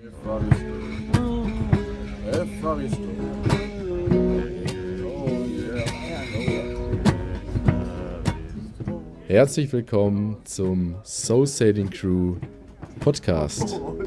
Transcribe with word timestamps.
Evaristo. 0.00 1.48
Herzlich 9.26 9.72
willkommen 9.72 10.36
zum 10.44 10.94
Soul 11.02 11.46
Sailing 11.48 11.90
Crew 11.90 12.36
Podcast. 13.00 13.68
So, 13.68 13.98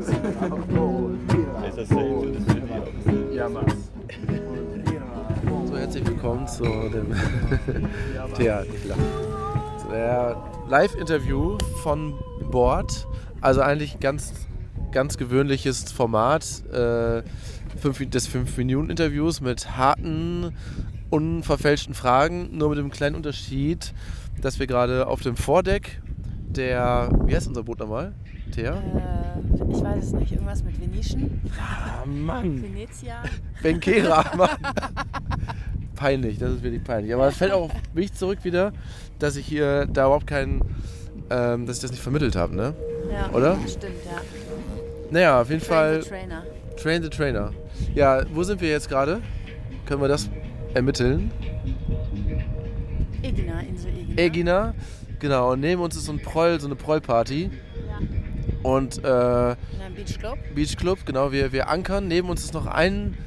herzlich 5.76 6.08
willkommen 6.08 6.48
zu 6.48 6.64
dem 6.64 7.14
Theater. 8.38 8.66
Live-Interview 10.70 11.58
von 11.84 12.14
Bord. 12.50 13.06
Also 13.42 13.60
eigentlich 13.62 14.00
ganz 14.00 14.34
ganz 14.92 15.18
gewöhnliches 15.18 15.92
Format 15.92 16.64
äh, 16.72 17.24
fünf, 17.78 18.10
des 18.10 18.30
5-Minuten-Interviews 18.30 19.42
mit 19.42 19.78
harten, 19.78 20.54
unverfälschten 21.10 21.94
Fragen, 21.94 22.58
nur 22.58 22.70
mit 22.70 22.78
dem 22.78 22.92
kleinen 22.92 23.16
Unterschied, 23.16 23.94
dass 24.42 24.60
wir 24.60 24.68
gerade 24.68 25.08
auf 25.08 25.22
dem 25.22 25.36
Vordeck 25.36 26.02
der, 26.48 27.10
wie 27.26 27.36
heißt 27.36 27.48
unser 27.48 27.64
Boot 27.64 27.80
nochmal? 27.80 28.14
Thea? 28.52 28.74
Äh, 28.74 29.74
ich 29.74 29.82
weiß 29.82 30.04
es 30.04 30.12
nicht, 30.14 30.32
irgendwas 30.34 30.64
mit 30.64 30.80
Venetian? 30.80 31.42
Ah, 31.58 32.06
Mann! 32.06 32.62
Venezia? 32.64 33.24
Benkera, 33.62 34.26
Mann! 34.38 34.50
peinlich, 36.02 36.40
das 36.40 36.54
ist 36.54 36.64
wirklich 36.64 36.84
peinlich. 36.84 37.14
Aber 37.14 37.28
es 37.28 37.38
fällt 37.38 37.52
auch 37.52 37.66
auf 37.66 37.72
mich 37.94 38.12
zurück 38.14 38.40
wieder, 38.44 38.74
dass 39.20 39.36
ich 39.36 39.46
hier 39.46 39.86
da 39.86 40.06
überhaupt 40.06 40.26
keinen, 40.26 40.62
ähm, 41.30 41.68
dass 41.68 41.78
ich 41.78 41.82
das 41.84 41.92
nicht 41.92 42.02
vermittelt 42.02 42.36
habe, 42.36 42.56
ne? 42.56 42.74
Ja, 43.12 43.30
Oder? 43.32 43.58
Stimmt, 43.68 43.94
ja. 44.06 44.20
Naja, 45.12 45.42
auf 45.42 45.50
jeden 45.50 45.62
Train 45.62 45.70
Fall. 45.70 46.02
The 46.04 46.10
Trainer. 46.10 46.44
Train 46.82 47.04
the 47.04 47.10
Trainer. 47.10 47.52
Ja, 47.94 48.24
wo 48.34 48.44
sind 48.44 48.62
wir 48.62 48.70
jetzt 48.70 48.90
gerade? 48.90 49.22
Können 49.86 50.02
wir 50.02 50.08
das 50.08 50.30
ermitteln? 50.74 51.32
Egina, 53.22 53.60
Insel 53.62 53.92
Egina. 53.92 54.22
Egina, 54.22 54.74
genau. 55.20 55.52
Und 55.52 55.60
neben 55.60 55.82
uns 55.82 55.96
ist 55.96 56.06
so 56.06 56.12
ein 56.14 56.20
Proll, 56.20 56.60
so 56.60 56.68
eine 56.68 56.76
Prollparty. 56.76 57.50
Ja. 57.88 58.70
Und 58.70 59.04
äh, 59.04 59.52
In 59.52 59.82
einem 59.82 59.96
Beachclub. 59.96 60.38
Beachclub, 60.56 61.06
genau. 61.06 61.32
Wir, 61.32 61.52
wir 61.52 61.70
ankern. 61.70 62.08
Neben 62.08 62.30
uns 62.30 62.44
ist 62.44 62.54
noch 62.54 62.66
ein 62.66 63.18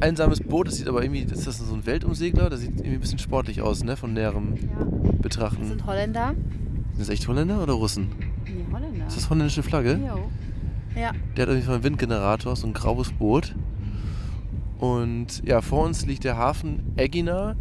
einsames 0.00 0.40
Boot. 0.40 0.68
Das 0.68 0.76
sieht 0.76 0.88
aber 0.88 1.02
irgendwie, 1.02 1.22
ist 1.22 1.46
das 1.46 1.58
so 1.58 1.74
ein 1.74 1.84
Weltumsegler? 1.86 2.50
Das 2.50 2.60
sieht 2.60 2.70
irgendwie 2.70 2.94
ein 2.94 3.00
bisschen 3.00 3.18
sportlich 3.18 3.60
aus, 3.62 3.82
ne? 3.84 3.96
Von 3.96 4.12
näherem 4.14 4.54
Ja. 4.56 4.86
Betrachten. 5.20 5.60
Das 5.60 5.68
sind 5.68 5.86
Holländer. 5.86 6.34
Sind 6.92 7.00
das 7.00 7.08
echt 7.08 7.26
Holländer 7.28 7.62
oder 7.62 7.72
Russen? 7.74 8.08
Nee, 8.44 8.64
Holländer. 8.72 9.06
Ist 9.06 9.16
das 9.16 9.28
holländische 9.30 9.62
Flagge? 9.62 9.98
Jo. 10.06 10.28
Ja. 10.96 11.12
Der 11.36 11.42
hat 11.42 11.48
auf 11.48 11.54
jeden 11.54 11.66
Fall 11.66 11.74
einen 11.76 11.84
Windgenerator, 11.84 12.56
so 12.56 12.66
ein 12.66 12.72
graues 12.72 13.12
Boot. 13.12 13.54
Und 14.78 15.42
ja, 15.44 15.60
vor 15.60 15.84
uns 15.84 16.06
liegt 16.06 16.24
der 16.24 16.36
Hafen 16.36 16.92
Egina. 16.96 17.54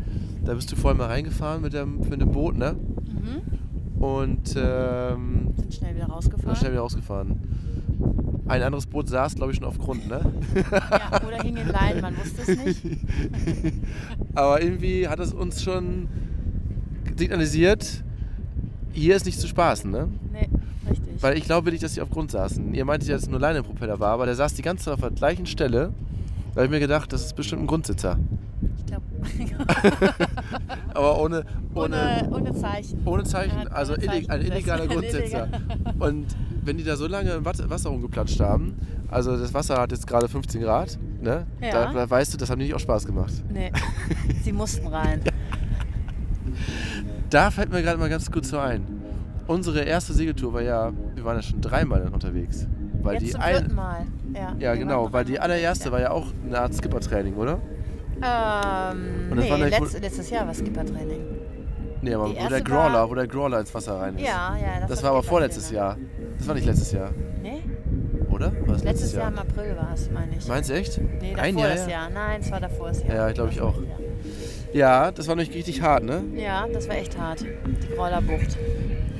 Da 0.44 0.56
bist 0.56 0.72
du 0.72 0.76
vorhin 0.76 0.98
mal 0.98 1.08
reingefahren 1.08 1.62
mit 1.62 1.74
dem, 1.74 2.00
mit 2.00 2.20
dem 2.20 2.32
Boot, 2.32 2.58
ne? 2.58 2.74
Mhm. 2.74 4.02
Und 4.02 4.56
ähm, 4.58 5.54
Sind 5.56 5.74
schnell 5.74 5.96
wieder 5.96 6.08
rausgefahren. 6.08 6.48
war 6.48 6.56
schnell 6.56 6.72
wieder 6.72 6.82
rausgefahren. 6.82 7.38
Ein 8.48 8.64
anderes 8.64 8.88
Boot 8.88 9.08
saß, 9.08 9.36
glaube 9.36 9.52
ich, 9.52 9.60
schon 9.60 9.68
auf 9.68 9.78
Grund, 9.78 10.10
ne? 10.10 10.20
ja, 10.72 11.22
oder 11.26 11.44
hing 11.44 11.56
in 11.56 11.68
Leinen, 11.68 12.02
man 12.02 12.18
wusste 12.18 12.42
es 12.42 12.66
nicht. 12.66 12.82
Aber 14.36 14.62
irgendwie 14.62 15.08
hat 15.08 15.20
es 15.20 15.32
uns 15.32 15.62
schon 15.64 16.08
signalisiert, 17.16 18.04
hier 18.92 19.16
ist 19.16 19.26
nicht 19.26 19.40
zu 19.40 19.48
spaßen, 19.48 19.90
ne? 19.90 20.10
Nee, 20.34 20.50
richtig. 20.92 21.22
Weil 21.24 21.38
ich 21.38 21.44
glaube 21.46 21.72
nicht, 21.72 21.84
dass 21.84 21.94
sie 21.96 22.02
auf 22.02 22.10
Grund 22.10 22.32
saßen. 22.32 22.74
Ihr 22.74 22.86
meintet 22.86 23.10
ja, 23.10 23.16
dass 23.16 23.24
es 23.24 23.30
nur 23.30 23.40
Leinenpropeller 23.40 24.00
war, 24.00 24.12
aber 24.12 24.26
der 24.26 24.36
saß 24.36 24.54
die 24.54 24.62
ganze 24.62 24.86
Zeit 24.86 24.94
auf 24.94 25.02
der 25.02 25.12
gleichen 25.12 25.46
Stelle. 25.46 25.94
Da 26.54 26.58
habe 26.58 26.66
ich 26.66 26.72
mir 26.72 26.80
gedacht, 26.80 27.12
das 27.14 27.24
ist 27.26 27.36
bestimmt 27.36 27.64
ein 27.64 27.68
Grundsitzer. 27.68 28.18
Ich 28.78 28.86
glaube. 28.86 29.04
aber 30.94 31.22
ohne, 31.22 31.46
ohne, 31.74 32.30
ohne 32.32 32.54
Zeichen. 32.54 33.00
Ohne 33.06 33.24
Zeichen, 33.24 33.58
Ja, 33.64 33.72
also 33.72 33.94
ohne 33.94 34.04
illeg, 34.04 34.30
ein 34.30 34.42
Zeichen. 34.42 34.52
illegaler 34.52 34.88
Grundsitzer. 34.94 35.48
Und 36.00 36.26
wenn 36.64 36.78
die 36.78 36.84
da 36.84 36.96
so 36.98 37.08
lange 37.08 37.32
im 37.32 37.46
Wasser 37.46 37.90
rumgeplatscht 37.90 38.40
haben, 38.40 38.76
also 39.10 39.38
das 39.38 39.54
Wasser 39.54 39.80
hat 39.80 39.92
jetzt 39.92 40.06
gerade 40.08 40.28
15 40.28 40.62
Grad, 40.62 41.00
ne? 41.22 41.46
Ja. 41.62 41.72
Da, 41.72 41.94
da 41.94 42.10
weißt 42.10 42.34
du, 42.34 42.38
das 42.38 42.50
hat 42.50 42.58
nicht 42.58 42.74
auch 42.74 42.80
Spaß 42.80 43.06
gemacht. 43.06 43.34
Nee, 43.52 43.72
sie 44.44 44.52
mussten 44.52 44.88
rein. 44.88 45.22
Da 47.30 47.50
fällt 47.50 47.72
mir 47.72 47.82
gerade 47.82 47.98
mal 47.98 48.10
ganz 48.10 48.30
kurz 48.30 48.50
so 48.50 48.60
ein. 48.60 49.01
Unsere 49.52 49.82
erste 49.82 50.14
Segeltour 50.14 50.54
war 50.54 50.62
ja, 50.62 50.92
wir 51.14 51.26
waren 51.26 51.36
ja 51.36 51.42
schon 51.42 51.60
dreimal 51.60 52.00
dann 52.02 52.14
unterwegs. 52.14 52.68
Weil 53.02 53.16
Jetzt 53.16 53.26
die 53.26 53.32
zum 53.32 53.42
ein, 53.42 53.76
Mal. 53.76 54.06
Ja, 54.34 54.56
ja 54.58 54.76
genau, 54.76 55.12
weil 55.12 55.26
die 55.26 55.40
allererste 55.40 55.86
ja. 55.88 55.92
war 55.92 56.00
ja 56.00 56.12
auch 56.12 56.28
eine 56.46 56.58
Art 56.60 56.74
Skipper-Training, 56.74 57.36
oder? 57.36 57.60
Ähm, 58.16 59.32
das 59.36 59.46
nee, 59.46 59.56
letzt, 59.56 60.00
letztes 60.02 60.30
Jahr 60.30 60.48
war 60.48 60.54
Skipper-Training. 60.54 61.22
Nee, 62.02 62.14
aber 62.14 62.30
wo 62.30 62.34
der 62.34 62.42
erste 62.44 62.64
Growler, 62.64 62.94
war- 62.94 63.10
wo 63.10 63.16
der 63.16 63.28
Growler 63.28 63.60
ins 63.60 63.74
Wasser 63.74 64.00
rein 64.00 64.16
ist. 64.16 64.22
Ja, 64.26 64.56
ja. 64.56 64.88
Das 64.88 65.04
war 65.04 65.12
aber 65.12 65.24
vorletztes 65.24 65.70
Jahr. 65.70 65.98
Das 66.38 66.48
war 66.48 66.56
nicht 66.56 66.66
letztes 66.66 66.92
Jahr, 66.94 67.12
Nee, 67.44 67.62
oder? 68.30 68.52
War 68.66 68.74
das 68.74 68.84
letztes 68.84 69.14
Jahr 69.14 69.28
im 69.28 69.38
April 69.38 69.76
war 69.76 69.92
es, 69.94 70.10
meine 70.10 70.38
ich. 70.38 70.48
Meinst 70.48 70.70
du 70.70 70.74
echt? 70.74 71.00
Nee, 71.20 71.32
davor 71.32 71.44
Ein 71.44 71.58
Jahr, 71.58 71.70
das 71.70 71.86
ja? 71.86 71.92
Jahr. 71.92 72.10
Nein, 72.10 72.42
es 72.42 72.52
war 72.52 72.60
davor 72.60 72.88
das 72.88 73.04
Jahr. 73.04 73.16
Ja, 73.16 73.28
ich 73.28 73.34
glaube 73.36 73.52
ich 73.52 73.62
auch. 73.62 73.76
Ja. 73.76 73.84
Ja, 74.74 75.12
das 75.12 75.28
war 75.28 75.36
nämlich 75.36 75.54
richtig 75.56 75.82
hart, 75.82 76.04
ne? 76.04 76.24
Ja, 76.36 76.66
das 76.72 76.88
war 76.88 76.96
echt 76.96 77.18
hart. 77.20 77.42
Die 77.42 77.96
Grollerbucht. 77.96 78.58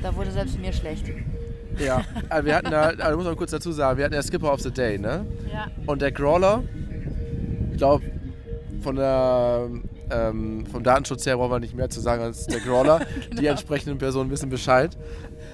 Da 0.02 0.14
wurde 0.16 0.30
selbst 0.30 0.58
mir 0.58 0.72
schlecht. 0.72 1.06
Ja. 1.78 2.04
Also 2.28 2.46
wir 2.46 2.56
hatten 2.56 2.70
da, 2.70 2.88
also 2.88 3.16
muss 3.16 3.26
man 3.26 3.36
kurz 3.36 3.50
dazu 3.52 3.72
sagen, 3.72 3.98
wir 3.98 4.04
hatten 4.04 4.14
ja 4.14 4.22
Skipper 4.22 4.52
of 4.52 4.60
the 4.60 4.70
Day, 4.70 4.98
ne? 4.98 5.24
Ja. 5.52 5.68
Und 5.86 6.02
der 6.02 6.12
Crawler, 6.12 6.62
ich 7.70 7.78
glaube, 7.78 8.04
von 8.82 8.96
der, 8.96 9.68
ähm, 10.10 10.66
vom 10.66 10.82
Datenschutz 10.82 11.24
her 11.24 11.36
brauchen 11.36 11.52
wir 11.52 11.60
nicht 11.60 11.74
mehr 11.74 11.88
zu 11.88 12.00
sagen 12.00 12.22
als 12.22 12.46
der 12.46 12.60
Crawler. 12.60 13.00
Die 13.38 13.46
entsprechenden 13.46 13.98
Personen 13.98 14.30
wissen 14.30 14.50
Bescheid. 14.50 14.96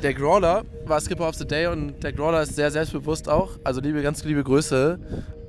Der 0.02 0.14
Crawler 0.14 0.62
war 0.86 1.00
Skipper 1.00 1.28
of 1.28 1.34
the 1.34 1.46
Day 1.46 1.66
und 1.66 2.02
der 2.02 2.12
Crawler 2.12 2.42
ist 2.42 2.56
sehr 2.56 2.70
selbstbewusst 2.70 3.28
auch. 3.28 3.50
Also 3.64 3.80
liebe, 3.80 4.02
ganz 4.02 4.24
liebe 4.24 4.42
Grüße 4.42 4.98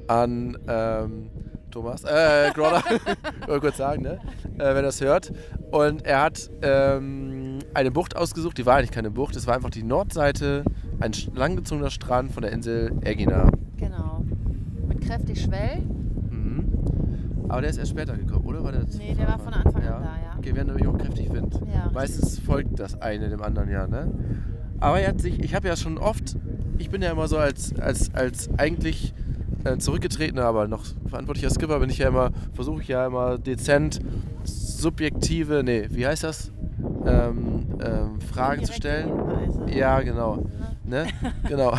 an 0.07 0.57
ähm, 0.67 1.29
Thomas, 1.71 2.03
äh, 2.03 2.51
Crawler, 2.53 2.83
wollte 3.47 3.61
kurz 3.61 3.77
sagen, 3.77 4.03
ne? 4.03 4.19
Äh, 4.55 4.59
wenn 4.59 4.77
er 4.77 4.81
das 4.83 5.01
hört. 5.01 5.31
Und 5.71 6.05
er 6.05 6.21
hat 6.21 6.49
ähm, 6.61 7.59
eine 7.73 7.91
Bucht 7.91 8.15
ausgesucht, 8.15 8.57
die 8.57 8.65
war 8.65 8.77
eigentlich 8.77 8.91
keine 8.91 9.11
Bucht, 9.11 9.35
es 9.35 9.47
war 9.47 9.55
einfach 9.55 9.69
die 9.69 9.83
Nordseite, 9.83 10.63
ein 10.99 11.11
langgezogener 11.33 11.91
Strand 11.91 12.31
von 12.31 12.41
der 12.41 12.51
Insel 12.51 12.91
Egina. 13.01 13.49
Genau. 13.77 14.23
Mit 14.87 15.01
kräftig 15.01 15.41
Schwell. 15.41 15.81
Mhm. 16.29 17.45
Aber 17.47 17.61
der 17.61 17.69
ist 17.69 17.77
erst 17.77 17.91
später 17.91 18.17
gekommen, 18.17 18.45
oder? 18.45 18.63
War 18.63 18.71
der 18.71 18.83
Nee, 18.97 19.15
der 19.15 19.27
war 19.27 19.39
von 19.39 19.53
Anfang 19.53 19.83
an 19.83 20.03
da, 20.03 20.17
ja. 20.23 20.35
Okay, 20.37 20.53
wir 20.53 20.61
haben 20.61 20.67
nämlich 20.67 20.87
auch 20.87 20.97
kräftig 20.97 21.31
Wind. 21.31 21.59
Ja, 21.73 21.89
Meistens 21.93 22.39
folgt 22.39 22.79
das 22.79 23.01
eine 23.01 23.29
dem 23.29 23.41
anderen 23.41 23.69
ja, 23.69 23.87
ne? 23.87 24.11
Aber 24.79 24.99
er 24.99 25.09
hat 25.09 25.21
sich, 25.21 25.43
ich 25.43 25.53
habe 25.55 25.67
ja 25.67 25.75
schon 25.75 25.97
oft, 25.97 26.37
ich 26.77 26.89
bin 26.89 27.01
ja 27.01 27.11
immer 27.11 27.27
so 27.27 27.37
als, 27.37 27.77
als, 27.79 28.13
als 28.13 28.49
eigentlich 28.57 29.13
äh, 29.63 29.77
zurückgetretener, 29.77 30.45
aber 30.45 30.67
noch 30.67 30.83
verantwortlicher 31.07 31.49
Skipper 31.49 31.79
bin 31.79 31.89
ich 31.89 31.99
ja 31.99 32.09
immer, 32.09 32.31
versuche 32.53 32.81
ich 32.81 32.87
ja 32.87 33.05
immer 33.05 33.37
dezent 33.37 33.99
subjektive, 34.43 35.63
nee, 35.63 35.87
wie 35.89 36.07
heißt 36.07 36.23
das? 36.23 36.51
Ähm, 37.05 37.65
ähm, 37.83 38.21
Fragen 38.21 38.63
zu 38.63 38.73
stellen. 38.73 39.11
Ja, 39.67 40.01
genau. 40.01 40.45
Ne? 40.83 41.07
Genau. 41.47 41.77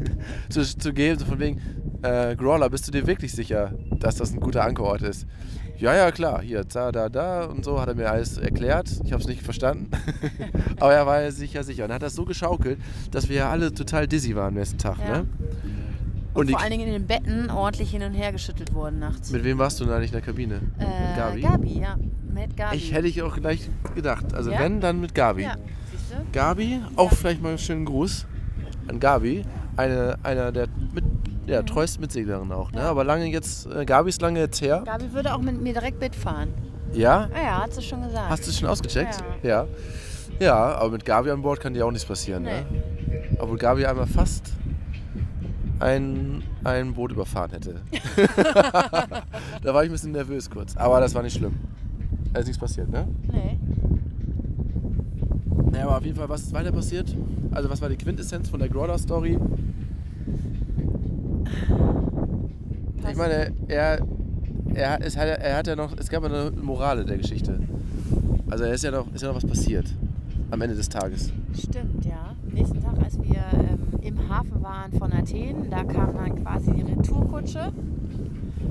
zu, 0.48 0.62
zu 0.62 0.92
geben, 0.92 1.18
so 1.18 1.24
von 1.24 1.40
wegen, 1.40 1.60
äh, 2.02 2.36
Growler, 2.36 2.68
bist 2.68 2.86
du 2.86 2.92
dir 2.92 3.06
wirklich 3.06 3.32
sicher, 3.32 3.72
dass 3.98 4.16
das 4.16 4.32
ein 4.32 4.40
guter 4.40 4.64
Ankerort 4.64 5.02
ist? 5.02 5.26
Ja, 5.78 5.96
ja, 5.96 6.12
klar. 6.12 6.42
Hier, 6.42 6.62
da, 6.64 6.92
da, 6.92 7.08
da 7.08 7.44
und 7.46 7.64
so 7.64 7.80
hat 7.80 7.88
er 7.88 7.96
mir 7.96 8.08
alles 8.08 8.38
erklärt. 8.38 8.88
Ich 9.04 9.12
habe 9.12 9.20
es 9.20 9.28
nicht 9.28 9.42
verstanden. 9.42 9.90
Aber 10.80 10.94
er 10.94 11.06
war 11.06 11.22
ja 11.22 11.32
sicher. 11.32 11.60
Und 11.60 11.90
er 11.90 11.94
hat 11.94 12.02
das 12.02 12.14
so 12.14 12.24
geschaukelt, 12.24 12.78
dass 13.10 13.28
wir 13.28 13.36
ja 13.36 13.50
alle 13.50 13.72
total 13.72 14.06
dizzy 14.06 14.36
waren 14.36 14.48
am 14.48 14.54
nächsten 14.54 14.78
Tag. 14.78 14.98
Ja. 15.00 15.18
Ne? 15.18 15.26
Und, 16.34 16.46
die, 16.48 16.52
vor 16.52 16.62
allen 16.62 16.70
Dingen 16.70 16.86
in 16.86 16.92
den 16.94 17.06
Betten 17.06 17.50
ordentlich 17.50 17.90
hin 17.90 18.02
und 18.02 18.14
her 18.14 18.32
geschüttelt 18.32 18.72
wurden 18.74 18.98
nachts. 19.00 19.30
mit 19.30 19.44
wem 19.44 19.58
warst 19.58 19.78
du 19.80 19.84
denn 19.84 19.92
eigentlich 19.94 20.10
in 20.10 20.16
der 20.18 20.22
Kabine? 20.22 20.54
äh, 20.78 21.08
mit 21.08 21.16
Gabi? 21.16 21.40
Gabi, 21.42 21.80
ja. 21.80 21.96
Mit 22.32 22.56
Gabi. 22.56 22.76
Ich 22.76 22.92
hätte 22.94 23.06
ich 23.06 23.22
auch 23.22 23.36
gleich 23.36 23.68
gedacht. 23.94 24.32
Also 24.34 24.50
Ja? 24.50 24.60
wenn, 24.60 24.80
dann 24.80 25.00
mit 25.00 25.14
Gabi. 25.14 25.42
Ja, 25.42 25.56
siehst 25.90 26.12
du? 26.12 26.16
Gabi, 26.32 26.80
auch 26.96 27.12
vielleicht 27.12 27.42
mal 27.42 27.50
einen 27.50 27.58
schönen 27.58 27.84
Gruß 27.84 28.26
an 28.88 28.98
Gabi. 28.98 29.44
Eine, 29.76 30.16
einer 30.22 30.52
der 30.52 30.68
mit, 30.94 31.04
ja, 31.46 31.62
treuesten 31.62 32.00
Mitseglerin 32.00 32.50
auch. 32.52 32.72
Ne? 32.72 32.80
Ja. 32.80 32.90
Aber 32.90 33.04
lange 33.04 33.26
jetzt, 33.26 33.66
äh, 33.66 33.84
Gabi 33.84 34.08
ist 34.08 34.22
lange 34.22 34.40
jetzt 34.40 34.60
her. 34.62 34.82
Gabi 34.86 35.12
würde 35.12 35.34
auch 35.34 35.40
mit 35.40 35.60
mir 35.60 35.72
direkt 35.74 36.00
mitfahren. 36.00 36.48
Ja? 36.94 37.28
Ah 37.34 37.42
ja, 37.42 37.62
hat 37.62 37.72
sie 37.74 37.82
schon 37.82 38.02
gesagt. 38.02 38.28
Hast 38.30 38.46
du 38.46 38.50
es 38.50 38.58
schon 38.58 38.68
ausgecheckt? 38.68 39.22
Ja. 39.42 39.66
Ja, 40.40 40.54
aber 40.76 40.90
mit 40.92 41.04
Gabi 41.04 41.30
an 41.30 41.42
Bord 41.42 41.60
kann 41.60 41.74
dir 41.74 41.86
auch 41.86 41.90
nichts 41.90 42.06
passieren. 42.06 42.42
Ne? 42.44 42.64
Obwohl 43.38 43.58
Gabi 43.58 43.84
einmal 43.86 44.06
fast 44.06 44.52
ein, 45.82 46.42
ein 46.64 46.94
Boot 46.94 47.12
überfahren 47.12 47.50
hätte. 47.50 47.80
da 49.62 49.74
war 49.74 49.82
ich 49.82 49.90
ein 49.90 49.92
bisschen 49.92 50.12
nervös 50.12 50.48
kurz. 50.48 50.76
Aber 50.76 51.00
das 51.00 51.14
war 51.14 51.22
nicht 51.22 51.36
schlimm. 51.36 51.54
Da 52.32 52.40
ist 52.40 52.46
nichts 52.46 52.60
passiert, 52.60 52.90
ne? 52.90 53.06
Nee. 53.30 53.58
Ja, 55.74 55.84
aber 55.84 55.98
auf 55.98 56.04
jeden 56.04 56.16
Fall, 56.16 56.28
was 56.28 56.42
ist 56.42 56.52
weiter 56.52 56.72
passiert? 56.72 57.16
Also, 57.50 57.68
was 57.68 57.80
war 57.82 57.88
die 57.88 57.96
Quintessenz 57.96 58.48
von 58.48 58.60
der 58.60 58.68
Growler-Story? 58.68 59.38
ich 63.10 63.16
meine, 63.16 63.52
er, 63.68 63.98
er, 64.74 65.04
es 65.04 65.16
hat, 65.16 65.28
er 65.28 65.56
hat 65.56 65.66
ja 65.66 65.76
noch, 65.76 65.96
es 65.98 66.08
gab 66.08 66.22
ja 66.22 66.28
eine 66.28 66.50
Morale 66.52 67.04
der 67.04 67.18
Geschichte. 67.18 67.58
Also 68.48 68.64
er 68.64 68.74
ist 68.74 68.84
ja 68.84 68.90
noch, 68.90 69.12
ist 69.12 69.22
ja 69.22 69.28
noch 69.28 69.36
was 69.36 69.46
passiert 69.46 69.86
am 70.50 70.60
Ende 70.60 70.76
des 70.76 70.88
Tages. 70.88 71.32
Stimmt, 71.58 72.04
ja. 72.04 72.36
Nächsten 72.52 72.82
Tag, 72.82 73.02
als 73.02 73.18
im 74.02 74.28
Hafen 74.28 74.62
waren 74.62 74.92
von 74.92 75.12
Athen, 75.12 75.70
da 75.70 75.84
kam 75.84 76.14
dann 76.14 76.36
quasi 76.42 76.72
die 76.72 76.82
Retourkutsche. 76.82 77.72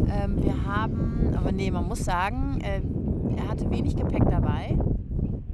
Ähm, 0.10 0.44
wir 0.44 0.66
haben, 0.66 1.34
aber 1.36 1.52
nee, 1.52 1.72
man 1.72 1.88
muss 1.88 2.04
sagen, 2.04 2.60
äh, 2.62 2.82
er 3.38 3.50
hatte 3.50 3.70
wenig 3.70 3.96
Gepäck 3.96 4.24
dabei. 4.30 4.78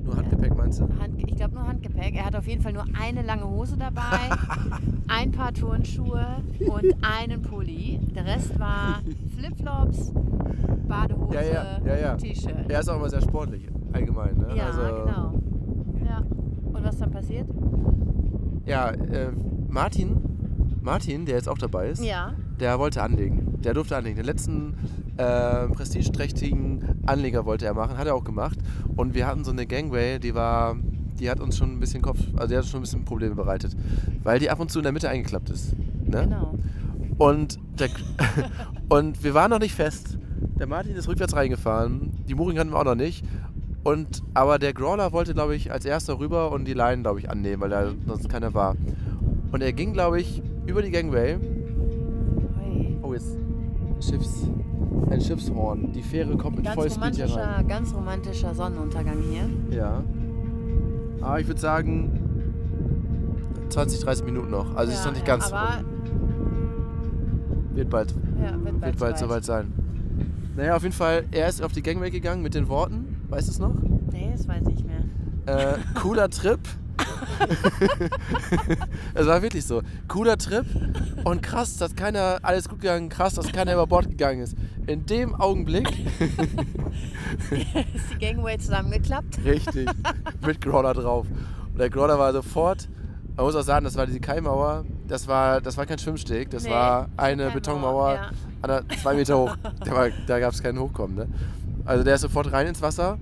Nur 0.04 0.16
Handgepäck 0.16 0.56
meinst 0.56 0.80
du? 0.80 0.84
Hand, 1.00 1.16
ich 1.18 1.36
glaube 1.36 1.56
nur 1.56 1.68
Handgepäck. 1.68 2.16
Er 2.16 2.26
hat 2.26 2.36
auf 2.36 2.48
jeden 2.48 2.62
Fall 2.62 2.74
nur 2.74 2.86
eine 3.00 3.22
lange 3.22 3.48
Hose 3.48 3.78
dabei, 3.78 4.30
ein 5.08 5.32
paar 5.32 5.54
Turnschuhe 5.54 6.26
und 6.60 6.96
einen 7.02 7.42
Pulli. 7.42 8.00
Der 8.16 8.26
Rest 8.26 8.58
war 8.60 9.02
Flipflops, 9.36 10.14
Badehose, 10.88 11.36
Ja, 11.36 11.42
ja, 11.86 11.98
ja. 11.98 12.16
T-Shirt. 12.16 12.70
Er 12.70 12.80
ist 12.80 12.90
auch 12.90 12.96
immer 12.96 13.10
sehr 13.10 13.22
sportlich, 13.22 13.68
allgemein. 13.92 14.38
Ne? 14.38 14.56
Ja, 14.56 14.66
also, 14.68 14.82
genau. 14.82 15.34
Ja. 16.06 16.24
Und 16.74 16.84
was 16.84 16.98
dann 16.98 17.12
passiert? 17.12 17.48
Ja, 18.66 18.90
äh, 18.92 19.32
Martin, 19.78 20.18
Martin, 20.82 21.26
der 21.28 21.36
jetzt 21.36 21.48
auch 21.48 21.60
dabei 21.60 21.90
ist, 21.90 22.04
Ja. 22.04 22.34
der 22.60 22.80
wollte 22.80 23.04
anlegen. 23.04 23.62
Der 23.62 23.76
durfte 23.76 23.96
anlegen. 23.96 24.16
Den 24.16 24.26
letzten 24.26 24.74
äh, 25.18 25.68
prestigeträchtigen 25.68 27.04
Anleger 27.06 27.46
wollte 27.46 27.68
er 27.68 27.76
machen, 27.76 27.96
hat 27.96 28.08
er 28.08 28.16
auch 28.16 28.24
gemacht. 28.24 28.58
Und 28.96 29.14
wir 29.14 29.28
hatten 29.28 29.44
so 29.44 29.52
eine 29.52 29.68
Gangway, 29.68 30.18
die 30.18 30.34
war, 30.34 30.78
die 31.20 31.30
hat 31.30 31.40
uns 31.40 31.58
schon 31.60 31.74
ein 31.74 31.80
bisschen 31.80 32.02
Kopf, 32.02 32.18
also 32.36 32.48
die 32.48 32.56
hat 32.56 32.64
uns 32.64 32.72
schon 32.72 32.80
ein 32.80 32.84
bisschen 32.84 33.06
Probleme 33.06 33.36
bereitet, 33.36 33.78
weil 34.24 34.40
die 34.40 34.50
ab 34.50 34.60
und 34.60 34.72
zu 34.72 34.80
in 34.80 34.84
der 34.84 34.94
Mitte 34.94 35.10
eingeklappt 35.10 35.52
ist. 35.52 35.76
Ne? 35.78 36.24
Genau. 36.24 36.58
Und, 37.20 37.60
der, 37.78 37.90
und 38.90 39.24
wir 39.24 39.36
waren 39.36 39.52
noch 39.52 39.60
nicht 39.60 39.76
fest. 39.76 40.18
Der 40.60 40.66
Martin 40.66 40.96
ist 40.96 41.08
rückwärts 41.08 41.36
reingefahren. 41.36 42.14
Die 42.28 42.34
Mooring 42.34 42.58
hatten 42.58 42.72
wir 42.72 42.80
auch 42.80 42.84
noch 42.84 42.96
nicht. 42.96 43.24
Und, 43.84 44.24
aber 44.34 44.58
der 44.58 44.74
Grawler 44.74 45.12
wollte, 45.12 45.36
glaube 45.36 45.56
ich, 45.56 45.72
als 45.72 45.86
erster 45.86 46.18
rüber 46.18 46.52
und 46.52 46.66
die 46.66 46.74
Leinen, 46.74 47.04
glaube 47.04 47.20
ich, 47.20 47.30
annehmen, 47.30 47.62
weil 47.62 47.70
da 47.70 47.92
sonst 48.08 48.28
keiner 48.28 48.56
war. 48.56 48.76
Und 49.52 49.62
er 49.62 49.74
ging, 49.74 49.94
glaube 49.94 50.20
ich, 50.20 50.42
über 50.66 50.82
die 50.82 50.92
Gangway. 50.92 51.38
Oh, 53.02 53.14
jetzt 53.14 53.38
Schiffs, 54.00 54.48
ein 55.10 55.22
Schiffshorn. 55.22 55.92
Die 55.92 56.02
Fähre 56.02 56.36
kommt 56.38 56.58
mit 56.58 56.68
Vollspeed 56.68 57.16
hier 57.16 57.30
rein. 57.30 57.68
ganz 57.68 57.94
romantischer 57.94 58.54
Sonnenuntergang 58.54 59.18
hier. 59.32 59.50
Ja. 59.76 60.04
Aber 61.22 61.40
ich 61.40 61.48
würde 61.48 61.60
sagen, 61.60 62.28
20, 63.70 64.02
30 64.02 64.26
Minuten 64.26 64.52
noch. 64.52 64.76
Also 64.76 64.92
es 64.92 65.00
ist 65.00 65.06
ja, 65.06 65.12
noch 65.12 65.18
nicht 65.18 65.28
ja, 65.28 65.36
ganz. 65.36 65.52
Aber 65.52 65.84
Wird 67.74 67.90
bald. 67.90 68.14
ja, 68.42 68.52
wird 68.52 68.64
bald, 68.64 68.82
Wird 68.82 69.00
bald 69.00 69.18
soweit 69.18 69.46
sein. 69.46 69.74
Naja, 70.56 70.76
auf 70.76 70.84
jeden 70.84 70.96
Fall, 70.96 71.26
er 71.32 71.48
ist 71.48 71.64
auf 71.64 71.72
die 71.72 71.84
Gangway 71.84 72.10
gegangen 72.10 72.42
mit 72.42 72.56
den 72.56 72.68
Worten, 72.68 73.22
weißt 73.30 73.48
du 73.48 73.52
es 73.52 73.60
noch? 73.60 73.76
Nee, 74.12 74.30
das 74.32 74.48
weiß 74.48 74.62
ich 74.62 74.76
nicht 74.76 74.86
mehr. 74.88 75.74
Äh, 75.74 75.78
cooler 75.94 76.30
Trip. 76.30 76.60
es 79.14 79.26
war 79.28 79.42
wirklich 79.42 79.66
so. 79.66 79.82
Cooler 80.08 80.38
Trip 80.38 80.66
und 81.24 81.42
krass, 81.42 81.78
dass 81.78 81.96
keiner, 81.96 82.40
alles 82.42 82.68
gut 82.70 82.82
gegangen, 82.82 83.10
krass, 83.10 83.36
dass 83.36 83.52
keiner 83.52 83.74
über 83.74 83.88
Bord 83.88 84.08
gegangen 84.10 84.42
ist. 84.42 84.56
In 84.88 85.06
dem 85.06 85.36
Augenblick, 85.36 85.88
ist 87.50 88.06
die 88.14 88.20
Gangway 88.20 88.58
zusammengeklappt? 88.58 89.40
richtig, 89.44 89.90
mit 90.46 90.62
Crawler 90.62 90.94
drauf. 90.94 91.28
Und 91.72 91.80
der 91.80 91.90
Crawler 91.90 92.18
war 92.18 92.32
sofort, 92.34 92.88
man 93.36 93.46
muss 93.46 93.56
auch 93.56 93.62
sagen, 93.62 93.84
das 93.86 93.96
war 93.96 94.06
diese 94.08 94.20
Kaimauer, 94.20 94.86
das 95.08 95.28
war, 95.28 95.62
das 95.62 95.78
war 95.78 95.86
kein 95.86 96.00
Schwimmsteg, 96.00 96.50
das 96.50 96.64
Nee, 96.64 96.72
war 96.72 97.08
eine 97.18 97.52
Betonmauer, 97.52 98.14
Ja. 98.16 98.30
an 98.62 98.68
der, 98.88 98.98
zwei 99.02 99.14
Meter 99.14 99.38
hoch. 99.38 99.56
Der 99.86 99.94
war, 99.94 100.10
da 100.26 100.40
gab 100.40 100.54
es 100.54 100.64
keinen 100.64 100.80
Hochkommen. 100.80 101.16
Ne? 101.16 101.28
Also 101.86 102.04
der 102.04 102.16
ist 102.16 102.22
sofort 102.22 102.52
rein 102.52 102.68
ins 102.68 102.82
Wasser 102.82 103.18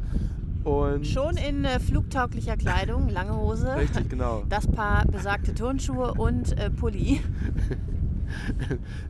und... 0.66 1.06
Schon 1.08 1.38
in 1.38 1.64
äh, 1.66 1.80
flugtauglicher 1.80 2.58
Kleidung, 2.58 3.10
lange 3.10 3.36
Hose, 3.38 3.76
Richtig, 3.76 4.10
genau. 4.10 4.44
das 4.50 4.68
Paar 4.68 5.06
besagte 5.06 5.54
Turnschuhe 5.54 6.14
und 6.16 6.58
äh, 6.60 6.70
Pulli. 6.70 7.22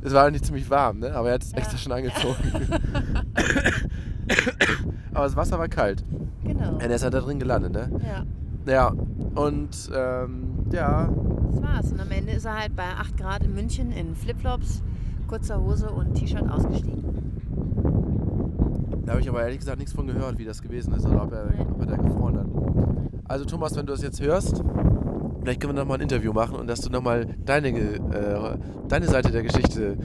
Es 0.02 0.14
war 0.14 0.30
nicht 0.30 0.46
ziemlich 0.46 0.70
warm, 0.70 1.00
ne? 1.00 1.14
aber 1.16 1.30
er 1.30 1.36
hat 1.36 1.44
es 1.44 1.52
Ja. 1.52 1.58
extra 1.60 1.78
schon 1.78 1.92
angezogen. 1.94 2.36
aber 5.14 5.24
das 5.24 5.36
Wasser 5.36 5.58
war 5.60 5.68
kalt. 5.68 6.04
Genau. 6.44 6.74
Und 6.74 6.82
er 6.82 6.90
ist 6.90 7.04
halt 7.04 7.14
da 7.14 7.22
drin 7.22 7.40
gelandet, 7.40 7.74
ne? 7.74 7.90
Ja, 8.04 8.72
Ja, 8.72 8.94
und 9.36 9.90
ähm, 9.96 10.66
ja, 10.72 11.10
das 11.52 11.62
war's. 11.62 11.92
Und 11.92 12.00
am 12.02 12.12
Ende 12.12 12.34
ist 12.34 12.46
er 12.46 12.60
halt 12.60 12.76
bei 12.76 12.84
8 13.00 13.18
Grad 13.18 13.44
in 13.44 13.54
München 13.54 13.92
in 13.92 14.16
Flipflops, 14.16 14.84
kurzer 15.28 15.60
Hose 15.60 15.90
und 15.90 16.14
T-Shirt 16.16 16.50
ausgestiegen. 16.50 17.25
Da 19.06 19.12
habe 19.14 19.22
ich 19.22 19.30
aber 19.30 19.42
ehrlich 19.44 19.60
gesagt 19.60 19.78
nichts 19.78 19.94
von 19.94 20.08
gehört, 20.08 20.38
wie 20.38 20.46
das 20.46 20.62
gewesen 20.62 20.94
ist 20.94 21.06
oder 21.06 21.24
ob 21.24 21.32
er, 21.32 21.48
ob 21.72 21.80
er 21.82 21.86
da 21.86 21.96
gefroren 21.98 22.38
hat. 22.38 22.46
Also 23.26 23.46
Thomas, 23.46 23.76
wenn 23.76 23.86
du 23.86 23.94
das 23.94 24.02
jetzt 24.02 24.22
hörst, 24.22 24.64
vielleicht 25.42 25.62
können 25.62 25.76
wir 25.76 25.82
nochmal 25.82 25.98
ein 25.98 26.02
Interview 26.02 26.34
machen 26.34 26.56
und 26.58 26.68
dass 26.68 26.82
du 26.82 26.90
nochmal 26.90 27.28
deine, 27.46 27.70
äh, 27.70 28.58
deine 28.88 29.08
Seite 29.08 29.32
der 29.32 29.44
Geschichte 29.44 29.98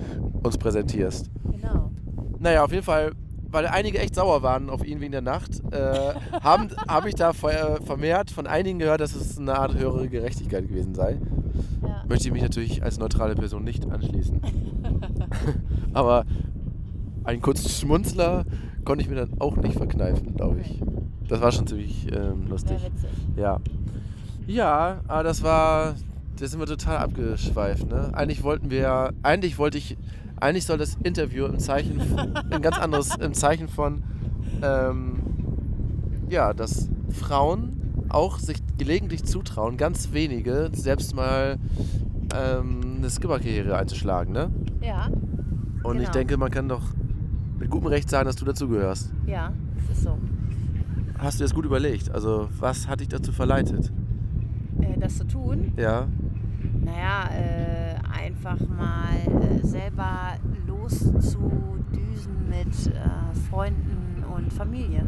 uns 0.43 0.59
präsentierst. 0.59 1.31
Genau. 1.51 1.91
Naja, 2.39 2.65
auf 2.65 2.73
jeden 2.73 2.85
Fall, 2.85 3.13
weil 3.51 3.67
einige 3.67 3.99
echt 3.99 4.15
sauer 4.15 4.43
waren 4.43 4.71
auf 4.71 4.85
ihn 4.87 5.01
wegen 5.01 5.13
der 5.13 5.23
Nacht, 5.23 5.61
äh, 5.73 6.15
habe 6.43 6.69
hab 6.89 7.07
ich 7.07 7.15
da 7.15 7.33
ver- 7.33 7.81
vermehrt 7.85 8.31
von 8.31 8.47
einigen 8.47 8.79
gehört, 8.79 9.01
dass 9.01 9.15
es 9.15 9.39
eine 9.39 9.59
Art 9.59 9.75
höhere 9.79 10.09
Gerechtigkeit 10.09 10.69
gewesen 10.69 10.95
sei. 10.95 11.19
Ja. 11.83 12.05
Möchte 12.09 12.29
ich 12.29 12.33
mich 12.33 12.43
natürlich 12.43 12.83
als 12.83 12.99
neutrale 12.99 13.35
Person 13.35 13.65
nicht 13.65 13.91
anschließen. 13.91 14.41
Aber 15.93 16.25
einen 17.25 17.43
kurzen 17.43 17.69
Schmunzler 17.69 18.45
konnte 18.85 19.03
ich 19.05 19.11
mir 19.11 19.17
dann 19.17 19.31
auch 19.41 19.57
nicht 19.57 19.77
verkneifen, 19.77 20.35
glaube 20.37 20.61
ich. 20.61 20.81
Das 21.29 21.41
war 21.41 21.53
schon 21.53 21.67
ziemlich 21.67 22.07
ähm, 22.13 22.49
lustig. 22.49 22.77
Ja. 23.37 23.59
Ja, 24.47 25.01
aber 25.07 25.23
das 25.23 25.43
war. 25.43 25.95
Da 26.39 26.47
sind 26.47 26.59
wir 26.59 26.67
total 26.67 26.97
abgeschweift, 26.99 27.89
ne? 27.89 28.11
Eigentlich 28.15 28.43
wollten 28.43 28.71
wir 28.71 28.79
ja. 28.81 29.11
Eigentlich 29.23 29.59
wollte 29.59 29.79
ich. 29.79 29.97
Eigentlich 30.41 30.65
soll 30.65 30.79
das 30.79 30.97
Interview 31.03 31.45
im 31.47 31.59
Zeichen. 31.59 32.01
ein 32.51 32.63
ganz 32.63 32.79
anderes. 32.79 33.15
Im 33.17 33.35
Zeichen 33.35 33.69
von. 33.69 34.03
Ähm, 34.63 35.21
ja, 36.29 36.53
dass 36.55 36.89
Frauen 37.11 37.77
auch 38.09 38.39
sich 38.39 38.59
gelegentlich 38.79 39.25
zutrauen, 39.25 39.77
ganz 39.77 40.13
wenige, 40.13 40.71
selbst 40.73 41.15
mal 41.15 41.59
ähm, 42.35 42.81
eine 42.99 43.11
Skipper-Karriere 43.11 43.77
einzuschlagen, 43.77 44.33
ne? 44.33 44.51
Ja, 44.83 45.09
Und 45.85 45.97
ich 45.99 46.03
Genau. 46.07 46.13
denke, 46.13 46.37
man 46.37 46.51
kann 46.51 46.69
doch 46.69 46.83
mit 47.61 47.71
gutem 47.71 47.87
Recht 47.89 48.11
sagen, 48.11 48.27
dass 48.27 48.37
du 48.37 48.45
dazugehörst. 48.45 49.13
ja, 49.27 49.53
das 49.87 49.97
ist 49.99 50.03
so. 50.05 50.19
Hast 51.19 51.39
du 51.39 51.45
das 51.45 51.55
gut 51.55 51.65
überlegt? 51.67 52.11
Also, 52.11 52.49
was 52.59 52.89
hat 52.89 53.01
dich 53.01 53.09
dazu 53.09 53.31
verleitet? 53.31 53.93
Äh, 54.81 54.99
das 54.99 55.19
zu 55.19 55.27
tun, 55.27 55.73
Ja, 55.77 56.07
naja, 56.83 57.29
äh, 57.31 57.95
einfach 58.25 58.59
mal 58.69 59.61
äh, 59.63 59.67
selber 59.67 60.35
loszudüsen 60.67 62.49
mit 62.49 62.87
äh, 62.95 63.35
Freunden 63.51 64.25
und 64.35 64.53
Familie. 64.53 65.05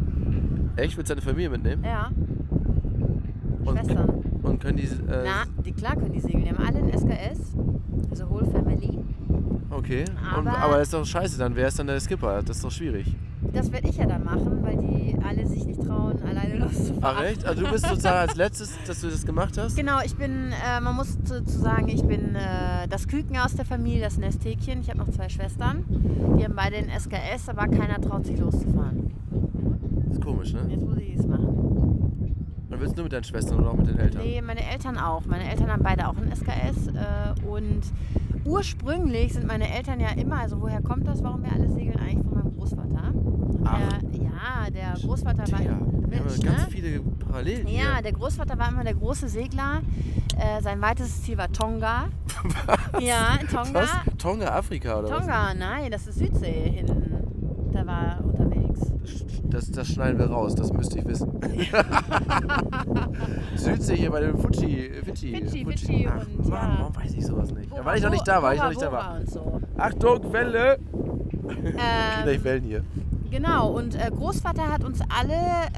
Echt? 0.75 0.97
Willst 0.97 1.09
du 1.09 1.15
deine 1.15 1.21
Familie 1.25 1.49
mitnehmen? 1.49 1.83
Ja, 1.83 2.11
Und, 3.65 3.77
Schwestern. 3.79 4.09
und 4.43 4.59
können 4.61 4.77
die. 4.77 4.83
Äh, 4.83 5.25
Na, 5.25 5.61
die, 5.63 5.71
klar 5.71 5.95
können 5.95 6.11
die 6.13 6.19
segeln. 6.19 6.43
Die 6.43 6.49
haben 6.51 6.63
alle 6.65 6.79
ein 6.79 6.91
SKS, 6.97 7.55
also 8.11 8.29
Whole 8.29 8.45
Family. 8.45 8.99
Okay. 9.75 10.05
Und, 10.37 10.47
Aber- 10.47 10.57
aber 10.57 10.73
das 10.77 10.83
ist 10.87 10.93
doch 10.93 11.05
scheiße, 11.05 11.37
dann 11.37 11.55
wer 11.55 11.67
ist 11.67 11.79
dann 11.79 11.87
der 11.87 11.99
Skipper? 11.99 12.41
Das 12.43 12.57
ist 12.57 12.63
doch 12.65 12.71
schwierig. 12.71 13.15
Das 13.53 13.71
werde 13.71 13.89
ich 13.89 13.97
ja 13.97 14.05
dann 14.05 14.23
machen, 14.23 14.59
weil 14.63 14.77
die 14.77 15.15
alle 15.23 15.45
sich 15.45 15.65
nicht 15.65 15.81
trauen, 15.83 16.17
alleine 16.23 16.55
loszufahren. 16.59 16.99
Ach 17.01 17.23
echt? 17.23 17.45
Also 17.45 17.63
du 17.63 17.71
bist 17.71 17.85
sozusagen 17.85 18.17
als 18.29 18.35
letztes, 18.35 18.71
dass 18.87 19.01
du 19.01 19.07
das 19.09 19.25
gemacht 19.25 19.57
hast? 19.57 19.75
Genau, 19.75 19.99
ich 20.03 20.15
bin, 20.15 20.51
äh, 20.51 20.79
man 20.79 20.95
muss 20.95 21.21
zu, 21.23 21.43
zu 21.43 21.59
sagen, 21.59 21.89
ich 21.89 22.03
bin 22.03 22.35
äh, 22.35 22.87
das 22.89 23.07
Küken 23.07 23.37
aus 23.37 23.53
der 23.55 23.65
Familie, 23.65 24.01
das 24.01 24.17
Nesthäkchen. 24.17 24.79
Ich 24.81 24.89
habe 24.89 24.99
noch 24.99 25.09
zwei 25.09 25.27
Schwestern. 25.29 25.83
Die 26.39 26.43
haben 26.45 26.55
beide 26.55 26.77
den 26.77 26.89
SKS, 26.89 27.49
aber 27.49 27.67
keiner 27.67 27.99
traut 28.01 28.25
sich 28.25 28.39
loszufahren. 28.39 29.11
Das 30.07 30.17
ist 30.17 30.23
komisch, 30.23 30.53
ne? 30.53 30.61
Jetzt 30.69 30.85
muss 30.85 30.97
ich 30.97 31.15
es 31.19 31.27
machen. 31.27 31.49
Dann 32.69 32.79
willst 32.79 32.93
du 32.93 32.97
nur 32.97 33.03
mit 33.03 33.13
deinen 33.13 33.23
Schwestern 33.23 33.59
oder 33.59 33.69
auch 33.71 33.75
mit 33.77 33.87
den 33.87 33.99
Eltern? 33.99 34.21
Nee, 34.23 34.41
meine 34.41 34.61
Eltern 34.71 34.97
auch. 34.97 35.25
Meine 35.25 35.47
Eltern 35.49 35.69
haben 35.71 35.83
beide 35.83 36.07
auch 36.07 36.15
ein 36.17 36.31
SKS. 36.33 36.87
Äh, 36.87 37.45
und 37.47 37.81
ursprünglich 38.45 39.33
sind 39.33 39.47
meine 39.47 39.73
Eltern 39.73 39.99
ja 39.99 40.09
immer, 40.09 40.39
also 40.39 40.61
woher 40.61 40.81
kommt 40.81 41.07
das, 41.07 41.23
warum 41.23 41.43
wir 41.43 41.51
alle 41.51 41.69
segeln? 41.71 41.97
Eigentlich 41.99 42.25
von 42.27 42.33
meinem 42.39 42.55
Großvater. 42.55 43.13
Ach. 43.65 43.77
Der, 44.01 44.21
ja, 44.21 44.69
der 44.69 44.93
Großvater 45.01 45.51
war 45.51 45.61
Ja, 45.61 45.77
Mensch, 46.07 46.39
ganz 46.41 46.61
ne? 46.63 46.67
viele 46.69 46.99
Parallelen 47.01 47.67
Ja, 47.67 47.93
hier. 47.95 48.01
der 48.03 48.11
Großvater 48.13 48.57
war 48.59 48.69
immer 48.69 48.83
der 48.83 48.93
große 48.95 49.27
Segler. 49.29 49.81
Äh, 50.37 50.61
sein 50.61 50.81
weitestes 50.81 51.23
Ziel 51.23 51.37
war 51.37 51.51
Tonga. 51.51 52.05
Ja, 52.99 53.35
in 53.39 53.47
Tonga. 53.47 53.73
Was? 53.73 53.89
Tonga, 54.17 54.47
Afrika 54.55 54.99
oder 54.99 55.07
Tonga, 55.19 55.53
nein, 55.53 55.89
das 55.91 56.07
ist 56.07 56.19
Südsee 56.19 56.69
hinten. 56.75 57.71
Da 57.71 57.85
war 57.87 58.19
was? 58.23 58.32
Das, 59.43 59.69
das 59.71 59.87
schneiden 59.87 60.17
wir 60.17 60.27
raus, 60.27 60.55
das 60.55 60.73
müsste 60.73 60.99
ich 60.99 61.05
wissen. 61.05 61.31
Südsee 63.55 63.95
hier 63.95 64.11
bei 64.11 64.21
dem 64.21 64.37
Fuji. 64.37 64.91
Fidschi, 65.03 65.35
Fidschi, 65.35 65.65
Fidschi 65.65 66.09
Ach, 66.09 66.25
und 66.25 66.49
Mann, 66.49 66.71
ja. 66.71 66.77
warum 66.79 66.95
weiß 66.95 67.13
ich 67.13 67.25
sowas 67.25 67.51
nicht? 67.51 67.71
Ja, 67.75 67.85
weil 67.85 67.97
ich 67.97 68.03
noch 68.03 68.09
nicht 68.09 68.27
da 68.27 68.41
war, 68.41 68.53
ich 68.53 68.59
noch 68.59 68.69
nicht 68.69 68.81
da 68.81 68.91
war. 68.91 69.19
So. 69.25 69.61
Achtung, 69.77 70.33
Welle! 70.33 70.79
Kinder, 71.43 72.31
ich 72.31 72.43
wählen 72.43 72.63
hier. 72.63 72.83
Genau, 73.33 73.71
und 73.71 73.95
äh, 73.95 74.11
Großvater 74.11 74.71
hat 74.71 74.83
uns 74.83 74.99
alle 75.09 75.33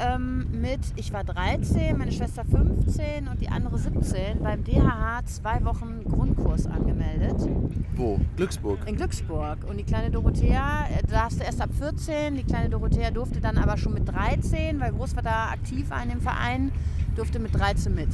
ähm, 0.05 0.45
mit, 0.59 0.81
ich 0.97 1.13
war 1.13 1.23
13, 1.23 1.97
meine 1.97 2.11
Schwester 2.11 2.43
15 2.43 3.29
und 3.29 3.39
die 3.39 3.47
andere 3.47 3.77
17, 3.77 4.43
beim 4.43 4.61
DHH 4.65 5.23
zwei 5.23 5.63
Wochen 5.63 6.03
Grundkurs 6.03 6.67
angemeldet. 6.67 7.37
Wo? 7.95 8.19
Glücksburg. 8.35 8.79
In 8.85 8.97
Glücksburg. 8.97 9.59
Und 9.69 9.77
die 9.77 9.85
kleine 9.85 10.11
Dorothea 10.11 10.85
äh, 10.87 11.07
darfst 11.07 11.39
du 11.39 11.45
erst 11.45 11.61
ab 11.61 11.69
14, 11.79 12.35
die 12.35 12.43
kleine 12.43 12.67
Dorothea 12.67 13.09
durfte 13.09 13.39
dann 13.39 13.57
aber 13.57 13.77
schon 13.77 13.93
mit 13.93 14.05
13, 14.05 14.81
weil 14.81 14.91
Großvater 14.91 15.51
aktiv 15.53 15.89
war 15.89 16.03
in 16.03 16.09
dem 16.09 16.19
Verein, 16.19 16.73
durfte 17.15 17.39
mit 17.39 17.57
13 17.57 17.95
mit. 17.95 18.09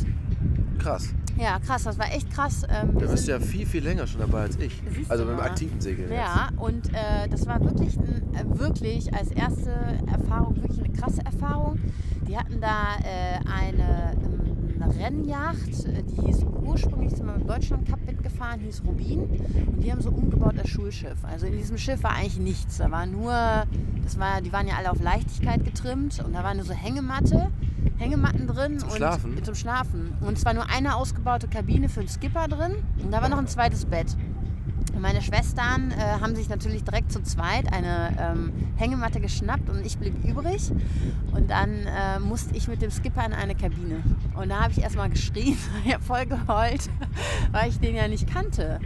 Krass. 0.77 1.15
Ja, 1.41 1.57
krass, 1.57 1.83
das 1.83 1.97
war 1.97 2.05
echt 2.13 2.31
krass. 2.31 2.63
Ähm, 2.69 2.93
Du 2.93 3.09
bist 3.09 3.27
ja 3.27 3.39
viel, 3.39 3.65
viel 3.65 3.83
länger 3.83 4.05
schon 4.05 4.21
dabei 4.21 4.41
als 4.41 4.57
ich. 4.59 4.73
Also 5.09 5.25
mit 5.25 5.33
dem 5.33 5.39
aktiven 5.39 5.81
Segeln. 5.81 6.11
Ja, 6.11 6.49
und 6.57 6.93
äh, 6.93 7.27
das 7.29 7.47
war 7.47 7.59
wirklich, 7.61 7.97
ein, 7.97 8.35
äh, 8.35 8.59
wirklich 8.59 9.11
als 9.13 9.31
erste 9.31 9.71
Erfahrung, 10.05 10.55
wirklich 10.61 10.83
eine 10.83 10.93
krasse 10.93 11.25
Erfahrung. 11.25 11.79
Die 12.27 12.37
hatten 12.37 12.61
da 12.61 12.95
äh, 13.03 13.39
eine, 13.49 14.13
ähm, 14.23 14.81
eine 14.81 14.95
Rennjacht, 14.95 15.85
äh, 15.85 16.03
die 16.03 16.27
hieß 16.27 16.45
ursprünglich 16.63 17.11
sind 17.15 17.25
wir 17.25 17.35
im 17.35 17.47
Deutschland 17.47 17.89
Cup 17.89 17.99
mitgefahren, 18.05 18.59
hieß 18.59 18.83
Rubin. 18.85 19.21
Und 19.21 19.83
die 19.83 19.91
haben 19.91 20.01
so 20.01 20.11
umgebaut 20.11 20.53
als 20.59 20.69
Schulschiff. 20.69 21.17
Also 21.23 21.47
in 21.47 21.57
diesem 21.57 21.79
Schiff 21.79 22.03
war 22.03 22.11
eigentlich 22.13 22.39
nichts. 22.39 22.77
Da 22.77 22.91
war 22.91 23.07
nur, 23.07 23.33
das 24.03 24.19
war, 24.19 24.41
die 24.41 24.53
waren 24.53 24.67
ja 24.67 24.75
alle 24.77 24.91
auf 24.91 25.01
Leichtigkeit 25.01 25.65
getrimmt 25.65 26.23
und 26.23 26.33
da 26.33 26.43
war 26.43 26.53
nur 26.53 26.65
so 26.65 26.73
Hängematte. 26.73 27.49
Hängematten 28.01 28.47
drin 28.47 28.79
Zum 28.79 28.89
und 28.89 28.95
Schlafen? 28.97 29.43
zum 29.43 29.53
Schlafen. 29.55 30.13
Und 30.21 30.39
zwar 30.39 30.55
nur 30.55 30.67
eine 30.69 30.95
ausgebaute 30.95 31.47
Kabine 31.47 31.87
für 31.87 31.99
den 31.99 32.09
Skipper 32.09 32.47
drin 32.47 32.73
und 33.03 33.11
da 33.11 33.21
war 33.21 33.29
noch 33.29 33.37
ein 33.37 33.47
zweites 33.47 33.85
Bett. 33.85 34.17
Und 34.95 35.01
meine 35.01 35.21
Schwestern 35.21 35.91
äh, 35.91 36.19
haben 36.19 36.35
sich 36.35 36.49
natürlich 36.49 36.83
direkt 36.83 37.11
zu 37.11 37.21
zweit 37.21 37.71
eine 37.71 38.17
ähm, 38.19 38.51
Hängematte 38.75 39.21
geschnappt 39.21 39.69
und 39.69 39.85
ich 39.85 39.99
blieb 39.99 40.15
übrig. 40.25 40.71
Und 41.31 41.51
dann 41.51 41.85
äh, 41.85 42.19
musste 42.19 42.55
ich 42.55 42.67
mit 42.67 42.81
dem 42.81 42.89
Skipper 42.89 43.23
in 43.23 43.33
eine 43.33 43.53
Kabine. 43.53 44.01
Und 44.35 44.49
da 44.49 44.61
habe 44.63 44.71
ich 44.71 44.81
erstmal 44.81 45.09
geschrien, 45.09 45.57
ich 45.85 45.93
habe 45.93 46.03
voll 46.03 46.25
geheult, 46.25 46.89
weil 47.51 47.69
ich 47.69 47.79
den 47.79 47.95
ja 47.95 48.07
nicht 48.07 48.27
kannte. 48.27 48.79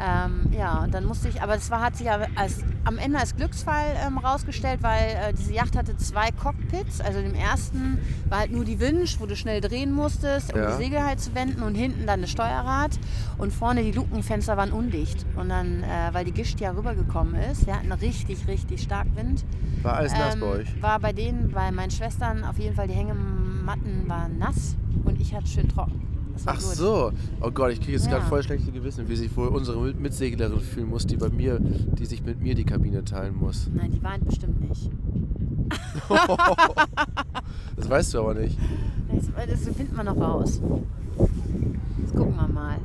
Ähm, 0.00 0.52
ja, 0.52 0.84
und 0.84 0.94
dann 0.94 1.04
musste 1.04 1.28
ich, 1.28 1.42
aber 1.42 1.54
das 1.54 1.70
war, 1.70 1.80
hat 1.80 1.96
sich 1.96 2.08
aber 2.10 2.26
als, 2.36 2.60
am 2.84 2.98
Ende 2.98 3.18
als 3.18 3.34
Glücksfall 3.34 3.96
ähm, 4.06 4.18
rausgestellt, 4.18 4.82
weil 4.82 5.08
äh, 5.16 5.32
diese 5.32 5.52
Yacht 5.54 5.76
hatte 5.76 5.96
zwei 5.96 6.30
Cockpits. 6.30 7.00
Also 7.00 7.18
im 7.18 7.34
ersten 7.34 7.98
war 8.28 8.38
halt 8.40 8.52
nur 8.52 8.64
die 8.64 8.78
Winch, 8.78 9.18
wo 9.18 9.26
du 9.26 9.34
schnell 9.34 9.60
drehen 9.60 9.90
musstest, 9.92 10.52
um 10.54 10.60
Ja. 10.60 10.70
die 10.70 10.84
Segel 10.84 11.04
halt 11.04 11.20
zu 11.20 11.34
wenden 11.34 11.62
und 11.62 11.74
hinten 11.74 12.06
dann 12.06 12.20
das 12.20 12.30
Steuerrad. 12.30 12.98
Und 13.38 13.52
vorne 13.52 13.82
die 13.82 13.92
Lukenfenster 13.92 14.56
waren 14.56 14.70
undicht. 14.72 15.26
Und 15.36 15.48
dann, 15.48 15.82
äh, 15.82 15.86
weil 16.12 16.24
die 16.24 16.32
Gischt 16.32 16.60
ja 16.60 16.70
rübergekommen 16.70 17.34
ist, 17.34 17.66
wir 17.66 17.74
hatten 17.74 17.90
richtig, 17.90 18.46
richtig 18.46 18.82
stark 18.82 19.08
Wind. 19.16 19.44
War 19.82 19.94
alles 19.96 20.12
nass 20.12 20.34
ähm, 20.34 20.40
bei 20.40 20.46
euch. 20.46 20.82
War 20.82 21.00
bei 21.00 21.12
denen, 21.12 21.50
bei 21.50 21.70
meinen 21.72 21.90
Schwestern 21.90 22.44
auf 22.44 22.58
jeden 22.58 22.76
Fall, 22.76 22.86
die 22.86 22.94
Hängematten 22.94 24.04
waren 24.08 24.38
nass 24.38 24.76
und 25.04 25.20
ich 25.20 25.34
hatte 25.34 25.46
schön 25.48 25.68
trocken. 25.68 26.07
Ach 26.46 26.54
gut. 26.54 26.62
so. 26.62 27.12
Oh 27.40 27.50
Gott, 27.50 27.72
ich 27.72 27.80
kriege 27.80 27.92
jetzt 27.92 28.06
Ja. 28.06 28.12
gerade 28.12 28.26
voll 28.26 28.42
schlechte 28.42 28.70
Gewissen, 28.72 29.08
wie 29.08 29.16
sich 29.16 29.34
wohl 29.36 29.48
unsere 29.48 29.80
Mit- 29.80 30.00
Mitseglerin 30.00 30.60
fühlen 30.60 30.88
muss, 30.88 31.06
die 31.06 31.16
bei 31.16 31.28
mir, 31.28 31.58
die 31.60 32.06
sich 32.06 32.22
mit 32.24 32.40
mir 32.40 32.54
die 32.54 32.64
Kabine 32.64 33.04
teilen 33.04 33.36
muss. 33.36 33.68
Nein, 33.74 33.90
die 33.92 34.02
weint 34.02 34.24
bestimmt 34.26 34.68
nicht. 34.68 34.90
Das 37.76 37.88
weißt 37.88 38.14
du 38.14 38.18
aber 38.20 38.34
nicht. 38.34 38.58
Das, 39.12 39.26
das 39.48 39.74
finden 39.76 39.96
wir 39.96 40.04
noch 40.04 40.16
raus. 40.16 40.60
Das 41.16 42.12
gucken 42.12 42.34
wir 42.36 42.48
mal. 42.48 42.76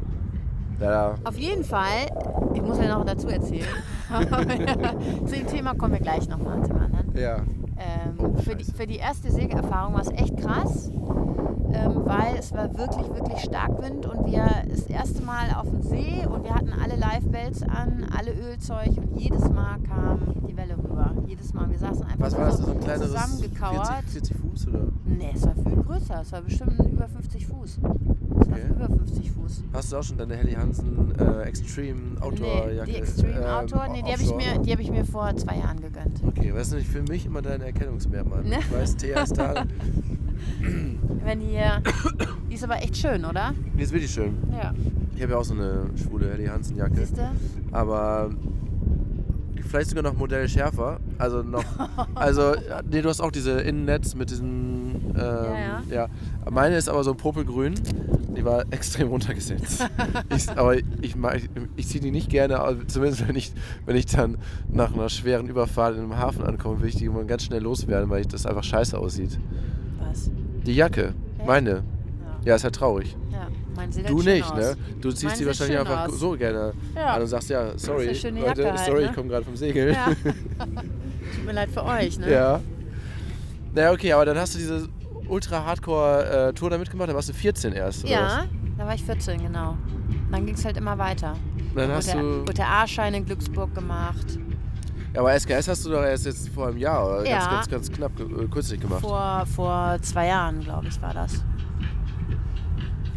Ja, 0.80 1.16
Auf 1.24 1.38
jeden 1.38 1.64
Fall, 1.64 2.08
ich 2.54 2.62
muss 2.62 2.78
ja 2.78 2.98
noch 2.98 3.06
dazu 3.06 3.28
erzählen. 3.28 3.66
Zu 5.26 5.36
dem 5.36 5.48
Thema 5.48 5.74
kommen 5.76 5.94
wir 5.94 6.00
gleich 6.02 6.28
nochmal, 6.28 6.56
anderen. 6.62 7.16
ja. 7.16 7.38
Ähm, 7.78 8.14
Oh, 8.18 8.38
für, 8.38 8.56
die, 8.56 8.64
für 8.66 8.86
die 8.86 8.98
erste 8.98 9.32
Segelerfahrung 9.32 9.94
war 9.96 10.02
es 10.02 10.10
echt 10.12 10.38
krass, 10.38 10.92
ähm, 11.74 12.02
weil 12.06 12.36
es 12.38 12.52
war 12.54 12.76
wirklich, 12.78 13.08
wirklich 13.14 13.40
stark 13.40 13.82
Wind 13.82 14.06
und 14.06 14.26
wir 14.26 14.46
das 14.70 14.84
erste 14.84 15.22
Mal 15.24 15.54
auf 15.56 15.70
dem 15.70 15.82
See 15.82 16.26
und 16.28 16.44
wir 16.44 16.54
hatten 16.56 16.72
alle 16.74 16.96
Live-Belts 16.96 17.64
an, 17.64 18.06
alle 18.16 18.32
Ölzeug 18.34 18.90
und 18.98 19.18
jedes 19.20 19.50
Mal 19.50 19.78
kam 19.88 20.20
die 20.48 20.56
Welle 20.56 20.78
rüber. 20.78 21.14
Jedes 21.28 21.54
Mal. 21.54 21.70
Wir 21.70 21.80
saßen 21.80 22.04
einfach 22.04 22.20
Was 22.20 22.38
war 22.38 22.46
das, 22.46 22.58
so 22.58 22.72
ein 22.72 22.80
kleineres 22.80 23.12
zusammengekauert. 23.12 23.88
40, 24.10 24.12
40 24.12 24.38
Fuß 24.38 24.68
oder? 24.70 24.80
Nee, 25.06 25.32
es 25.36 25.44
war 25.46 25.56
viel 25.56 25.84
größer. 25.84 26.22
Es 26.22 26.32
war 26.32 26.42
bestimmt 26.42 26.80
über 26.92 27.08
50 27.08 27.48
Fuß. 27.48 27.78
Es 27.78 27.84
war 27.84 27.94
Okay. 28.36 28.62
über 28.70 28.88
50 28.88 29.32
Fuß. 29.32 29.64
Hast 29.74 29.92
du 29.92 29.98
auch 29.98 30.04
schon 30.04 30.18
deine 30.18 30.36
Helly 30.36 30.54
Hansen 30.54 31.14
äh, 31.20 31.42
Extreme 31.44 32.20
Outdoor 32.22 32.66
nee, 32.68 32.76
Jacke? 32.76 32.92
die 32.92 32.98
Extreme 32.98 33.36
ähm, 33.40 33.44
Outdoor, 33.46 33.88
nee, 33.90 34.02
die 34.06 34.12
habe 34.12 34.22
ich, 34.22 34.36
mir- 34.36 34.60
die 34.60 34.72
hab 34.72 34.80
ich 34.80 34.92
mir 34.92 35.06
vor 35.06 35.36
zwei 35.38 35.58
Jahren 35.58 35.80
gegönnt. 35.82 36.22
Okay, 36.28 36.52
was 36.54 36.64
ist 36.68 36.72
nämlich 36.72 36.90
für 36.90 37.02
mich 37.04 37.26
immer 37.26 37.42
dein 37.42 37.62
Erkennungsmerkmal? 37.62 38.44
Ne? 38.44 38.58
Ich 38.60 38.72
weiß, 38.74 38.96
Thea 38.98 39.22
ist 39.24 39.38
da. 39.38 39.54
Wenn 41.24 41.40
die, 41.40 41.56
äh, 41.56 41.80
die 42.50 42.56
ist 42.56 42.64
aber 42.64 42.82
echt 42.82 42.98
schön, 42.98 43.24
oder? 43.26 43.54
Die 43.78 43.84
ist 43.84 43.94
wirklich 43.94 44.12
schön. 44.12 44.36
Ja. 44.52 44.74
Ich 45.16 45.22
habe 45.22 45.34
ja 45.34 45.38
auch 45.38 45.44
so 45.44 45.54
eine 45.54 45.86
schwule 45.96 46.30
Helly 46.32 46.48
Hansen 46.48 46.76
Jacke. 46.76 46.96
Siehst 46.98 47.18
du? 47.18 47.30
aber 47.72 48.30
vielleicht 49.68 49.90
sogar 49.90 50.04
noch 50.04 50.16
Modell 50.16 50.48
schärfer. 50.48 51.00
Also 51.18 51.42
noch, 51.42 51.64
also 52.16 52.54
nee, 52.90 53.02
du 53.02 53.10
hast 53.10 53.22
auch 53.22 53.32
diese 53.32 53.62
Innennetz 53.62 54.16
mit 54.16 54.30
diesem, 54.30 55.14
ähm, 55.16 55.16
Ja, 55.16 55.82
ja. 55.90 56.08
Meine 56.50 56.78
ist 56.78 56.90
aber 56.90 57.04
so 57.04 57.14
popelgrün. 57.14 57.74
Die 58.38 58.46
war 58.46 58.66
extrem 58.72 59.08
runtergesetzt. 59.08 59.88
ich, 60.36 60.50
aber 60.50 60.76
ich, 60.78 60.86
ich, 61.02 61.16
ich 61.76 61.88
ziehe 61.88 62.04
die 62.04 62.12
nicht 62.12 62.30
gerne, 62.30 62.60
zumindest 62.88 63.28
wenn 63.28 63.36
ich, 63.36 63.54
wenn 63.86 63.96
ich 63.96 64.06
dann 64.08 64.38
nach 64.72 64.94
einer 64.94 65.10
schweren 65.10 65.48
Überfahrt 65.48 65.96
in 65.96 66.02
einem 66.02 66.18
Hafen 66.18 66.44
ankomme, 66.44 66.82
will 66.82 66.90
ich 66.90 66.96
die 66.96 67.06
immer 67.06 67.24
ganz 67.24 67.44
schnell 67.44 67.62
loswerden, 67.62 68.10
weil 68.10 68.22
ich 68.22 68.28
das 68.28 68.46
einfach 68.46 68.64
scheiße 68.64 68.98
aussieht. 68.98 69.40
Was? 70.14 70.30
Die 70.66 70.76
Jacke, 70.76 71.14
Echt? 71.38 71.48
meine. 71.48 71.70
Ja. 71.72 71.84
Ja, 72.46 72.56
ist 72.56 72.64
halt 72.64 72.76
traurig. 72.76 73.16
ja. 73.32 73.48
Du 73.76 73.80
halt 73.82 73.94
schön 73.96 74.34
nicht, 74.36 74.52
aus. 74.52 74.56
ne? 74.58 74.76
Du 75.02 75.10
ziehst 75.12 75.24
Meine 75.26 75.38
die 75.40 75.46
wahrscheinlich 75.48 75.80
einfach 75.80 76.08
aus. 76.08 76.20
so 76.20 76.32
gerne 76.32 76.74
Ja. 76.96 77.16
an 77.16 77.22
und 77.22 77.28
sagst, 77.28 77.50
ja, 77.50 77.76
sorry, 77.78 78.06
Leute, 78.06 78.70
halt, 78.70 78.80
sorry, 78.80 79.02
ne? 79.04 79.10
ich 79.10 79.16
komme 79.16 79.30
gerade 79.30 79.44
vom 79.46 79.56
Segel. 79.56 79.92
Ja. 79.94 80.06
Tut 81.36 81.46
mir 81.46 81.52
leid 81.54 81.70
für 81.72 81.84
euch, 81.84 82.20
ne? 82.20 82.32
Ja. 82.32 82.60
Naja, 83.74 83.92
okay, 83.92 84.14
aber 84.14 84.26
dann 84.26 84.38
hast 84.38 84.54
du 84.54 84.60
diese 84.60 84.88
Ultra-Hardcore-Tour 85.28 86.70
da 86.70 86.78
mitgemacht, 86.78 87.10
da 87.10 87.16
warst 87.16 87.30
du 87.30 87.34
14 87.34 87.74
erst, 87.74 88.04
oder 88.04 88.12
Ja, 88.14 88.46
da 88.78 88.86
war 88.86 88.94
ich 88.94 89.04
14, 89.04 89.42
genau. 89.42 89.76
Dann 90.32 90.46
ging 90.46 90.56
es 90.56 90.64
halt 90.66 90.78
immer 90.78 90.98
weiter. 90.98 91.34
Dann 91.76 91.86
Wurde 91.86 91.96
hast 91.96 92.14
der, 92.14 92.22
du. 92.22 92.42
wurde 92.42 92.54
der 92.54 92.68
A-Schein 92.70 93.14
in 93.16 93.26
Glücksburg 93.26 93.74
gemacht. 93.74 94.38
Ja, 95.14 95.22
aber 95.22 95.40
SKS 95.40 95.68
hast 95.68 95.86
du 95.86 95.90
doch 95.92 96.04
erst 96.04 96.26
jetzt 96.26 96.50
vor 96.50 96.68
einem 96.68 96.78
Jahr 96.78 97.06
oder 97.08 97.26
Ja. 97.28 97.40
ganz, 97.40 97.70
ganz, 97.70 97.70
ganz 97.70 97.92
knapp 97.92 98.12
äh, 98.20 98.48
kürzlich 98.48 98.80
gemacht. 98.80 99.02
Vor, 99.02 99.46
vor 99.56 99.98
zwei 100.02 100.28
Jahren, 100.28 100.60
glaube 100.62 100.88
ich, 100.88 101.02
war 101.02 101.14
das. 101.14 101.44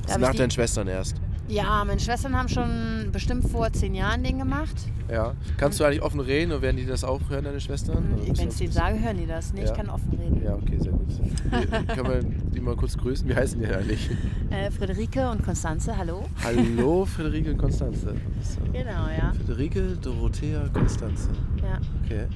Da 0.07 0.13
hab 0.13 0.21
ich 0.21 0.27
Nach 0.27 0.35
deinen 0.35 0.51
Schwestern 0.51 0.89
erst. 0.89 1.17
Ja, 1.49 1.85
meine 1.85 2.01
Schwestern 2.01 2.35
haben 2.37 2.49
schon 2.49 3.11
bestimmt 3.13 3.49
vor 3.49 3.73
zehn 3.73 3.95
Jahren 3.95 4.25
den 4.25 4.39
gemacht. 4.39 4.75
Ja. 5.09 5.35
Kannst 5.57 5.79
du 5.79 5.85
eigentlich 5.85 6.03
offen 6.03 6.19
reden 6.19 6.51
und 6.51 6.61
werden 6.63 6.77
die 6.77 6.87
das 6.87 7.05
auch 7.05 7.21
hören, 7.31 7.45
deine 7.45 7.61
Schwestern? 7.61 7.99
Oder 8.15 8.25
bist 8.27 8.41
Wenn 8.41 8.49
ich 8.49 8.57
denen 8.57 8.73
sage, 8.73 8.99
hören 9.01 9.17
die 9.19 9.27
das. 9.27 9.53
Nee, 9.53 9.61
Ja. 9.61 9.67
ich 9.67 9.75
kann 9.75 9.89
offen 9.89 10.11
reden. 10.19 10.43
Ja, 10.45 10.55
okay, 10.55 10.77
sehr 10.81 10.91
gut. 10.91 11.07
Wie- 11.09 11.95
Können 11.95 12.09
wir 12.09 12.51
die 12.51 12.61
mal 12.61 12.75
kurz 12.75 12.97
grüßen? 12.99 13.29
Wie 13.29 13.35
heißen 13.35 13.61
die 13.61 13.67
eigentlich? 13.67 14.11
Äh, 14.51 14.71
Friederike 14.71 15.29
und 15.31 15.45
Konstanze, 15.45 15.97
hallo. 15.97 16.25
Hallo, 16.45 17.05
Friederike 17.05 17.51
und 17.51 17.59
Konstanze. 17.59 18.15
So. 18.43 18.61
Genau, 18.73 19.09
ja. 19.09 19.33
Friederike, 19.45 19.97
Dorothea, 20.01 20.69
Konstanze. 20.73 21.29
ja. 21.63 21.79
Okay. 22.05 22.27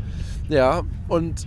Ja, 0.48 0.82
und. 1.08 1.46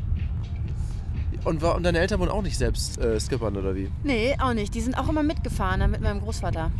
Und, 1.43 1.61
war, 1.61 1.75
und 1.75 1.83
deine 1.83 1.99
Eltern 1.99 2.21
wurden 2.21 2.31
auch 2.31 2.41
nicht 2.41 2.57
selbst 2.57 2.97
äh, 2.99 3.19
skippern, 3.19 3.57
oder 3.57 3.75
wie? 3.75 3.89
Nee, 4.05 4.33
auch 4.39 4.53
nicht. 4.53 4.73
Die 4.73 4.79
sind 4.79 4.97
auch 4.97 5.09
immer 5.09 5.23
mitgefahren 5.23 5.91
mit 5.91 5.99
meinem 5.99 6.21
Großvater. 6.21 6.71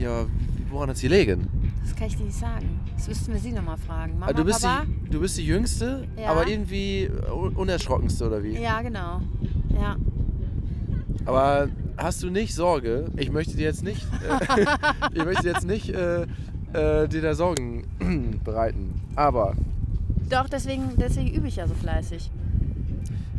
Ja, 0.00 0.24
woran 0.70 0.88
hat 0.90 0.96
sie 0.96 1.08
gelegen? 1.08 1.46
Das 1.84 1.94
kann 1.94 2.06
ich 2.08 2.16
dir 2.16 2.24
nicht 2.24 2.38
sagen. 2.38 2.80
Das 2.96 3.06
müssten 3.08 3.32
wir 3.32 3.40
sie 3.40 3.52
nochmal 3.52 3.76
fragen. 3.76 4.14
Mama, 4.14 4.26
Ah, 4.26 4.32
du, 4.32 4.44
bist 4.44 4.62
Papa? 4.62 4.84
die, 5.04 5.10
du 5.10 5.20
bist 5.20 5.36
die 5.38 5.44
Jüngste, 5.46 6.06
Ja. 6.16 6.30
aber 6.30 6.48
irgendwie 6.48 7.08
un- 7.32 7.54
unerschrockenste, 7.54 8.26
oder 8.26 8.42
wie? 8.42 8.58
Ja, 8.58 8.80
genau. 8.82 9.20
Ja. 9.78 9.96
Aber 11.26 11.68
hast 11.98 12.22
du 12.22 12.30
nicht 12.30 12.54
Sorge? 12.54 13.06
Ich 13.16 13.30
möchte 13.30 13.56
dir 13.56 13.64
jetzt 13.64 13.84
nicht, 13.84 14.06
äh, 14.26 14.64
ich 15.14 15.24
möchte 15.24 15.46
jetzt 15.46 15.66
nicht 15.66 15.90
äh, 15.90 16.22
äh, 16.72 17.06
dir 17.08 17.20
da 17.22 17.34
Sorgen 17.34 17.84
bereiten. 18.44 19.00
Aber 19.16 19.54
Doch, 20.30 20.48
deswegen, 20.48 20.84
deswegen 20.96 21.30
übe 21.34 21.48
ich 21.48 21.56
ja 21.56 21.66
so 21.68 21.74
fleißig. 21.74 22.30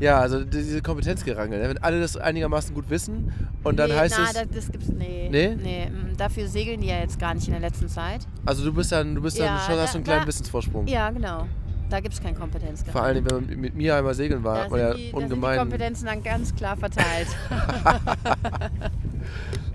Ja, 0.01 0.19
also 0.19 0.43
diese 0.43 0.81
Kompetenzgerangel, 0.81 1.61
ne? 1.61 1.69
wenn 1.69 1.77
alle 1.77 2.01
das 2.01 2.17
einigermaßen 2.17 2.75
gut 2.75 2.89
wissen 2.89 3.31
und 3.63 3.77
dann 3.79 3.89
nee, 3.89 3.95
heißt 3.95 4.15
na, 4.17 4.25
es, 4.25 4.33
Das, 4.33 4.47
das 4.65 4.71
gibt's. 4.71 4.89
Nee. 4.89 5.29
Nee? 5.31 5.55
Nee. 5.55 5.89
mm, 5.89 6.17
Dafür 6.17 6.47
segeln 6.47 6.81
die 6.81 6.87
ja 6.87 6.99
jetzt 6.99 7.17
gar 7.19 7.33
nicht 7.33 7.47
in 7.47 7.53
der 7.53 7.61
letzten 7.61 7.87
Zeit. 7.87 8.27
also 8.45 8.65
du 8.65 8.73
bist 8.73 8.91
dann, 8.91 9.15
du 9.15 9.21
bist 9.21 9.39
dann 9.39 9.45
Ja, 9.45 9.59
schon, 9.65 9.77
hast 9.79 9.93
du 9.93 9.97
einen 9.99 10.03
da- 10.03 10.11
kleinen 10.11 10.21
da- 10.23 10.27
Wissensvorsprung. 10.27 10.87
Ja, 10.87 11.09
genau. 11.11 11.47
Da 11.89 11.99
gibt 11.99 12.13
es 12.13 12.21
keinen 12.21 12.37
Kompetenzgrad. 12.39 12.93
Vor 12.93 13.03
allem, 13.03 13.25
wenn 13.29 13.35
man 13.47 13.59
mit 13.59 13.75
mir 13.75 13.95
einmal 13.97 14.13
segeln 14.13 14.43
war, 14.45 14.55
da 14.55 14.63
hat 14.63 14.71
man 14.71 14.79
sind, 14.79 14.87
ja 14.89 14.93
die, 14.95 15.11
da 15.11 15.17
sind 15.19 15.29
die 15.29 15.33
ungemein. 15.33 15.59
Kompetenzen 15.59 16.05
dann 16.05 16.23
ganz 16.23 16.55
klar 16.55 16.75
verteilt. 16.77 17.27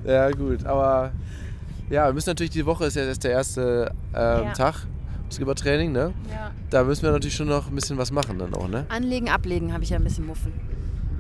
Ja, 0.05 0.31
gut, 0.31 0.65
aber 0.65 1.13
ja, 1.91 2.07
wir 2.07 2.13
müssen 2.13 2.31
natürlich, 2.31 2.51
die 2.53 2.65
Woche 2.67 2.87
ist 2.87 2.97
ja 2.97 3.03
erst 3.05 3.25
der 3.25 3.31
erste 3.33 3.91
ähm, 4.15 4.45
Ja. 4.45 4.53
Tag. 4.53 4.87
Skippertraining, 5.37 5.93
ne? 5.93 6.13
Ja. 6.31 6.51
Da 6.71 6.85
müssen 6.85 7.03
wir 7.03 7.13
natürlich 7.13 7.37
schon 7.37 7.49
noch 7.49 7.69
ein 7.69 7.75
bisschen 7.75 7.99
was 7.99 8.11
machen 8.11 8.39
dann 8.39 8.55
auch, 8.55 8.69
ne? 8.69 8.87
Anlegen, 8.89 9.29
ablegen 9.29 9.73
habe 9.73 9.85
ich 9.85 9.91
ja 9.91 9.97
ein 9.97 10.05
bisschen 10.05 10.27
Muffen. 10.27 10.53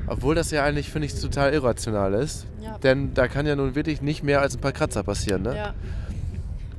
Obwohl 0.08 0.34
das 0.34 0.50
ja 0.50 0.64
eigentlich, 0.64 0.90
finde 0.90 1.06
ich, 1.06 1.20
total 1.20 1.52
irrational 1.52 2.14
ist. 2.14 2.46
Ja. 2.60 2.78
Denn 2.78 3.14
da 3.14 3.28
kann 3.28 3.46
ja 3.46 3.56
nun 3.56 3.74
wirklich 3.74 4.02
nicht 4.02 4.22
mehr 4.22 4.40
als 4.40 4.56
ein 4.56 4.60
paar 4.60 4.72
Kratzer 4.72 5.02
passieren, 5.02 5.42
ne? 5.42 5.56
Ja. 5.56 5.74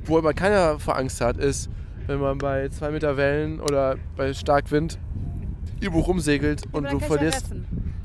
Wo 0.04 0.18
immer 0.18 0.32
keiner 0.32 0.78
vor 0.78 0.96
Angst 0.96 1.20
hat, 1.20 1.36
ist, 1.36 1.68
wenn 2.06 2.18
man 2.20 2.38
bei 2.38 2.68
zwei 2.70 2.90
Meter 2.90 3.16
Wellen 3.16 3.60
oder 3.60 3.96
bei 4.16 4.32
Starkwind 4.32 4.98
irgendwo 5.80 6.00
rumsegelt 6.00 6.62
und 6.72 6.86
Aber 6.86 6.96
du 6.96 7.00
ja 7.00 7.06
verlierst. 7.06 7.46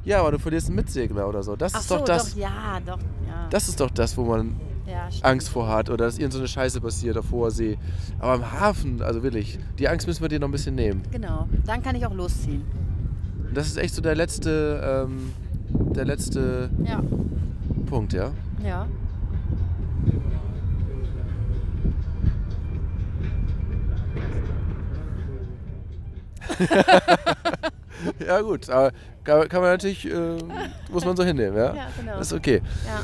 Ja, 0.03 0.19
aber 0.19 0.31
du 0.31 0.39
verlierst 0.39 0.67
einen 0.67 0.75
Mitsegler 0.75 1.27
oder 1.27 1.41
so. 1.43 1.55
Das 1.55 1.73
Ach 1.73 1.79
ist 1.79 1.87
so, 1.87 1.97
doch 1.97 2.05
das. 2.05 2.31
doch, 2.31 2.39
ja, 2.39 2.79
doch, 2.85 2.99
ja. 2.99 3.47
Das 3.49 3.69
ist 3.69 3.79
doch 3.79 3.89
das, 3.89 4.17
wo 4.17 4.25
man 4.25 4.59
ja. 5.09 5.23
Angst 5.23 5.49
vor 5.49 5.67
hat 5.67 5.89
oder 5.89 6.05
dass 6.05 6.17
irgend 6.17 6.33
so 6.33 6.39
eine 6.39 6.47
Scheiße 6.47 6.81
passiert 6.81 7.17
auf 7.17 7.31
hoher 7.31 7.51
See. 7.51 7.77
Aber 8.19 8.35
im 8.35 8.51
Hafen, 8.51 9.01
also 9.01 9.23
wirklich, 9.23 9.59
die 9.79 9.87
Angst 9.87 10.07
müssen 10.07 10.21
wir 10.21 10.29
dir 10.29 10.39
noch 10.39 10.47
ein 10.47 10.51
bisschen 10.51 10.75
nehmen. 10.75 11.03
Genau, 11.11 11.47
dann 11.65 11.81
kann 11.81 11.95
ich 11.95 12.05
auch 12.05 12.13
losziehen. 12.13 12.63
Das 13.53 13.67
ist 13.67 13.77
echt 13.77 13.93
so 13.93 14.01
der 14.01 14.15
letzte, 14.15 15.05
ähm, 15.07 15.33
der 15.93 16.05
letzte 16.05 16.69
Ja, 16.83 17.01
Punkt, 17.85 18.13
ja? 18.13 18.31
ja. 18.63 18.87
Ja 28.25 28.41
gut, 28.41 28.69
aber 28.69 28.91
kann, 29.23 29.47
kann 29.47 29.61
man 29.61 29.71
natürlich, 29.71 30.05
äh, 30.11 30.37
muss 30.91 31.05
man 31.05 31.15
so 31.15 31.23
hinnehmen, 31.23 31.55
ja? 31.55 31.73
Ja, 31.73 31.87
genau. 31.97 32.17
Das 32.17 32.27
ist 32.27 32.33
okay. 32.33 32.61
Ja. 32.85 33.01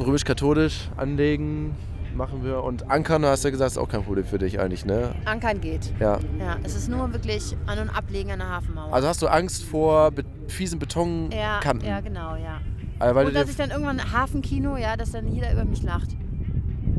Römisch-katholisch 0.00 0.88
anlegen 0.96 1.74
machen 2.14 2.42
wir 2.44 2.64
und 2.64 2.90
ankern, 2.90 3.24
hast 3.26 3.44
du 3.44 3.48
ja 3.48 3.52
gesagt, 3.52 3.72
ist 3.72 3.78
auch 3.78 3.88
kein 3.88 4.02
Problem 4.02 4.24
für 4.24 4.38
dich 4.38 4.58
eigentlich, 4.58 4.86
ne? 4.86 5.14
Ankern 5.26 5.60
geht. 5.60 5.92
Ja. 6.00 6.18
Ja, 6.38 6.56
es 6.62 6.74
ist 6.74 6.88
nur 6.88 7.12
wirklich 7.12 7.56
An- 7.66 7.78
und 7.78 7.90
Ablegen 7.90 8.30
an 8.32 8.38
der 8.38 8.48
Hafenmauer. 8.48 8.92
Also 8.92 9.06
hast 9.06 9.20
du 9.22 9.26
Angst 9.26 9.64
vor 9.64 10.10
be 10.10 10.24
fiesen 10.48 10.78
Betonkanten? 10.78 11.86
ja, 11.86 11.96
ja, 11.96 12.00
genau, 12.00 12.36
ja. 12.36 12.60
Also 12.98 13.14
weil 13.14 13.26
Und 13.26 13.34
dass 13.34 13.50
ich 13.50 13.56
dann 13.56 13.70
irgendwann 13.70 14.12
Hafenkino, 14.12 14.76
ja, 14.76 14.96
dass 14.96 15.10
dann 15.12 15.28
jeder 15.28 15.52
über 15.52 15.64
mich 15.64 15.82
lacht. 15.82 16.16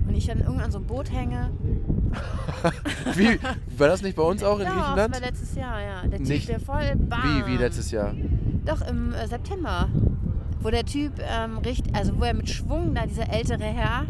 Und 0.08 0.14
ich 0.16 0.28
dann 0.28 0.40
irgendwann 0.40 0.66
an 0.66 0.72
so 0.72 0.78
einem 0.78 0.88
Boot 0.88 1.12
hänge. 1.12 1.50
wie, 3.16 3.40
war 3.78 3.88
das 3.88 4.02
nicht 4.02 4.16
bei 4.16 4.24
uns 4.24 4.44
auch 4.44 4.60
in 4.60 4.66
ja, 4.66 4.74
das 4.74 4.84
Griechenland? 4.84 5.14
war 5.14 5.22
letztes 5.22 5.56
Jahr, 5.56 5.82
ja. 5.82 6.08
Der 6.08 6.20
Nicht- 6.20 6.50
der 6.50 6.60
voll 6.60 6.96
bam. 6.96 7.20
Wie, 7.24 7.54
wie 7.54 7.58
letztes 7.58 7.92
Jahr? 7.92 8.14
Doch, 8.66 8.82
im 8.88 9.14
äh, 9.14 9.28
September. 9.28 9.90
Wo 10.62 10.70
der 10.70 10.86
Typ 10.86 11.14
ähm, 11.20 11.58
richtig, 11.60 11.96
also 11.96 12.20
wo 12.20 12.24
er 12.24 12.34
mit 12.34 12.50
Schwung, 12.50 12.94
da 12.96 13.06
dieser 13.06 13.32
ältere 13.32 13.64
Herr, 13.64 14.06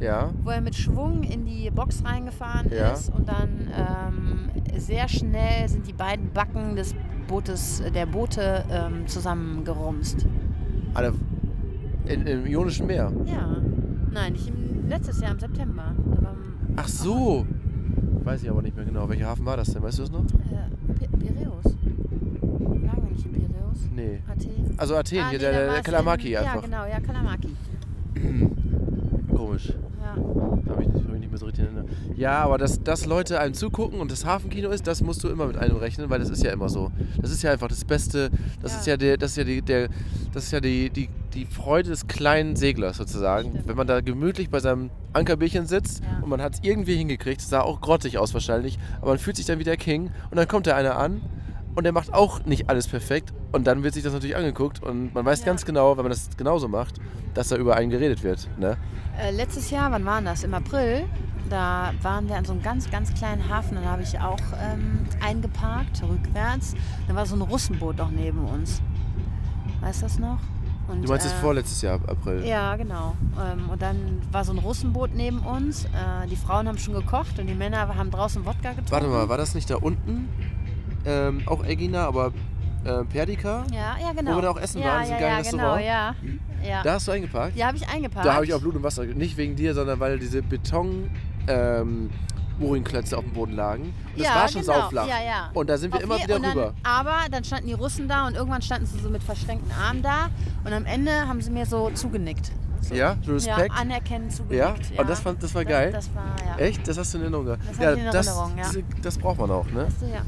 Ja. 0.00 0.30
wo 0.42 0.50
er 0.50 0.60
mit 0.60 0.74
Schwung 0.74 1.22
in 1.22 1.44
die 1.44 1.70
Box 1.70 2.02
reingefahren 2.04 2.70
Ja. 2.70 2.92
ist 2.92 3.12
und 3.14 3.28
dann 3.28 3.48
ähm, 3.76 4.78
sehr 4.78 5.08
schnell 5.08 5.68
sind 5.68 5.86
die 5.86 5.92
beiden 5.92 6.30
Backen 6.32 6.76
des 6.76 6.94
Bootes, 7.28 7.82
der 7.94 8.06
Boote 8.06 8.64
ähm, 8.70 9.06
zusammengerumst. 9.06 10.26
Alle 10.94 11.12
in, 12.06 12.24
Im 12.26 12.46
Ionischen 12.46 12.86
Meer. 12.86 13.10
Ja. 13.24 13.56
Nein, 14.12 14.32
nicht 14.34 14.48
im, 14.48 14.88
letztes 14.88 15.20
Jahr 15.20 15.32
im 15.32 15.40
September. 15.40 15.92
Ach 16.76 16.86
so. 16.88 17.44
Weiß 18.22 18.42
ich 18.42 18.50
aber 18.50 18.62
nicht 18.62 18.76
mehr 18.76 18.84
genau. 18.84 19.08
Welcher 19.08 19.26
Hafen 19.26 19.44
war 19.46 19.56
das 19.56 19.72
denn? 19.72 19.82
Weißt 19.82 19.98
du 19.98 20.02
das 20.02 20.12
noch? 20.12 20.24
In 23.82 23.96
Piräus? 23.96 23.96
Nee. 23.96 24.18
Athen? 24.30 24.74
Also 24.78 24.96
Athen, 24.96 25.18
Ah, 25.18 25.28
hier, 25.30 25.38
nee, 25.38 25.44
der, 25.44 25.72
der, 25.72 25.82
Kalamaki 25.82 26.32
in, 26.32 26.38
einfach. 26.38 26.54
Ja, 26.56 26.60
genau, 26.62 26.84
ja, 26.86 27.00
Kalamaki. 27.00 27.48
Komisch. 29.36 29.72
Ja. 30.00 30.14
Da 30.64 30.72
habe 30.72 30.82
ich, 30.84 30.88
hab 30.88 31.14
ich 31.14 31.20
nicht 31.20 31.30
mehr 31.30 31.38
so 31.38 31.46
richtig 31.46 31.64
erinnert. 31.64 31.86
Ja, 32.16 32.38
aber 32.44 32.58
dass, 32.58 32.82
dass 32.82 33.06
Leute 33.06 33.40
einem 33.40 33.54
zugucken 33.54 34.00
und 34.00 34.10
das 34.10 34.24
Hafenkino 34.24 34.70
ist, 34.70 34.86
das 34.86 35.02
musst 35.02 35.22
du 35.24 35.28
immer 35.28 35.46
mit 35.46 35.56
einem 35.56 35.76
rechnen, 35.76 36.08
weil 36.10 36.18
das 36.20 36.30
ist 36.30 36.42
ja 36.42 36.52
immer 36.52 36.68
so. 36.68 36.90
Das 37.20 37.30
ist 37.30 37.42
ja 37.42 37.50
einfach 37.52 37.68
das 37.68 37.84
Beste, 37.84 38.30
das 38.62 38.72
Ja. 38.72 38.78
ist 38.78 38.86
ja, 38.86 38.96
der, 38.96 39.16
das 39.16 39.32
ist 39.32 39.36
ja, 39.38 39.44
die, 39.44 39.62
der, 39.62 39.88
das 40.32 40.44
ist 40.44 40.52
ja 40.52 40.60
die, 40.60 40.90
die, 40.90 41.08
die 41.34 41.44
Freude 41.44 41.90
des 41.90 42.06
kleinen 42.06 42.56
Seglers 42.56 42.96
sozusagen. 42.96 43.50
Stimmt. 43.50 43.68
Wenn 43.68 43.76
man 43.76 43.86
da 43.86 44.00
gemütlich 44.00 44.48
bei 44.48 44.60
seinem 44.60 44.90
Ankerbierchen 45.12 45.66
sitzt 45.66 46.02
Ja. 46.02 46.22
und 46.22 46.28
man 46.30 46.40
hat 46.40 46.54
es 46.54 46.60
irgendwie 46.62 46.96
hingekriegt, 46.96 47.40
sah 47.40 47.60
auch 47.60 47.80
grottig 47.80 48.16
aus 48.18 48.32
wahrscheinlich, 48.32 48.78
aber 49.00 49.10
man 49.10 49.18
fühlt 49.18 49.36
sich 49.36 49.46
dann 49.46 49.58
wie 49.58 49.64
der 49.64 49.76
King 49.76 50.10
und 50.30 50.36
dann 50.36 50.48
kommt 50.48 50.66
da 50.66 50.76
einer 50.76 50.96
an 50.96 51.20
und 51.76 51.84
der 51.84 51.92
macht 51.92 52.12
auch 52.12 52.44
nicht 52.44 52.68
alles 52.68 52.88
perfekt 52.88 53.32
und 53.52 53.66
dann 53.66 53.82
wird 53.84 53.94
sich 53.94 54.02
das 54.02 54.12
natürlich 54.12 54.36
angeguckt 54.36 54.82
und 54.82 55.14
man 55.14 55.24
weiß 55.24 55.40
Ja. 55.40 55.46
ganz 55.46 55.64
genau, 55.64 55.96
wenn 55.96 56.02
man 56.04 56.10
das 56.10 56.28
genauso 56.36 56.66
macht, 56.68 56.96
dass 57.34 57.48
da 57.48 57.56
über 57.56 57.76
einen 57.76 57.90
geredet 57.90 58.22
wird. 58.24 58.48
Ne? 58.58 58.76
Äh, 59.20 59.30
letztes 59.30 59.70
Jahr, 59.70 59.90
wann 59.92 60.04
war 60.04 60.20
das? 60.22 60.42
Im 60.42 60.54
April. 60.54 61.04
Da 61.48 61.92
waren 62.02 62.28
wir 62.28 62.34
an 62.36 62.44
so 62.44 62.52
einem 62.52 62.62
ganz, 62.62 62.90
ganz 62.90 63.14
kleinen 63.14 63.48
Hafen. 63.48 63.76
Dann 63.76 63.84
habe 63.84 64.02
ich 64.02 64.18
auch 64.18 64.40
ähm, 64.60 65.06
eingeparkt, 65.24 66.02
rückwärts. 66.02 66.74
Da 67.06 67.14
war 67.14 67.24
so 67.24 67.36
ein 67.36 67.40
Russenboot 67.42 67.96
noch 67.98 68.10
neben 68.10 68.44
uns. 68.46 68.82
Weißt 69.80 70.00
du 70.02 70.06
das 70.06 70.18
noch? 70.18 70.38
Und, 70.88 71.02
Du 71.04 71.08
meinst 71.08 71.24
das 71.26 71.32
äh, 71.32 71.36
vorletztes 71.36 71.82
Jahr, 71.82 72.00
April? 72.08 72.44
Ja, 72.44 72.74
genau. 72.76 73.14
Ähm, 73.40 73.68
und 73.70 73.80
dann 73.82 74.20
war 74.32 74.44
so 74.44 74.52
ein 74.52 74.58
Russenboot 74.58 75.14
neben 75.14 75.38
uns. 75.40 75.84
Äh, 75.84 75.88
die 76.30 76.36
Frauen 76.36 76.66
haben 76.68 76.78
schon 76.78 76.94
gekocht 76.94 77.38
und 77.38 77.46
die 77.46 77.54
Männer 77.54 77.94
haben 77.96 78.10
draußen 78.10 78.44
Wodka 78.44 78.70
getrunken. 78.70 78.90
Warte 78.90 79.06
mal, 79.08 79.28
war 79.28 79.38
das 79.38 79.54
nicht 79.54 79.68
da 79.70 79.76
unten? 79.76 80.28
Ähm, 81.06 81.42
auch 81.46 81.64
Egina, 81.64 82.04
aber 82.06 82.32
äh, 82.84 83.04
Perdika? 83.04 83.64
Ja, 83.72 83.96
ja, 84.00 84.12
genau. 84.12 84.32
Wo 84.32 84.36
wir 84.36 84.42
da 84.42 84.50
auch 84.50 84.60
essen 84.60 84.80
ja, 84.80 84.86
waren, 84.88 85.08
ja, 85.08 85.18
ja, 85.20 85.40
genau, 85.40 85.76
ja. 85.76 86.14
Ja, 86.66 86.82
Da 86.82 86.94
hast 86.94 87.06
du 87.06 87.12
eingeparkt? 87.12 87.56
ja 87.56 87.68
habe 87.68 87.76
ich 87.76 87.88
eingeparkt. 87.88 88.26
Da 88.26 88.34
habe 88.34 88.44
ich 88.44 88.52
auch 88.52 88.60
Blut 88.60 88.74
und 88.74 88.82
Wasser. 88.82 89.04
Nicht 89.04 89.36
wegen 89.36 89.54
dir, 89.54 89.72
sondern 89.74 90.00
weil 90.00 90.18
diese 90.18 90.42
Beton 90.42 91.08
ähm, 91.46 92.10
Urinklötze 92.58 93.16
auf 93.16 93.24
dem 93.24 93.34
Boden 93.34 93.52
lagen. 93.54 93.82
Und 93.84 94.18
das 94.18 94.26
ja, 94.26 94.34
war 94.34 94.48
schon 94.48 94.62
genau. 94.62 94.72
sauflach. 94.80 95.06
Ja, 95.06 95.22
ja. 95.24 95.50
Und 95.54 95.68
da 95.70 95.78
sind 95.78 95.92
wir 95.92 95.98
Auf 95.98 96.04
immer 96.04 96.16
wieder 96.16 96.38
dann, 96.40 96.50
rüber. 96.50 96.74
Aber 96.82 97.16
dann 97.30 97.44
standen 97.44 97.68
die 97.68 97.74
Russen 97.74 98.08
da 98.08 98.26
und 98.26 98.34
irgendwann 98.34 98.62
standen 98.62 98.86
sie 98.86 98.98
so 98.98 99.10
mit 99.10 99.22
verschränkten 99.22 99.70
Armen 99.72 100.02
da 100.02 100.30
und 100.64 100.72
am 100.72 100.86
Ende 100.86 101.28
haben 101.28 101.40
sie 101.40 101.50
mir 101.50 101.66
so 101.66 101.90
zugenickt. 101.90 102.50
So. 102.80 102.94
Ja, 102.94 103.16
Respekt. 103.26 103.72
Ja, 103.72 103.80
anerkennend 103.80 104.32
Ja, 104.50 104.74
zugenickt. 104.74 104.98
und 104.98 105.10
das, 105.10 105.20
fand, 105.20 105.42
das 105.42 105.54
war 105.54 105.64
geil. 105.64 105.90
Das, 105.92 106.06
das 106.06 106.14
war, 106.14 106.34
ja. 106.58 106.64
Echt? 106.64 106.86
Das 106.86 106.96
hast 106.98 107.12
du 107.14 107.18
in 107.18 107.22
Erinnerung? 107.24 107.46
Das 107.46 107.58
ich 107.64 107.98
in 107.98 108.06
das, 108.12 108.26
Erinnerung, 108.26 108.58
ja. 108.58 108.64
diese- 108.68 108.84
das 109.02 109.18
braucht 109.18 109.38
man 109.38 109.50
auch, 109.50 109.66
ne? 109.70 109.88
Du, 110.00 110.06
ja. 110.06 110.22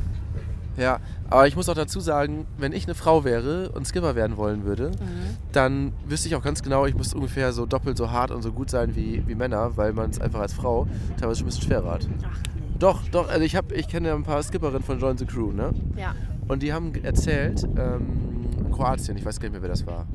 Ja, 0.79 1.01
aber 1.29 1.47
ich 1.49 1.57
muss 1.57 1.69
auch 1.69 1.75
dazu 1.75 2.01
sagen, 2.01 2.47
wenn 2.57 2.73
ich 2.73 2.87
eine 2.87 2.95
Frau 2.95 3.25
wäre 3.25 3.71
und 3.71 3.87
Skipper 3.87 4.15
werden 4.15 4.37
wollen 4.37 4.65
würde, 4.65 4.91
Mhm. 4.93 5.37
dann 5.53 5.93
wüsste 6.07 6.29
ich 6.29 6.37
auch 6.37 6.43
ganz 6.43 6.63
genau, 6.63 6.87
ich 6.87 6.95
muss 6.95 7.13
ungefähr 7.15 7.53
so 7.53 7.67
doppelt 7.67 7.97
so 7.99 8.11
hart 8.11 8.31
und 8.31 8.43
so 8.43 8.53
gut 8.53 8.71
sein 8.71 8.95
wie, 8.95 9.23
wie 9.27 9.35
Männer, 9.35 9.77
weil 9.77 9.93
man 9.93 10.11
es 10.11 10.21
einfach 10.21 10.41
als 10.41 10.53
Frau 10.55 10.87
teilweise 11.19 11.41
schon 11.41 11.47
ein 11.47 11.51
bisschen 11.51 11.65
schwerer 11.65 11.91
hat. 11.95 12.09
Ach, 12.23 12.39
nee. 12.55 12.63
Doch, 12.79 13.03
doch, 13.11 13.29
also 13.29 13.43
ich, 13.45 13.57
hab, 13.57 13.73
ich 13.73 13.89
kenne 13.89 14.09
ja 14.09 14.15
ein 14.15 14.23
paar 14.23 14.41
Skipperinnen 14.43 14.83
von 14.85 15.01
Join 15.01 15.19
the 15.19 15.27
Crew, 15.27 15.51
ne? 15.53 15.73
Ja. 15.97 16.15
Und 16.47 16.63
die 16.63 16.73
haben 16.73 16.93
erzählt, 17.03 17.65
ähm, 17.77 18.71
Kroatien, 18.73 19.17
ich 19.19 19.25
weiß 19.27 19.41
gar 19.41 19.47
nicht 19.49 19.53
mehr, 19.55 19.63
wer 19.63 19.69
das 19.71 19.85
war. 19.87 20.07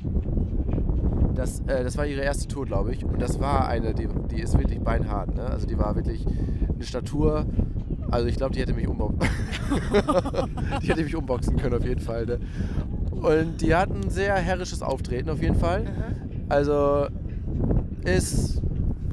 Das, 1.36 1.60
äh, 1.68 1.84
das 1.84 1.98
war 1.98 2.06
ihre 2.06 2.22
erste 2.22 2.48
Tour, 2.48 2.66
glaube 2.66 2.94
ich. 2.94 3.04
Und 3.04 3.22
das 3.22 3.40
war 3.40 3.68
eine, 3.68 3.94
die, 3.94 4.08
die 4.32 4.42
ist 4.42 4.58
wirklich 4.58 4.80
beinhart, 4.80 5.36
ne? 5.36 5.44
Also 5.46 5.66
die 5.68 5.78
war 5.78 5.96
wirklich 5.96 6.26
eine 6.74 6.84
Statur. 6.86 7.46
Also 8.14 8.28
ich 8.28 8.36
glaube, 8.38 8.54
die 8.54 8.62
hätte 8.62 8.74
mich 8.74 8.88
umboxen. 8.88 9.20
die 10.82 10.88
hätte 10.88 11.04
mich 11.04 11.16
umboxen 11.16 11.58
können 11.58 11.76
auf 11.76 11.84
jeden 11.84 12.00
Fall. 12.00 12.26
Ne? 12.28 12.40
Und 13.12 13.60
die 13.62 13.74
hatten 13.74 14.02
ein 14.02 14.10
sehr 14.12 14.36
herrisches 14.36 14.84
Auftreten 14.84 15.30
auf 15.32 15.42
jeden 15.42 15.56
Fall. 15.56 15.82
Mhm. 15.86 16.46
Also 16.50 17.08
ist 18.04 18.62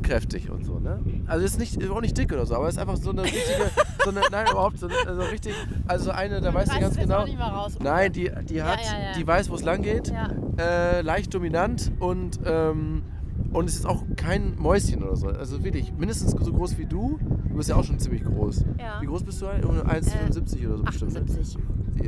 kräftig 0.03 0.51
und 0.51 0.65
so, 0.65 0.79
ne? 0.81 0.99
Also 1.27 1.45
ist 1.47 1.59
nicht 1.59 1.81
ist 1.81 1.91
auch 1.91 2.01
nicht 2.01 2.19
dick 2.19 2.33
oder 2.33 2.45
so, 2.45 2.55
aber 2.57 2.69
ist 2.69 2.79
einfach 2.79 2.97
so 2.97 3.11
eine 3.11 3.23
richtige, 3.23 3.71
so 4.05 4.11
eine, 4.11 4.21
nein 4.31 4.47
überhaupt 4.51 4.79
so, 4.79 4.89
eine, 4.89 4.97
also 5.07 5.23
richtig, 5.23 5.55
also 5.87 6.07
so 6.07 6.11
eine, 6.11 6.41
da 6.41 6.53
weißt 6.53 6.75
du 6.75 6.81
ganz 6.81 6.97
genau. 6.97 7.21
auch 7.21 7.25
nicht 7.27 7.39
mal 7.39 7.49
raus? 7.49 7.79
Nein, 7.81 8.13
die, 8.13 8.31
die 8.49 8.55
Ja, 8.57 8.65
hat, 8.65 8.81
ja, 8.85 8.93
ja. 8.93 9.13
die 9.17 9.27
weiß, 9.27 9.49
wo 9.49 9.55
es 9.55 9.63
lang 9.63 9.83
geht, 9.83 10.09
Ja. 10.09 10.29
äh, 10.59 11.01
leicht 11.03 11.33
dominant 11.33 11.93
und 12.01 12.41
ähm, 12.45 13.03
und 13.53 13.69
es 13.69 13.77
ist 13.77 13.87
auch 13.87 14.05
kein 14.17 14.57
Mäuschen 14.59 15.03
oder 15.03 15.17
so. 15.17 15.29
Also 15.29 15.65
wirklich 15.65 15.93
mindestens 15.99 16.33
so 16.33 16.53
groß 16.53 16.79
wie 16.79 16.87
du. 16.87 17.19
Du 17.49 17.57
bist 17.57 17.69
ja 17.69 17.77
auch 17.77 17.85
schon 17.85 17.99
ziemlich 17.99 18.25
groß. 18.25 18.65
Ja. 18.79 19.01
Wie 19.01 19.07
groß 19.07 19.25
bist 19.25 19.43
du? 19.43 19.47
1,75 19.47 20.67
oder 20.67 20.77
so 20.79 20.83
bestimmt. 20.85 21.15
Ne? 21.15 21.21
78. 21.21 21.59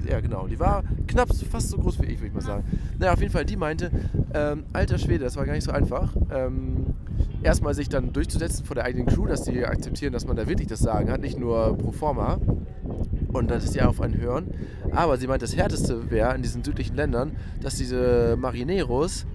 Ja, 0.09 0.21
genau. 0.21 0.47
Die 0.47 0.59
war 0.59 0.85
knapp 1.07 1.29
fast 1.51 1.71
so 1.71 1.79
groß 1.79 2.01
wie 2.01 2.07
ich, 2.07 2.19
würde 2.19 2.29
ich 2.29 2.35
mal 2.35 2.41
sagen. 2.41 2.65
Naja, 2.99 3.13
auf 3.13 3.21
jeden 3.21 3.33
Fall, 3.33 3.45
die 3.45 3.57
meinte, 3.57 3.91
ähm, 4.35 4.65
alter 4.73 4.99
Schwede, 4.99 5.25
das 5.25 5.37
war 5.37 5.45
gar 5.45 5.55
nicht 5.55 5.65
so 5.65 5.73
einfach. 5.73 6.15
Ähm, 6.31 6.95
erstmal 7.43 7.75
sich 7.75 7.89
dann 7.89 8.13
durchzusetzen 8.13 8.65
vor 8.65 8.75
der 8.75 8.85
eigenen 8.85 9.07
Crew, 9.07 9.27
dass 9.27 9.43
die 9.43 9.67
akzeptieren, 9.67 10.13
dass 10.13 10.27
man 10.27 10.37
da 10.37 10.49
wirklich 10.49 10.69
das 10.69 10.79
Sagen 10.79 11.11
hat, 11.11 11.21
nicht 11.21 11.39
nur 11.39 11.77
pro 11.77 11.93
forma. 11.93 12.39
Und 13.33 13.51
dass 13.51 13.71
die 13.71 13.83
auf 13.83 14.01
einen 14.01 14.21
hören. 14.21 14.53
Aber 14.93 15.17
sie 15.17 15.27
meint, 15.27 15.43
das 15.43 15.57
Härteste 15.57 16.11
wäre 16.11 16.35
in 16.35 16.43
diesen 16.43 16.63
südlichen 16.63 16.95
Ländern, 16.95 17.33
dass 17.61 17.77
diese 17.77 18.37
Marineros 18.39 19.27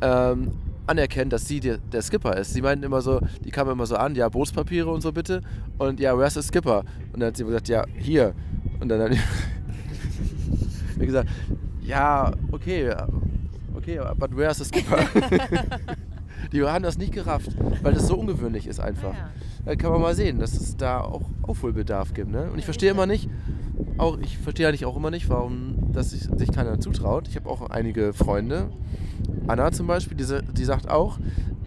ähm, 0.00 0.52
anerkennen, 0.90 1.30
dass 1.30 1.46
sie 1.46 1.60
der, 1.60 1.78
der 1.78 2.02
Skipper 2.02 2.36
ist. 2.36 2.52
Sie 2.52 2.62
meinten 2.62 2.84
immer 2.84 3.00
so, 3.00 3.20
die 3.44 3.50
kamen 3.50 3.70
immer 3.70 3.86
so 3.86 3.96
an, 3.96 4.14
ja, 4.14 4.28
Bootspapiere 4.28 4.90
und 4.90 5.00
so 5.00 5.12
bitte. 5.12 5.40
Und 5.78 6.00
ja, 6.00 6.18
where's 6.18 6.34
the 6.34 6.42
Skipper? 6.42 6.84
Und 7.12 7.20
dann 7.20 7.28
hat 7.28 7.36
sie 7.36 7.44
gesagt, 7.44 7.68
ja, 7.68 7.84
hier. 7.96 8.34
Und 8.80 8.88
dann 8.88 9.00
hat 9.00 9.12
wie 10.96 11.06
gesagt, 11.06 11.28
ja, 11.80 12.32
okay, 12.50 12.94
okay, 13.74 14.00
but 14.18 14.36
where's 14.36 14.58
the 14.58 14.64
Skipper? 14.64 14.98
Die 16.52 16.62
haben 16.64 16.82
das 16.82 16.98
nicht 16.98 17.12
gerafft, 17.12 17.50
weil 17.82 17.92
das 17.92 18.06
so 18.08 18.16
ungewöhnlich 18.16 18.66
ist 18.66 18.80
einfach. 18.80 19.12
Ja. 19.14 19.30
Da 19.64 19.76
kann 19.76 19.92
man 19.92 20.00
mal 20.00 20.14
sehen, 20.14 20.38
dass 20.38 20.54
es 20.54 20.76
da 20.76 21.00
auch 21.00 21.22
Aufholbedarf 21.42 22.14
gibt. 22.14 22.30
Ne? 22.30 22.50
Und 22.50 22.58
ich 22.58 22.64
verstehe 22.64 22.90
immer 22.90 23.06
nicht, 23.06 23.28
auch 23.98 24.18
ich 24.18 24.38
verstehe 24.38 24.66
eigentlich 24.66 24.86
auch 24.86 24.96
immer 24.96 25.10
nicht, 25.10 25.28
warum 25.28 25.79
dass 25.92 26.10
sich, 26.10 26.22
sich 26.36 26.52
keiner 26.52 26.80
zutraut. 26.80 27.28
Ich 27.28 27.36
habe 27.36 27.48
auch 27.48 27.70
einige 27.70 28.12
Freunde, 28.12 28.70
Anna 29.46 29.72
zum 29.72 29.86
Beispiel, 29.86 30.16
die, 30.16 30.24
die 30.52 30.64
sagt 30.64 30.88
auch, 30.88 31.18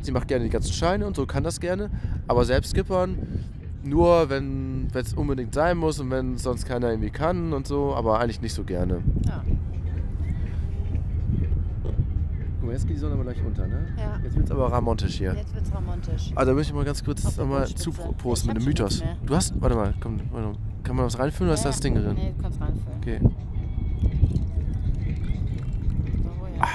sie 0.02 0.12
macht 0.12 0.28
gerne 0.28 0.46
die 0.46 0.50
ganzen 0.50 0.74
Scheine 0.74 1.06
und 1.06 1.16
so, 1.16 1.26
kann 1.26 1.44
das 1.44 1.60
gerne, 1.60 1.90
aber 2.28 2.46
selbst 2.46 2.72
skippern 2.72 3.18
nur, 3.84 4.30
wenn 4.30 4.88
es 4.94 5.14
unbedingt 5.14 5.54
sein 5.54 5.78
muss 5.78 6.00
und 6.00 6.10
wenn 6.10 6.38
sonst 6.38 6.66
keiner 6.66 6.90
irgendwie 6.90 7.10
kann 7.10 7.54
und 7.54 7.68
so, 7.68 7.94
aber 7.94 8.20
eigentlich 8.20 8.42
nicht 8.42 8.54
so 8.54 8.64
gerne. 8.64 9.02
Ja. 9.26 9.44
Guck 12.60 12.66
mal, 12.66 12.72
jetzt 12.72 12.88
geht 12.88 12.96
die 12.96 13.00
Sonne 13.00 13.16
aber 13.16 13.24
gleich 13.24 13.44
unter, 13.46 13.68
ne? 13.68 13.88
Ja. 13.98 14.20
Jetzt 14.24 14.36
wird 14.36 14.46
es 14.46 14.52
aber 14.52 14.72
ramontisch 14.72 15.16
hier. 15.18 15.34
Jetzt 15.34 15.54
wird's 15.54 15.74
romantisch. 15.76 16.32
Also 16.36 16.52
da 16.52 16.56
möchte 16.56 16.72
ich 16.72 16.76
mal 16.76 16.86
ganz 16.86 17.04
kurz 17.04 17.38
nochmal 17.38 17.68
zuposten 17.68 18.54
mit 18.54 18.62
dem 18.62 18.66
Mythos. 18.66 19.04
Du 19.26 19.36
hast, 19.36 19.54
warte 19.62 19.76
mal, 19.76 19.94
komm, 20.00 20.22
warte 20.32 20.48
mal. 20.48 20.56
kann 20.84 20.96
man 20.96 21.06
was 21.06 21.20
reinfüllen 21.20 21.50
oder 21.50 21.56
ist 21.56 21.66
Ja, 21.66 21.72
das 21.72 21.80
Ding 21.82 21.96
drin? 21.96 22.16
Nee, 22.16 22.34
du 22.38 22.42
kannst 22.42 22.62
reinfüllen. 22.62 22.98
Okay, 23.02 23.20
So, 26.24 26.48
ja. 26.58 26.68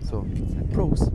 so. 0.00 0.26
Prost. 0.74 1.12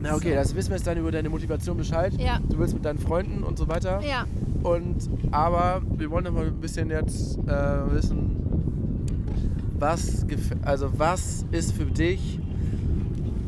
Na 0.00 0.14
okay, 0.14 0.34
das 0.34 0.54
wissen 0.54 0.70
wir 0.70 0.76
jetzt 0.76 0.86
dann 0.86 0.96
über 0.98 1.10
deine 1.10 1.28
Motivation 1.28 1.76
Bescheid. 1.76 2.14
Ja. 2.18 2.38
Du 2.48 2.58
willst 2.58 2.74
mit 2.74 2.84
deinen 2.84 2.98
Freunden 2.98 3.42
und 3.42 3.58
so 3.58 3.68
weiter. 3.68 4.00
Ja. 4.02 4.24
Und 4.62 5.08
aber 5.30 5.82
wir 5.96 6.10
wollen 6.10 6.24
noch 6.24 6.32
mal 6.32 6.46
ein 6.46 6.60
bisschen 6.60 6.90
jetzt 6.90 7.38
äh, 7.46 7.92
wissen, 7.92 8.36
was, 9.78 10.26
also 10.62 10.90
was 10.98 11.44
ist 11.52 11.72
für 11.72 11.84
dich 11.84 12.40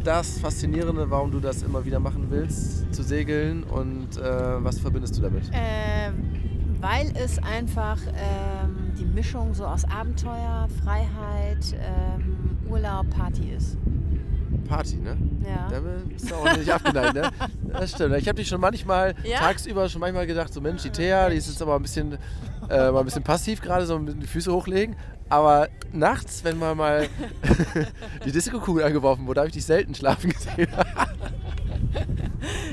das 0.04 0.38
Faszinierende, 0.38 1.10
warum 1.10 1.30
du 1.30 1.40
das 1.40 1.62
immer 1.62 1.84
wieder 1.84 2.00
machen 2.00 2.26
willst, 2.30 2.92
zu 2.94 3.02
segeln 3.02 3.64
und 3.64 4.16
äh, 4.16 4.64
was 4.64 4.78
verbindest 4.78 5.18
du 5.18 5.22
damit? 5.22 5.44
Ähm, 5.52 6.14
weil 6.80 7.12
es 7.16 7.38
einfach 7.42 7.98
ähm, 8.08 8.92
die 8.98 9.04
Mischung 9.04 9.54
so 9.54 9.64
aus 9.66 9.84
Abenteuer, 9.84 10.68
Freiheit, 10.82 11.74
ähm, 11.74 12.58
Urlaub, 12.68 13.08
Party 13.10 13.50
ist. 13.56 13.76
Party, 14.68 14.96
ne? 14.96 15.16
Ja. 15.44 15.68
Da 15.68 15.80
bist 16.08 16.30
du 16.30 16.34
auch 16.36 16.56
nicht 16.56 16.70
abgeneigt, 16.72 17.14
ne? 17.14 17.30
Das 17.72 17.90
stimmt. 17.92 18.14
Ich 18.16 18.26
habe 18.28 18.36
dich 18.36 18.48
schon 18.48 18.60
manchmal, 18.60 19.14
Ja? 19.24 19.38
tagsüber 19.38 19.88
schon 19.88 20.00
manchmal 20.00 20.26
gedacht, 20.26 20.52
so 20.52 20.60
Mensch, 20.60 20.82
die 20.82 20.90
Thea, 20.90 21.28
die 21.28 21.36
ist 21.36 21.48
jetzt 21.48 21.60
aber 21.62 21.76
ein 21.76 21.82
bisschen, 21.82 22.18
äh, 22.68 22.90
mal 22.90 23.00
ein 23.00 23.04
bisschen 23.04 23.22
passiv 23.22 23.60
gerade, 23.60 23.86
so 23.86 23.96
ein 23.96 24.04
bisschen 24.04 24.20
die 24.20 24.26
Füße 24.26 24.52
hochlegen. 24.52 24.96
Aber 25.28 25.68
nachts, 25.92 26.42
wenn 26.44 26.58
mal 26.58 26.74
mal 26.74 27.06
die 28.24 28.32
Disco-Kugel 28.32 28.84
angeworfen 28.84 29.26
wurde, 29.26 29.40
habe 29.40 29.48
ich 29.48 29.54
dich 29.54 29.64
selten 29.64 29.94
schlafen 29.94 30.30
gesehen. 30.30 30.68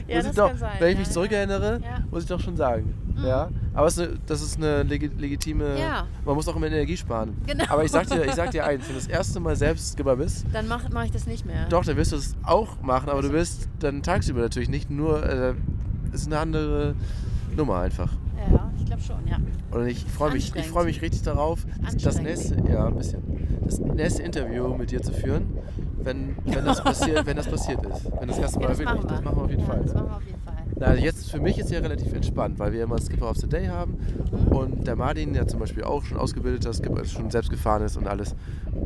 Ja, 0.08 0.16
muss 0.18 0.26
das 0.26 0.26
ich 0.28 0.36
doch, 0.38 0.48
kann 0.50 0.58
sein. 0.58 0.72
wenn 0.80 0.88
ich 0.90 0.94
ja, 0.94 1.00
mich 1.00 1.10
zurückerinnere, 1.10 1.82
Ja. 1.84 2.04
muss 2.10 2.24
ich 2.24 2.30
doch 2.30 2.40
schon 2.40 2.56
sagen. 2.56 2.94
Mhm. 3.18 3.26
Ja, 3.26 3.50
aber 3.74 3.88
es 3.88 3.98
ist 3.98 4.08
eine, 4.08 4.20
das 4.26 4.42
ist 4.42 4.58
eine 4.58 4.84
legi 4.84 5.08
legitime. 5.18 5.80
Ja. 5.80 6.06
Man 6.26 6.36
muss 6.36 6.48
auch 6.48 6.56
immer 6.56 6.68
Energie 6.68 6.98
sparen. 6.98 7.36
Genau. 7.46 7.66
Aber 7.70 7.84
ich 7.84 7.92
sag 7.92 8.08
dir, 8.08 8.24
ich 8.26 8.34
sag 8.36 8.52
dir 8.52 8.66
eins, 8.66 8.84
wenn 8.88 8.96
du 8.96 9.00
das 9.00 9.08
erste 9.08 9.40
Mal 9.40 9.56
selbst 9.56 9.94
Skipper 9.94 10.16
bist, 10.16 10.46
Dann 10.54 10.68
mache 10.68 10.88
mach 10.92 11.06
ich 11.06 11.12
das 11.12 11.26
nicht 11.28 11.46
mehr. 11.46 11.68
doch, 11.70 11.84
dann 11.84 11.98
wirst 11.98 12.12
du 12.12 12.18
es 12.18 12.36
auch 12.44 12.82
machen, 12.82 13.10
aber 13.10 13.22
du 13.22 13.32
wirst 13.32 13.68
dann 13.80 14.04
tagsüber 14.04 14.42
natürlich 14.42 14.70
nicht 14.70 14.90
nur. 14.90 15.24
Äh, 15.24 15.54
ist 16.14 16.28
eine 16.28 16.40
andere 16.40 16.96
Nummer 17.56 17.80
einfach. 17.80 18.12
Ja, 18.52 18.72
ich 18.78 18.86
glaube 18.86 19.02
schon, 19.02 19.28
ja. 19.28 19.38
Und 19.72 19.88
ich 19.88 20.06
freue 20.06 20.32
mich, 20.32 20.56
ich 20.56 20.68
freue 20.68 20.86
mich 20.86 21.02
richtig 21.02 21.24
darauf, 21.24 21.66
das 22.02 22.22
nächste, 22.22 22.56
ja, 22.70 22.88
ein 22.88 22.96
bisschen, 22.96 23.22
das 23.66 23.80
nächste 23.80 24.24
Interview 24.24 24.70
mit 24.76 24.92
dir 24.92 25.02
zu 25.02 25.12
führen, 25.12 25.58
wenn, 26.02 26.38
wenn 26.46 26.66
das 26.66 26.82
passiert, 26.84 27.26
wenn 27.26 27.36
das 27.36 27.48
passiert 27.48 27.86
ist, 27.86 28.06
wenn 28.20 28.28
das 28.30 28.38
erste 28.38 28.60
ja 28.62 28.68
Mal 28.68 28.70
das, 28.70 28.80
wirklich, 28.80 28.96
machen 28.96 29.10
wir. 29.10 29.16
das 29.16 29.24
machen 29.24 29.38
wir 29.38 29.44
auf 29.44 29.50
jeden 29.50 29.62
ja, 29.62 29.68
Fall. 29.68 30.20
Na, 30.80 30.94
jetzt 30.96 31.32
für 31.32 31.40
mich 31.40 31.58
ist 31.58 31.72
ja 31.72 31.80
relativ 31.80 32.14
entspannt, 32.14 32.60
weil 32.60 32.72
wir 32.74 32.84
immer 32.84 33.00
Skipper 33.02 33.30
of 33.32 33.38
the 33.38 33.48
Day 33.48 33.66
haben 33.68 33.98
Mhm. 34.32 34.48
und 34.56 34.88
der 34.88 34.96
Martin 34.96 35.34
ja 35.34 35.48
zum 35.48 35.60
Beispiel 35.60 35.84
auch 35.84 36.04
schon 36.04 36.18
ausgebildeter 36.18 36.72
Skipper 36.74 37.02
ist, 37.02 37.12
schon 37.14 37.32
selbst 37.32 37.50
gefahren 37.50 37.82
ist 37.84 37.98
und 37.98 38.08
alles. 38.08 38.36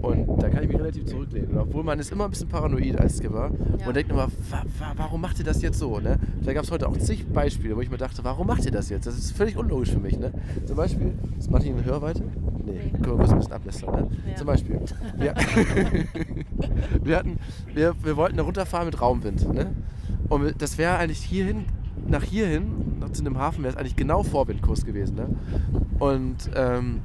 Und 0.01 0.41
da 0.41 0.49
kann 0.49 0.63
ich 0.63 0.69
mich 0.69 0.79
relativ 0.79 1.05
zurücklehnen. 1.05 1.49
Und 1.51 1.57
obwohl 1.59 1.83
man 1.83 1.99
ist 1.99 2.11
immer 2.11 2.25
ein 2.25 2.29
bisschen 2.31 2.47
paranoid 2.47 2.97
als 2.99 3.17
Skipper 3.17 3.51
Ja. 3.79 3.87
und 3.87 3.95
denkt 3.95 4.09
immer, 4.11 4.27
wa 4.49 4.63
wa 4.79 4.93
warum 4.95 5.21
macht 5.21 5.37
ihr 5.39 5.45
das 5.45 5.61
jetzt 5.61 5.79
so? 5.79 5.99
Ne? 5.99 6.17
Da 6.43 6.53
gab 6.53 6.63
es 6.63 6.71
heute 6.71 6.87
auch 6.87 6.97
zig 6.97 7.27
Beispiele, 7.27 7.75
wo 7.75 7.81
ich 7.81 7.89
mir 7.91 7.97
dachte, 7.97 8.23
warum 8.23 8.47
macht 8.47 8.65
ihr 8.65 8.71
das 8.71 8.89
jetzt? 8.89 9.05
Das 9.05 9.17
ist 9.17 9.31
völlig 9.35 9.57
unlogisch 9.57 9.91
für 9.91 9.99
mich. 9.99 10.17
Ne? 10.17 10.31
Zum 10.65 10.77
Beispiel, 10.77 11.11
ist 11.37 11.51
Martin 11.51 11.77
in 11.77 11.83
Hörweite? 11.85 12.23
Nee, 12.65 12.71
Nee. 12.71 12.89
können 12.91 13.05
wir 13.05 13.15
kurz 13.17 13.31
ein 13.31 13.37
bisschen 13.39 13.53
ablästern. 13.53 13.93
Ne? 13.95 14.07
Ja. 14.29 14.35
Zum 14.35 14.47
Beispiel, 14.47 14.79
wir, 15.17 15.33
wir, 17.03 17.17
hatten, 17.17 17.37
wir, 17.73 17.93
wir 18.01 18.15
wollten 18.17 18.37
da 18.37 18.43
runterfahren 18.43 18.85
mit 18.85 19.01
Raumwind. 19.01 19.53
Ne? 19.53 19.71
Und 20.29 20.61
das 20.61 20.77
wäre 20.77 20.97
eigentlich 20.97 21.19
hierhin, 21.19 21.65
nach 22.11 22.23
hierhin, 22.23 22.97
nach 22.99 23.11
zu 23.11 23.23
dem 23.23 23.37
Hafen, 23.37 23.63
wäre 23.63 23.73
es 23.73 23.77
eigentlich 23.77 23.95
genau 23.95 24.23
Vorwindkurs 24.23 24.85
gewesen. 24.85 25.15
Ne? 25.15 25.27
Und 25.99 26.49
ähm, 26.55 27.01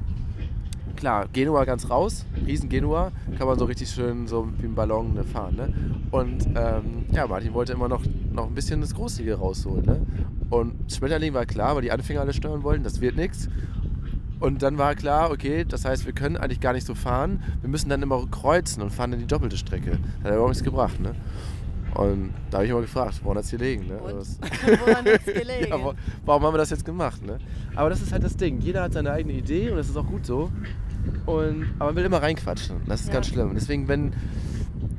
klar, 0.95 1.27
Genua 1.31 1.65
ganz 1.65 1.89
raus, 1.89 2.25
riesen 2.45 2.69
Genua, 2.69 3.11
kann 3.37 3.47
man 3.47 3.57
so 3.57 3.65
richtig 3.65 3.89
schön 3.89 4.27
so 4.27 4.47
wie 4.59 4.65
ein 4.65 4.75
Ballon 4.75 5.13
ne, 5.13 5.23
fahren. 5.23 5.55
Ne? 5.55 5.73
Und 6.11 6.45
ähm, 6.55 7.05
ja, 7.11 7.25
Martin 7.27 7.53
wollte 7.53 7.73
immer 7.73 7.87
noch, 7.87 8.03
noch 8.31 8.47
ein 8.47 8.53
bisschen 8.53 8.81
das 8.81 8.93
Großige 8.93 9.39
rausholen. 9.39 9.85
Ne? 9.85 10.01
Und 10.49 10.91
Schmetterling 10.91 11.33
war 11.33 11.45
klar, 11.45 11.75
weil 11.75 11.81
die 11.81 11.91
Anfänger 11.91 12.21
alle 12.21 12.33
steuern 12.33 12.63
wollten, 12.63 12.83
das 12.83 13.01
wird 13.01 13.15
nichts. 13.15 13.49
Und 14.39 14.61
dann 14.61 14.77
war 14.77 14.93
klar, 14.93 15.31
okay, 15.31 15.65
das 15.67 15.83
heißt, 15.83 16.05
wir 16.05 16.13
können 16.13 16.37
eigentlich 16.37 16.59
gar 16.59 16.73
nicht 16.73 16.85
so 16.85 16.93
fahren. 16.93 17.41
Wir 17.61 17.69
müssen 17.69 17.89
dann 17.89 18.03
immer 18.03 18.23
kreuzen 18.29 18.83
und 18.83 18.91
fahren 18.91 19.11
dann 19.11 19.19
die 19.19 19.25
doppelte 19.25 19.57
Strecke. 19.57 19.91
Das 19.91 19.99
hat 19.99 20.25
ja 20.25 20.31
überhaupt 20.31 20.49
nichts 20.49 20.63
gebracht, 20.63 20.99
ne? 20.99 21.15
Und 21.97 22.33
da 22.51 22.57
habe 22.57 22.65
ich 22.65 22.71
immer 22.71 22.81
gefragt, 22.81 23.19
woran 23.23 23.37
hat 23.37 23.45
es 23.45 23.51
gelegen, 23.51 23.87
ne? 23.87 23.99
Das- 24.05 24.39
Woran 24.79 25.05
hat's 25.05 25.25
gelegen? 25.25 25.67
ja, 25.69 25.79
wo, 25.83 25.93
warum 26.25 26.43
haben 26.43 26.53
wir 26.53 26.57
das 26.59 26.69
jetzt 26.69 26.85
gemacht, 26.85 27.25
ne? 27.25 27.39
Aber 27.75 27.89
das 27.89 28.01
ist 28.01 28.11
halt 28.11 28.23
das 28.23 28.37
Ding. 28.37 28.59
Jeder 28.59 28.83
hat 28.83 28.93
seine 28.93 29.11
eigene 29.11 29.33
Idee 29.33 29.71
und 29.71 29.77
das 29.77 29.89
ist 29.89 29.97
auch 29.97 30.05
gut 30.05 30.25
so. 30.25 30.51
Und, 31.25 31.65
aber 31.79 31.89
man 31.89 31.95
will 31.95 32.05
immer 32.05 32.21
reinquatschen. 32.21 32.77
Das 32.85 33.01
ist 33.01 33.07
Ja. 33.07 33.13
ganz 33.13 33.27
schlimm. 33.27 33.51
Deswegen, 33.55 33.87
wenn 33.87 34.13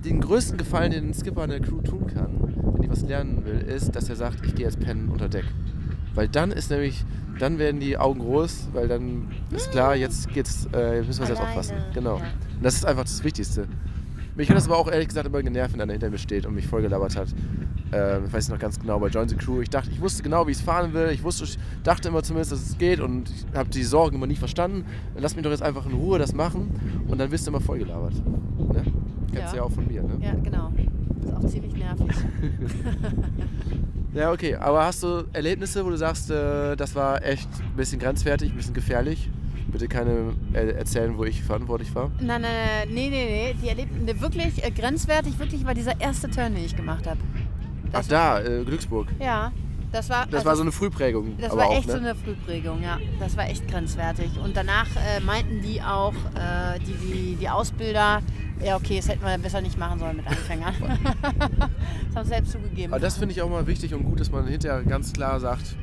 den 0.04 0.20
größten 0.20 0.56
Gefallen, 0.58 0.90
den 0.90 1.08
ein 1.10 1.14
Skipper 1.14 1.42
an 1.42 1.50
der 1.50 1.60
Crew 1.60 1.80
tun 1.82 2.06
kann, 2.06 2.38
wenn 2.74 2.82
die 2.82 2.90
was 2.90 3.02
lernen 3.02 3.44
will, 3.44 3.60
ist, 3.60 3.94
dass 3.94 4.08
er 4.08 4.16
sagt, 4.16 4.44
ich 4.44 4.54
gehe 4.54 4.66
jetzt 4.66 4.80
pennen 4.80 5.08
unter 5.10 5.28
Deck. 5.28 5.44
Weil 6.14 6.28
dann 6.28 6.50
ist 6.50 6.70
nämlich, 6.70 7.04
dann 7.38 7.58
werden 7.58 7.78
die 7.80 7.96
Augen 7.96 8.18
groß, 8.20 8.70
weil 8.72 8.88
dann 8.88 9.28
ist 9.54 9.70
klar, 9.70 9.94
jetzt 9.94 10.32
geht's, 10.32 10.66
äh, 10.72 10.96
jetzt 10.98 11.06
müssen 11.06 11.20
wir 11.20 11.26
selbst 11.26 11.40
Alleine, 11.42 11.48
aufpassen. 11.60 11.76
Genau. 11.94 12.16
ja. 12.18 12.24
Und 12.56 12.64
das 12.64 12.74
ist 12.74 12.84
einfach 12.86 13.04
das 13.04 13.22
Wichtigste. 13.22 13.68
Mich 14.38 14.48
hat 14.48 14.56
das 14.56 14.66
aber 14.66 14.78
auch 14.78 14.90
ehrlich 14.90 15.08
gesagt 15.08 15.26
immer 15.26 15.42
genervt, 15.42 15.74
wenn 15.74 15.80
einer 15.82 15.92
hinter 15.92 16.08
mir 16.10 16.16
steht 16.18 16.46
und 16.46 16.54
mich 16.54 16.66
vollgelabert 16.66 17.16
hat. 17.16 17.28
Ähm, 17.92 18.24
ich 18.26 18.32
weiß 18.32 18.48
noch 18.50 18.58
ganz 18.58 18.78
genau, 18.78 18.98
bei 19.00 19.08
Join 19.08 19.28
the 19.28 19.34
Crew. 19.36 19.60
Ich 19.60 19.68
dachte, 19.68 19.90
ich 19.90 20.00
wusste 20.00 20.22
genau, 20.22 20.46
wie 20.46 20.52
ich 20.52 20.58
es 20.58 20.62
fahren 20.62 20.92
will. 20.94 21.10
Ich 21.12 21.22
wusste, 21.24 21.44
ich 21.44 21.58
dachte 21.82 22.08
immer 22.08 22.22
zumindest, 22.22 22.52
dass 22.52 22.60
es 22.62 22.78
geht 22.78 23.00
und 23.00 23.28
ich 23.30 23.44
habe 23.58 23.68
die 23.68 23.82
Sorgen 23.82 24.16
immer 24.16 24.26
nie 24.28 24.36
verstanden. 24.36 24.84
Dann 25.14 25.22
lass 25.22 25.34
mich 25.34 25.42
doch 25.44 25.50
jetzt 25.50 25.62
einfach 25.62 25.84
in 25.86 25.92
Ruhe 25.92 26.18
das 26.18 26.32
machen 26.34 26.70
und 27.08 27.18
dann 27.18 27.30
wirst 27.32 27.46
du 27.46 27.50
immer 27.50 27.60
vollgelabert. 27.60 28.14
Ne? 28.14 28.82
Kennst 29.32 29.32
du 29.32 29.36
ja 29.36 29.54
Ja. 29.56 29.62
auch 29.62 29.72
von 29.72 29.86
mir, 29.88 30.02
ne? 30.02 30.16
Ja, 30.22 30.34
genau. 30.34 30.72
Ist 31.24 31.34
auch 31.34 31.44
ziemlich 31.46 31.74
nervig. 31.74 32.06
Ja, 34.14 34.32
okay. 34.32 34.54
Aber 34.56 34.84
hast 34.86 35.02
du 35.02 35.24
Erlebnisse, 35.34 35.84
wo 35.84 35.90
du 35.90 35.96
sagst, 35.98 36.30
äh, 36.30 36.74
das 36.76 36.94
war 36.94 37.22
echt 37.24 37.46
ein 37.60 37.76
bisschen 37.76 37.98
grenzwertig, 38.00 38.50
ein 38.50 38.56
bisschen 38.56 38.72
gefährlich? 38.72 39.30
Bitte 39.70 39.86
keine 39.86 40.34
äh, 40.54 40.70
erzählen, 40.70 41.16
wo 41.18 41.24
ich 41.24 41.42
verantwortlich 41.42 41.94
war. 41.94 42.10
Nein, 42.20 42.40
nein, 42.40 42.52
nein, 42.52 42.88
nee, 42.88 43.10
nee, 43.10 43.24
nee. 43.24 43.56
Die 43.62 43.68
erlebten 43.68 44.06
wirklich 44.20 44.64
äh, 44.64 44.70
grenzwertig, 44.70 45.38
wirklich 45.38 45.64
war 45.66 45.74
dieser 45.74 46.00
erste 46.00 46.30
Turn, 46.30 46.54
den 46.54 46.64
ich 46.64 46.74
gemacht 46.74 47.06
habe. 47.06 47.18
Ach 47.92 48.06
da, 48.06 48.40
äh, 48.40 48.64
Glücksburg. 48.64 49.08
Ja, 49.20 49.52
das 49.92 50.08
war. 50.10 50.26
Das 50.26 50.36
also 50.36 50.46
war 50.46 50.56
so 50.56 50.62
eine 50.62 50.72
Frühprägung. 50.72 51.36
Das 51.38 51.54
war 51.56 51.66
auch, 51.66 51.76
echt 51.76 51.86
ne? 51.86 51.92
so 51.92 51.98
eine 51.98 52.14
Frühprägung, 52.14 52.82
ja. 52.82 52.98
Das 53.20 53.36
war 53.36 53.48
echt 53.48 53.68
grenzwertig. 53.68 54.30
Und 54.42 54.56
danach 54.56 54.86
äh, 54.96 55.20
meinten 55.20 55.62
die 55.62 55.80
auch, 55.82 56.14
äh, 56.14 56.78
die, 56.80 56.92
die, 56.92 57.36
die 57.36 57.48
Ausbilder, 57.48 58.22
ja 58.64 58.76
okay, 58.76 58.96
das 58.96 59.08
hätten 59.08 59.24
wir 59.24 59.38
besser 59.38 59.60
nicht 59.60 59.78
machen 59.78 59.98
sollen 59.98 60.16
mit 60.16 60.26
Anfängern. 60.26 60.74
das 62.08 62.16
haben 62.16 62.24
sie 62.24 62.28
selbst 62.28 62.52
zugegeben. 62.52 62.92
Aber 62.92 63.00
das 63.00 63.16
finde 63.16 63.32
ich 63.32 63.42
auch 63.42 63.50
mal 63.50 63.66
wichtig 63.66 63.94
und 63.94 64.04
gut, 64.04 64.20
dass 64.20 64.30
man 64.30 64.46
hinterher 64.46 64.82
ganz 64.82 65.12
klar 65.12 65.40
sagt, 65.40 65.76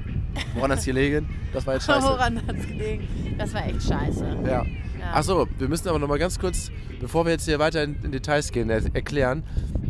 woran 0.56 0.71
hat 0.71 0.80
es 0.80 0.86
hier 0.86 0.93
liegen? 0.93 1.30
Das 1.54 1.65
war 1.65 1.76
jetzt 1.76 1.86
scheiße. 1.86 2.08
Woran 2.08 2.38
hat 2.48 2.56
es 2.56 2.67
gelegen? 2.67 3.08
Das 3.38 3.54
war 3.54 3.65
echt 3.65 3.84
scheiße. 3.84 4.26
Ja. 4.45 4.63
Ja. 5.00 5.13
Achso, 5.13 5.48
wir 5.58 5.67
müssen 5.67 5.88
aber 5.88 6.00
noch 6.00 6.08
mal 6.08 6.17
ganz 6.17 6.39
kurz, 6.39 6.71
bevor 7.00 7.26
wir 7.26 7.34
jetzt 7.34 7.45
hier 7.45 7.60
weiter 7.60 7.84
in, 7.84 7.95
in 8.04 8.12
Details 8.12 8.52
gehen, 8.52 8.69
er, 8.69 8.82
erklären, 8.95 9.43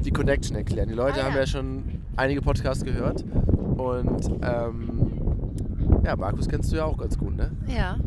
die 0.04 0.12
Connection 0.12 0.56
erklären. 0.58 0.90
Die 0.90 0.94
Leute 0.96 1.22
Ah, 1.22 1.26
haben 1.26 1.34
ja. 1.34 1.42
ja 1.42 1.48
schon 1.48 1.84
einige 2.18 2.42
Podcasts 2.42 2.84
gehört 2.84 3.24
und 3.78 4.30
ähm, 4.44 6.02
ja, 6.04 6.16
Markus 6.16 6.48
kennst 6.48 6.72
du 6.72 6.78
ja 6.78 6.86
auch 6.86 6.98
ganz 6.98 7.18
gut, 7.18 7.36
ne? 7.36 7.52
Ja. 7.68 7.98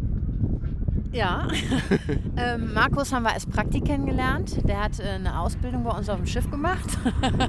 Ja. 1.12 1.48
ähm, 2.36 2.74
Markus 2.74 3.12
haben 3.12 3.22
wir 3.22 3.32
als 3.32 3.46
Praktik 3.46 3.86
kennengelernt. 3.86 4.58
Der 4.68 4.82
hat 4.82 5.00
äh, 5.00 5.04
eine 5.04 5.40
Ausbildung 5.40 5.84
bei 5.84 5.90
uns 5.90 6.08
auf 6.08 6.18
dem 6.18 6.26
Schiff 6.26 6.50
gemacht. 6.50 6.98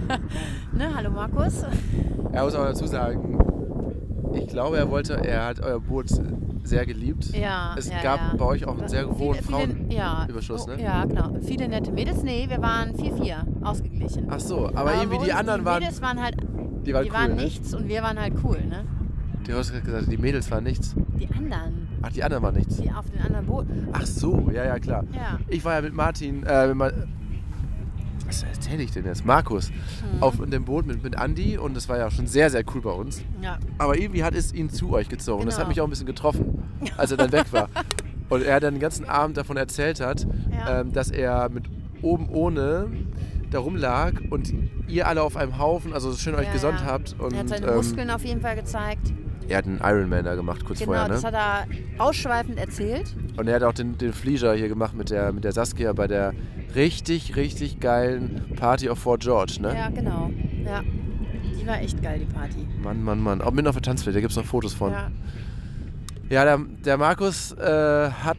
ne? 0.72 0.90
Hallo 0.96 1.12
Markus. 1.12 1.64
Er 2.32 2.44
muss 2.46 2.56
aber 2.56 2.68
dazu 2.68 2.88
sagen, 2.88 3.39
Ich 4.34 4.48
glaube, 4.48 4.78
er 4.78 4.90
wollte, 4.90 5.16
er 5.16 5.46
hat 5.46 5.60
euer 5.62 5.80
Boot 5.80 6.08
sehr 6.64 6.86
geliebt. 6.86 7.36
Ja, 7.36 7.74
Es 7.78 7.90
ja, 7.90 8.02
gab 8.02 8.20
ja. 8.20 8.36
bei 8.38 8.46
euch 8.46 8.66
auch 8.66 8.78
einen 8.78 8.88
sehr 8.88 9.08
hohen 9.10 9.38
viele- 9.42 9.78
ja, 9.90 10.16
Frauenüberschuss, 10.18 10.68
oh, 10.68 10.72
ne? 10.76 10.82
Ja, 10.82 11.06
genau. 11.06 11.36
Viele 11.42 11.68
nette 11.68 11.92
Mädels. 11.92 12.22
Nee, 12.24 12.46
wir 12.50 12.62
waren 12.62 12.94
4-4 12.96 13.38
ausgeglichen. 13.64 14.28
Ach 14.30 14.40
so, 14.40 14.68
aber 14.74 14.94
irgendwie 14.96 15.18
bei 15.18 15.26
die 15.26 15.34
anderen 15.34 15.62
die 15.62 15.66
waren, 15.66 15.80
Mädels 15.80 16.02
waren 16.02 16.22
halt, 16.22 16.36
die 16.86 16.94
waren 16.94 17.04
die 17.04 17.10
cool, 17.10 17.16
waren 17.16 17.36
ne? 17.36 17.44
nichts 17.44 17.74
und 17.74 17.88
wir 17.88 18.04
waren 18.04 18.20
halt 18.20 18.34
cool, 18.44 18.60
ne? 18.68 18.86
Du 19.48 19.54
hast 19.56 19.72
gerade 19.72 19.84
gesagt, 19.84 20.12
die 20.12 20.18
Mädels 20.18 20.52
waren 20.52 20.64
nichts. 20.64 20.94
Die 21.20 21.28
anderen, 21.34 21.88
Ach, 22.04 22.12
die 22.12 22.24
anderen 22.24 22.44
waren 22.44 22.56
nichts. 22.56 22.78
die 22.78 22.92
auf 22.92 23.10
den 23.10 23.22
anderen 23.22 23.46
Booten. 23.48 23.88
Ach 23.94 24.06
so, 24.06 24.52
ja, 24.54 24.64
ja, 24.66 24.78
klar. 24.80 25.06
Ja. 25.14 25.40
Ich 25.48 25.66
war 25.66 25.74
ja 25.76 25.82
mit 25.82 25.94
Martin, 25.94 26.44
äh, 26.44 26.68
mit 26.74 26.94
was 28.30 28.44
erzähle 28.44 28.84
ich 28.84 28.92
denn 28.92 29.06
jetzt? 29.06 29.26
Markus, 29.26 29.70
Hm. 29.70 30.22
auf 30.22 30.36
dem 30.40 30.64
Boot 30.66 30.86
mit, 30.86 31.04
mit 31.04 31.18
Andi 31.18 31.58
und 31.58 31.76
das 31.76 31.90
war 31.90 31.98
ja 31.98 32.10
schon 32.12 32.28
sehr, 32.28 32.50
sehr 32.50 32.64
cool 32.74 32.82
bei 32.82 32.92
uns. 32.92 33.22
Ja. 33.42 33.58
Aber 33.78 33.98
irgendwie 33.98 34.24
hat 34.24 34.36
es 34.36 34.54
ihn 34.54 34.70
zu 34.70 34.94
euch 34.94 35.10
gezogen. 35.10 35.46
Das 35.46 35.56
hat 35.56 35.62
Genau. 35.64 35.70
mich 35.70 35.82
auch 35.82 35.88
ein 35.88 35.90
bisschen 35.90 36.06
getroffen, 36.06 36.64
als 36.98 37.12
er 37.12 37.18
dann 37.18 37.32
weg 37.32 37.46
war. 37.52 37.70
Und 38.30 38.44
er 38.44 38.60
dann 38.60 38.76
den 38.76 38.80
ganzen 38.80 39.10
Abend 39.10 39.38
davon 39.38 39.58
erzählt 39.58 40.00
hat, 40.00 40.28
Ja. 40.52 40.82
ähm, 40.82 40.94
dass 40.94 41.10
er 41.10 41.50
mit 41.50 41.64
oben 42.04 42.30
ohne 42.30 42.86
da 43.50 43.58
rumlag 43.58 44.14
und 44.30 44.54
ihr 44.88 45.08
alle 45.08 45.24
auf 45.24 45.36
einem 45.36 45.58
Haufen, 45.58 45.94
also 45.94 46.14
schön 46.14 46.36
euch 46.36 46.46
Ja, 46.46 46.54
gesonnt 46.54 46.82
ja. 46.82 46.86
habt. 46.86 47.16
Und 47.18 47.34
er 47.34 47.40
hat 47.40 47.50
seine 47.50 47.66
ähm, 47.66 47.76
Muskeln 47.78 48.12
auf 48.12 48.24
jeden 48.24 48.42
Fall 48.42 48.56
gezeigt. 48.56 49.12
Er 49.50 49.58
hat 49.58 49.66
einen 49.66 49.80
Ironman 49.84 50.24
da 50.24 50.36
gemacht, 50.36 50.64
kurz 50.64 50.80
Genau, 50.80 50.92
vorher. 50.92 51.08
Ne? 51.08 51.14
das 51.16 51.24
hat 51.24 51.34
er 51.34 51.66
ausschweifend 51.98 52.58
erzählt. 52.58 53.16
Und 53.38 53.48
er 53.48 53.56
hat 53.56 53.64
auch 53.64 53.74
den, 53.74 53.98
den 53.98 54.14
Flieger 54.14 54.54
hier 54.54 54.68
gemacht 54.70 54.94
mit 54.96 55.10
der, 55.10 55.34
mit 55.34 55.44
der 55.44 55.52
Saskia 55.52 55.92
bei 55.94 56.08
der 56.08 56.34
richtig, 56.76 57.36
richtig 57.36 57.80
geilen 57.80 58.54
Party 58.56 58.90
of 58.90 59.00
Fort 59.00 59.22
George. 59.22 59.58
Ne? 59.60 59.76
Ja, 59.76 59.90
genau. 59.90 60.30
Ja. 60.66 60.82
Die 61.60 61.68
war 61.68 61.82
echt 61.82 62.02
geil, 62.02 62.20
die 62.20 62.34
Party. 62.34 62.68
Mann, 62.82 63.04
Mann, 63.04 63.20
Mann. 63.20 63.42
Auch 63.42 63.52
mit 63.52 63.68
auf 63.68 63.76
der 63.76 63.82
Tanzfläche, 63.82 64.16
da 64.16 64.22
gibt 64.22 64.32
es 64.32 64.38
noch 64.38 64.46
Fotos 64.46 64.74
von. 64.74 64.92
Ja. 64.92 65.12
Ja, 66.30 66.46
der, 66.46 66.60
der 66.86 66.98
Markus 66.98 67.52
äh, 67.54 68.12
hat. 68.12 68.38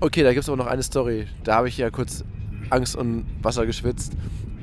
Okay, 0.00 0.22
da 0.22 0.30
gibt 0.32 0.42
es 0.42 0.48
aber 0.48 0.56
noch 0.56 0.66
eine 0.66 0.82
Story. 0.82 1.26
Da 1.44 1.56
habe 1.56 1.68
ich 1.68 1.76
ja 1.76 1.90
kurz 1.90 2.24
Angst 2.70 2.96
und 2.96 3.26
Wasser 3.42 3.66
geschwitzt. 3.66 4.14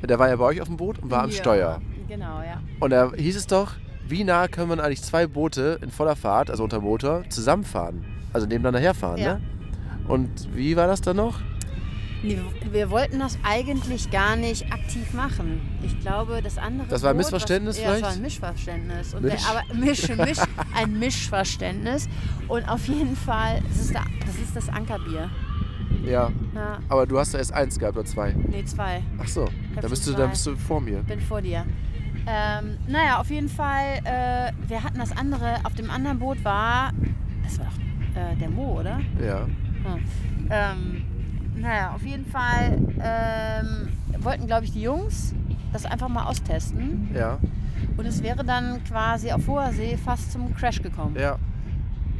Der 0.02 0.18
war 0.18 0.28
ja 0.28 0.36
bei 0.36 0.44
euch 0.44 0.60
auf 0.60 0.66
dem 0.68 0.76
Boot 0.76 0.98
und 0.98 1.10
war 1.10 1.22
am 1.22 1.30
Ja, 1.30 1.36
Steuer. 1.36 1.80
Genau, 2.08 2.40
ja. 2.42 2.60
Und 2.80 2.90
da 2.90 3.12
hieß 3.14 3.36
es 3.36 3.46
doch, 3.46 3.74
wie 4.10 4.24
nah 4.24 4.48
können 4.48 4.68
man 4.68 4.80
eigentlich 4.80 5.02
zwei 5.02 5.26
Boote 5.26 5.78
in 5.82 5.90
voller 5.90 6.16
Fahrt, 6.16 6.50
also 6.50 6.64
unter 6.64 6.80
Motor, 6.80 7.22
zusammenfahren? 7.28 8.04
Also 8.32 8.46
nebeneinander 8.46 8.80
herfahren, 8.80 9.18
Ja. 9.18 9.34
ne? 9.34 9.40
Und 10.08 10.48
wie 10.54 10.76
war 10.76 10.86
das 10.86 11.00
dann 11.00 11.16
noch? 11.16 11.40
Nee, 12.22 12.38
wir 12.70 12.90
wollten 12.90 13.18
das 13.18 13.38
eigentlich 13.44 14.10
gar 14.10 14.36
nicht 14.36 14.70
aktiv 14.72 15.14
machen. 15.14 15.60
Ich 15.82 15.98
glaube, 16.00 16.40
das 16.42 16.58
andere. 16.58 16.86
Das 16.88 17.02
war 17.02 17.10
ein 17.12 17.16
Missverständnis 17.16 17.76
was, 17.76 17.82
Ja, 17.82 17.88
das 17.90 17.96
vielleicht? 17.98 18.10
war 18.10 18.16
ein 18.18 18.22
Mischverständnis. 18.22 19.14
Und 19.14 19.22
Misch? 19.22 19.32
Der, 19.34 19.48
aber 19.50 19.74
Misch, 19.74 20.08
Misch, 20.16 20.38
ein 20.74 20.98
Mischverständnis. 20.98 22.08
Und 22.48 22.68
auf 22.68 22.86
jeden 22.88 23.16
Fall, 23.16 23.62
das 23.68 23.80
ist, 23.80 23.94
da, 23.94 24.02
das, 24.26 24.34
ist 24.36 24.54
das 24.54 24.68
Ankerbier. 24.68 25.30
Ja, 26.04 26.30
Ja, 26.54 26.78
aber 26.88 27.06
du 27.06 27.18
hast 27.18 27.32
da 27.34 27.38
erst 27.38 27.52
eins 27.54 27.78
gehabt 27.78 27.96
oder 27.96 28.06
zwei. 28.06 28.32
nee, 28.32 28.64
zwei. 28.64 29.02
Ach 29.18 29.28
so, 29.28 29.48
da 29.80 29.88
bist, 29.88 30.06
du, 30.06 30.12
da 30.12 30.26
bist 30.26 30.46
du 30.46 30.56
vor 30.56 30.80
mir. 30.80 30.98
Bin 31.02 31.20
vor 31.20 31.40
dir. 31.40 31.64
Ähm, 32.32 32.76
naja, 32.86 33.18
auf 33.18 33.28
jeden 33.30 33.48
Fall, 33.48 33.98
äh, 34.04 34.52
wir 34.68 34.84
hatten 34.84 34.98
das 34.98 35.16
andere, 35.16 35.56
auf 35.64 35.74
dem 35.74 35.90
anderen 35.90 36.20
Boot 36.20 36.44
war, 36.44 36.92
das 37.42 37.58
war 37.58 37.66
doch 37.66 38.20
äh, 38.20 38.36
der 38.36 38.50
Mo, 38.50 38.78
oder? 38.78 39.00
Ja. 39.20 39.46
Hm. 39.46 40.04
Ähm, 40.48 41.04
naja, 41.56 41.92
auf 41.94 42.02
jeden 42.02 42.24
Fall 42.26 42.78
ähm, 43.02 43.88
wollten, 44.22 44.46
glaube 44.46 44.64
ich, 44.64 44.72
die 44.72 44.82
Jungs 44.82 45.34
das 45.72 45.86
einfach 45.86 46.08
mal 46.08 46.24
austesten. 46.24 47.10
Ja, 47.14 47.38
Und 47.96 48.06
es 48.06 48.22
wäre 48.22 48.44
dann 48.44 48.82
quasi 48.84 49.32
auf 49.32 49.46
hoher 49.48 49.72
See 49.72 49.96
fast 49.96 50.30
zum 50.32 50.54
Crash 50.54 50.82
gekommen, 50.82 51.16
ja. 51.18 51.36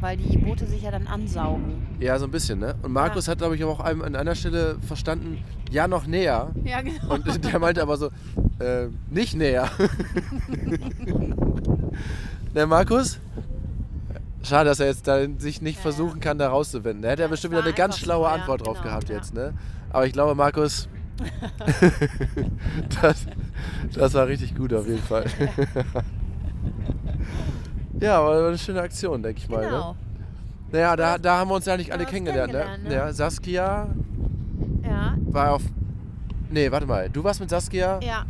Weil 0.01 0.17
die 0.17 0.37
Boote 0.37 0.65
sich 0.67 0.81
ja 0.81 0.91
dann 0.91 1.07
ansaugen. 1.07 1.87
Ja, 1.99 2.17
so 2.19 2.25
ein 2.25 2.31
bisschen, 2.31 2.59
ne? 2.59 2.75
Und 2.81 2.91
Markus 2.91 3.27
hat, 3.27 3.37
glaube 3.37 3.55
ich, 3.55 3.63
auch 3.63 3.79
an 3.79 4.15
einer 4.15 4.35
Stelle 4.35 4.75
verstanden, 4.85 5.37
ja, 5.69 5.87
noch 5.87 6.05
näher. 6.07 6.49
Ja, 6.65 6.81
genau. 6.81 7.13
Und 7.13 7.25
der 7.45 7.59
meinte 7.59 7.81
aber 7.81 7.95
so, 7.97 8.07
äh, 8.59 8.87
nicht 9.09 9.35
näher. 9.35 9.69
der 12.53 12.67
Markus? 12.67 13.19
Schade, 14.43 14.69
dass 14.69 14.79
er 14.79 14.87
jetzt 14.87 15.07
da 15.07 15.19
sich 15.37 15.61
nicht 15.61 15.75
Ja. 15.77 15.81
versuchen 15.83 16.19
kann, 16.19 16.39
da 16.39 16.49
rauszuwinden. 16.49 17.03
Da 17.03 17.09
hätte 17.09 17.21
er 17.21 17.27
Ja, 17.27 17.31
bestimmt 17.31 17.53
es 17.53 17.59
wieder 17.59 17.67
eine 17.67 17.75
ganz 17.75 17.99
schlaue 17.99 18.25
so, 18.25 18.29
ja, 18.35 18.41
Antwort 18.41 18.65
drauf 18.65 18.77
genau, 18.79 18.89
gehabt 18.89 19.09
ja. 19.09 19.15
jetzt, 19.15 19.33
ne? 19.35 19.53
Aber 19.91 20.05
ich 20.07 20.13
glaube, 20.13 20.33
Markus, 20.35 20.89
das, 23.01 23.25
das 23.93 24.13
war 24.15 24.27
richtig 24.27 24.55
gut 24.55 24.73
auf 24.73 24.87
jeden 24.87 25.03
Fall. 25.03 25.25
Ja, 28.01 28.19
aber 28.19 28.41
war 28.41 28.47
eine 28.49 28.57
schöne 28.57 28.81
Aktion, 28.81 29.23
denke 29.23 29.39
ich 29.39 29.49
mal. 29.49 29.61
Ne? 29.61 29.67
Genau. 29.67 29.95
Naja, 30.73 30.95
da, 30.95 31.17
da 31.17 31.37
haben 31.39 31.49
wir 31.49 31.55
uns 31.55 31.65
ja 31.65 31.75
nicht 31.77 31.91
alle 31.91 32.03
uns 32.03 32.11
kennengelernt, 32.11 32.51
ne? 32.53 32.59
kennengelernt, 32.59 32.89
ne? 32.89 32.93
Ja, 32.95 33.13
Saskia 33.13 33.87
Ja, 34.83 35.15
war 35.29 35.53
auf. 35.53 35.63
Nee, 36.49 36.71
warte 36.71 36.85
mal. 36.87 37.09
Du 37.09 37.23
warst 37.23 37.39
mit 37.39 37.49
Saskia 37.49 37.99
ja, 38.01 38.23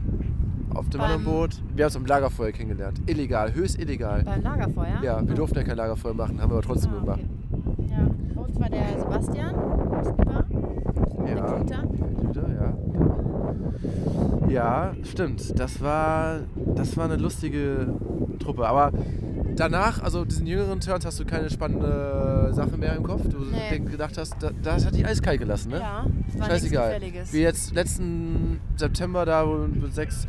auf 0.74 0.90
dem 0.90 1.00
beim- 1.02 1.12
anderen 1.12 1.24
Boot. 1.26 1.62
Wir 1.76 1.86
haben 1.86 1.90
uns 1.90 1.96
am 1.96 2.06
Lagerfeuer 2.06 2.52
kennengelernt. 2.52 3.00
Illegal, 3.08 3.54
höchst 3.54 3.80
illegal. 3.80 4.24
beim 4.24 4.42
Lagerfeuer. 4.42 5.00
Ja, 5.04 5.28
wir 5.28 5.36
durften 5.36 5.58
ja 5.58 5.64
kein 5.64 5.78
Lagerfeuer 5.78 6.14
machen, 6.14 6.40
haben 6.42 6.50
wir 6.52 6.56
aber 6.58 6.62
trotzdem 6.66 6.92
Ah, 6.96 7.00
gemacht. 7.00 7.20
okay. 7.78 7.90
Ja, 7.92 7.98
bei 8.36 8.42
uns 8.42 8.60
war 8.60 8.70
der 8.70 9.00
Sebastian, 9.00 9.56
Skipper, 10.04 10.44
der 11.26 11.36
Ja. 11.36 11.58
Güter. 11.58 11.84
Güter, 12.22 12.50
ja. 12.50 12.74
Ja, 14.50 14.94
stimmt. 15.04 15.58
Das 15.60 15.82
war, 15.82 16.40
das 16.76 16.98
war 16.98 17.06
eine 17.06 17.16
lustige 17.16 17.94
Truppe. 18.40 18.68
Aber 18.68 18.92
danach, 19.56 20.04
also 20.04 20.26
diesen 20.26 20.46
jüngeren 20.46 20.80
Turns, 20.80 21.06
hast 21.06 21.20
du 21.20 21.26
keine 21.26 21.50
spannende 21.50 22.50
Sache 22.52 22.78
mehr 22.78 22.96
im 22.96 23.04
Kopf? 23.04 23.22
Du 23.30 23.38
Nee. 23.40 23.80
gedacht 23.80 24.18
hast, 24.18 24.36
da, 24.40 24.52
das 24.62 24.86
hat 24.86 24.96
die 24.96 25.06
eiskalt 25.06 25.40
gelassen, 25.40 25.70
ne? 25.72 25.80
Ja, 25.80 26.06
das 26.28 26.40
war 26.40 26.48
Scheißegal. 26.48 27.02
Wie 27.32 27.40
jetzt 27.42 27.74
letzten 27.74 28.60
September 28.76 29.26
da, 29.26 29.46
mit 29.46 29.94
sechs 29.94 30.28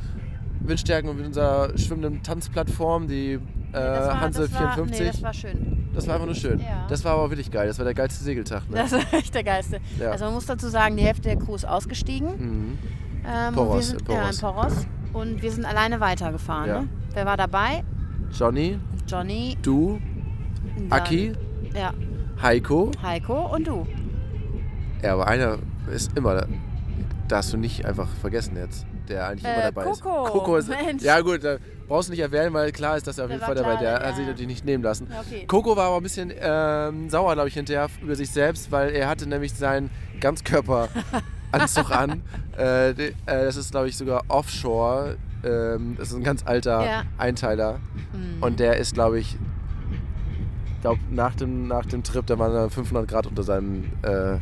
Windstärken 0.60 1.10
und 1.10 1.16
mit 1.16 1.26
unserer 1.26 1.76
schwimmenden 1.76 2.22
Tanzplattform, 2.22 3.08
die 3.08 3.38
äh, 3.72 3.74
war, 3.74 4.20
Hanse 4.20 4.42
das 4.42 4.52
war, 4.54 4.74
54. 4.74 5.00
Nee, 5.00 5.06
das 5.12 5.22
war 5.22 5.32
schön. 5.34 5.88
Das 5.94 6.06
war 6.06 6.14
einfach 6.14 6.26
nur 6.26 6.34
schön. 6.34 6.60
Ja. 6.60 6.86
Das 6.88 7.04
war 7.04 7.12
aber 7.14 7.30
wirklich 7.30 7.50
geil. 7.50 7.66
Das 7.66 7.78
war 7.78 7.84
der 7.84 7.94
geilste 7.94 8.22
Segeltag. 8.22 8.68
Ne? 8.70 8.76
Das 8.76 8.92
war 8.92 9.00
echt 9.12 9.34
der 9.34 9.42
Geiste. 9.44 9.78
Ja. 9.98 10.10
Also 10.12 10.24
man 10.26 10.34
muss 10.34 10.46
dazu 10.46 10.68
sagen, 10.68 10.96
die 10.96 11.02
Hälfte 11.02 11.22
der 11.22 11.36
Crew 11.36 11.54
ist 11.54 11.66
ausgestiegen. 11.66 12.28
Mhm. 12.38 12.78
Ähm, 13.26 13.54
Poros, 13.54 13.68
und 13.70 13.74
wir 13.76 13.82
sind, 13.82 14.08
in 14.08 14.14
Ja, 14.14 14.20
Poros. 14.22 14.35
in 14.35 14.40
Poros. 14.40 14.87
Und 15.12 15.42
wir 15.42 15.52
sind 15.52 15.64
alleine 15.64 16.00
weitergefahren. 16.00 16.68
Ja. 16.68 16.80
Ne? 16.82 16.88
Wer 17.14 17.26
war 17.26 17.37
dabei? 17.37 17.85
Johnny, 18.32 18.78
Johnny, 19.06 19.56
du, 19.62 20.00
dann- 20.88 20.92
Aki, 21.00 21.32
Ja, 21.74 21.92
Heiko. 22.40 22.90
Heiko 23.02 23.54
und 23.54 23.66
du. 23.66 23.87
Ja, 25.02 25.12
aber 25.14 25.26
einer 25.28 25.58
ist 25.92 26.16
immer, 26.16 26.46
darfst 27.28 27.52
du 27.52 27.56
nicht 27.58 27.85
einfach 27.85 28.08
vergessen 28.20 28.56
jetzt, 28.56 28.87
der 29.08 29.26
eigentlich 29.28 29.44
immer 29.44 29.58
Äh, 29.64 29.72
dabei 29.72 29.90
ist. 29.90 30.00
Coco, 30.00 30.24
Coco 30.32 30.56
ist. 30.56 30.68
Mensch. 30.68 31.02
Ja, 31.02 31.20
gut, 31.20 31.44
da 31.44 31.56
brauchst 31.88 32.08
du 32.08 32.12
nicht 32.12 32.20
erwähnen, 32.20 32.52
weil 32.54 32.72
klar 32.72 32.96
ist, 32.96 33.06
dass 33.06 33.18
er 33.18 33.24
auf 33.24 33.28
Der 33.28 33.37
jeden 33.37 33.46
Fall 33.46 33.54
dabei 33.54 33.76
klar, 33.76 33.82
Der 33.82 34.00
ja, 34.00 34.06
hat 34.08 34.16
sich 34.16 34.26
natürlich 34.26 34.46
nicht 34.48 34.64
nehmen 34.64 34.82
lassen. 34.82 35.08
Okay. 35.26 35.44
Coco 35.46 35.76
war 35.76 35.88
aber 35.88 35.96
ein 35.98 36.02
bisschen 36.02 36.32
ähm, 36.40 37.11
sauer, 37.11 37.35
glaube 37.35 37.48
ich, 37.48 37.54
hinterher 37.54 37.88
über 38.00 38.16
sich 38.16 38.30
selbst, 38.30 38.70
weil 38.72 38.90
er 38.90 39.08
hatte 39.08 39.28
nämlich 39.28 39.52
seinen 39.54 39.90
Ganzkörperanzug 41.52 41.90
an. 41.96 42.22
Äh, 42.56 42.92
de- 42.94 43.10
äh, 43.26 43.44
das 43.44 43.56
ist, 43.56 43.70
glaube 43.70 43.88
ich, 43.88 43.96
sogar 43.96 44.22
Offshore. 44.28 45.16
Ähm, 45.42 45.94
das 45.98 46.08
ist 46.10 46.14
ein 46.16 46.22
ganz 46.22 46.44
alter 46.46 46.84
Ja. 46.84 47.02
Einteiler. 47.16 47.78
Mhm. 48.12 48.42
Und 48.42 48.60
der 48.60 48.76
ist, 48.76 48.92
glaube 48.94 49.18
ich, 49.18 49.38
glaube 50.82 51.00
nach 51.10 51.34
dem, 51.34 51.66
nach 51.68 51.86
dem 51.86 52.02
Trip, 52.02 52.26
da 52.26 52.38
waren 52.38 52.52
da 52.52 52.68
500 52.68 53.08
Grad 53.08 53.26
unter 53.26 53.42
seinem 53.42 53.84
äh, 54.02 54.36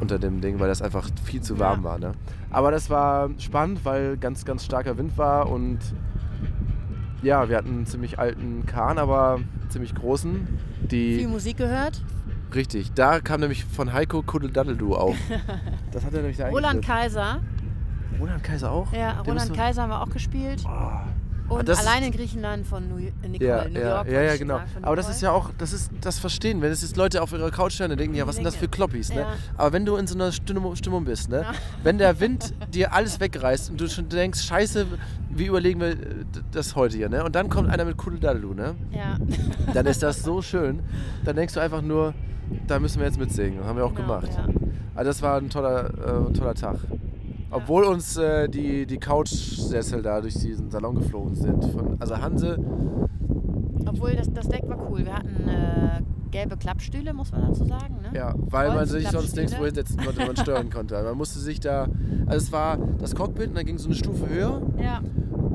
unter 0.00 0.18
dem 0.18 0.40
Ding, 0.40 0.58
weil 0.60 0.68
das 0.68 0.82
einfach 0.82 1.08
viel 1.24 1.40
zu 1.40 1.58
warm 1.58 1.80
Ja. 1.80 1.84
war. 1.84 1.98
Ne? 1.98 2.12
Aber 2.50 2.70
das 2.70 2.90
war 2.90 3.30
spannend, 3.38 3.84
weil 3.84 4.16
ganz, 4.18 4.44
ganz 4.44 4.64
starker 4.64 4.98
Wind 4.98 5.16
war 5.16 5.48
und 5.48 5.78
ja, 7.22 7.48
wir 7.48 7.56
hatten 7.56 7.68
einen 7.68 7.86
ziemlich 7.86 8.18
alten 8.18 8.66
Kahn, 8.66 8.98
aber 8.98 9.38
ziemlich 9.68 9.94
großen. 9.94 10.48
Die 10.90 11.18
Viel 11.18 11.28
Musik 11.28 11.56
gehört. 11.56 12.02
Richtig, 12.54 12.92
da 12.92 13.20
kam 13.20 13.40
nämlich 13.40 13.64
von 13.64 13.92
Heiko 13.92 14.22
Kuddeldaddeldu 14.22 14.94
auf. 14.94 15.16
Das 15.92 16.04
hat 16.04 16.14
er 16.14 16.20
nämlich 16.20 16.38
da 16.38 16.48
Roland. 16.48 16.84
Kaiser. 16.84 17.40
Roland 18.18 18.42
Kaiser 18.42 18.70
auch? 18.70 18.90
Ja, 18.92 19.14
Der 19.14 19.22
Roland 19.24 19.54
Kaiser 19.54 19.82
haben 19.82 19.90
wir 19.90 20.00
auch 20.00 20.10
gespielt. 20.10 20.64
Oh. 20.66 21.56
Und 21.56 21.68
allein 21.68 22.04
in 22.04 22.12
Griechenland 22.12 22.66
von 22.66 22.88
New, 22.88 22.96
Nicole. 23.28 23.46
Ja, 23.46 23.68
New 23.68 23.78
ja, 23.78 23.96
York. 23.96 24.08
ja, 24.08 24.22
ja, 24.22 24.36
genau. 24.36 24.60
Aber 24.80 24.96
das 24.96 25.10
ist 25.10 25.20
ja 25.20 25.32
auch, 25.32 25.50
das 25.58 25.72
ist 25.72 25.90
das 26.00 26.18
Verstehen, 26.18 26.62
wenn 26.62 26.70
es 26.72 26.82
jetzt 26.82 26.96
Leute 26.96 27.20
auf 27.20 27.32
ihrer 27.32 27.50
Couch 27.50 27.78
hören, 27.78 27.90
dann 27.90 27.98
denken 27.98 28.16
ja, 28.16 28.26
was 28.26 28.36
sind 28.36 28.44
das 28.44 28.56
für 28.56 28.68
Kloppis, 28.68 29.10
ne? 29.10 29.20
Ja. 29.20 29.34
Aber 29.56 29.72
wenn 29.72 29.84
du 29.84 29.96
in 29.96 30.06
so 30.06 30.14
einer 30.14 30.32
Stimmung, 30.32 30.76
Stimmung 30.76 31.04
bist, 31.04 31.28
ne? 31.28 31.42
Ja. 31.42 31.52
Wenn 31.82 31.98
der 31.98 32.20
Wind 32.20 32.54
dir 32.72 32.94
alles 32.94 33.20
wegreißt 33.20 33.70
und 33.70 33.80
du 33.80 33.88
schon 33.88 34.08
denkst, 34.08 34.42
scheiße, 34.42 34.86
wie 35.30 35.46
überlegen 35.46 35.80
wir 35.80 35.96
das 36.52 36.74
heute 36.74 36.96
hier, 36.96 37.08
ne? 37.08 37.22
Und 37.24 37.34
dann 37.34 37.50
kommt 37.50 37.68
einer 37.68 37.84
mit 37.84 37.96
Kuddeldadelu, 37.98 38.54
ne? 38.54 38.74
Ja. 38.90 39.18
Dann 39.74 39.86
ist 39.86 40.02
das 40.02 40.22
so 40.22 40.40
schön. 40.40 40.80
Dann 41.24 41.36
denkst 41.36 41.54
du 41.54 41.60
einfach 41.60 41.82
nur, 41.82 42.14
da 42.66 42.78
müssen 42.78 42.98
wir 43.00 43.06
jetzt 43.06 43.18
mitsingen. 43.18 43.58
Das 43.58 43.66
haben 43.66 43.76
wir 43.76 43.84
auch 43.84 43.94
Genau, 43.94 44.20
gemacht. 44.20 44.30
ja. 44.36 44.46
Also 44.94 45.10
das 45.10 45.22
war 45.22 45.38
ein 45.38 45.48
toller, 45.50 46.28
äh, 46.28 46.32
toller 46.32 46.54
Tag. 46.54 46.76
Obwohl 47.50 47.84
uns 47.84 48.16
äh, 48.16 48.48
die, 48.48 48.86
die 48.86 48.98
Couchsessel 48.98 50.02
da 50.02 50.20
durch 50.20 50.34
diesen 50.34 50.70
Salon 50.70 50.94
geflogen 50.94 51.34
sind. 51.34 51.64
Von, 51.66 51.96
also 52.00 52.16
Hanse, 52.18 52.58
Obwohl 53.86 54.12
das, 54.12 54.32
das 54.32 54.48
Deck 54.48 54.62
war 54.68 54.78
cool. 54.90 55.04
Wir 55.04 55.14
hatten 55.14 55.48
äh, 55.48 56.00
gelbe 56.30 56.56
Klappstühle, 56.56 57.12
muss 57.12 57.30
man 57.32 57.42
dazu 57.48 57.64
sagen. 57.64 57.96
Ne? 58.02 58.16
Ja, 58.18 58.34
weil 58.48 58.70
man 58.70 58.86
sich 58.86 59.06
sonst 59.08 59.36
nirgendwo 59.36 59.64
hinsetzen 59.66 59.98
konnte, 59.98 60.24
man 60.26 60.36
steuern 60.38 60.70
konnte. 60.70 61.02
Man 61.02 61.16
musste 61.16 61.38
sich 61.40 61.60
da, 61.60 61.88
also 62.26 62.46
es 62.46 62.52
war 62.52 62.78
das 62.98 63.14
Cockpit 63.14 63.48
und 63.48 63.56
dann 63.56 63.66
ging 63.66 63.76
so 63.78 63.86
eine 63.88 63.94
Stufe 63.96 64.28
höher 64.28 64.62
Ja, 64.82 65.00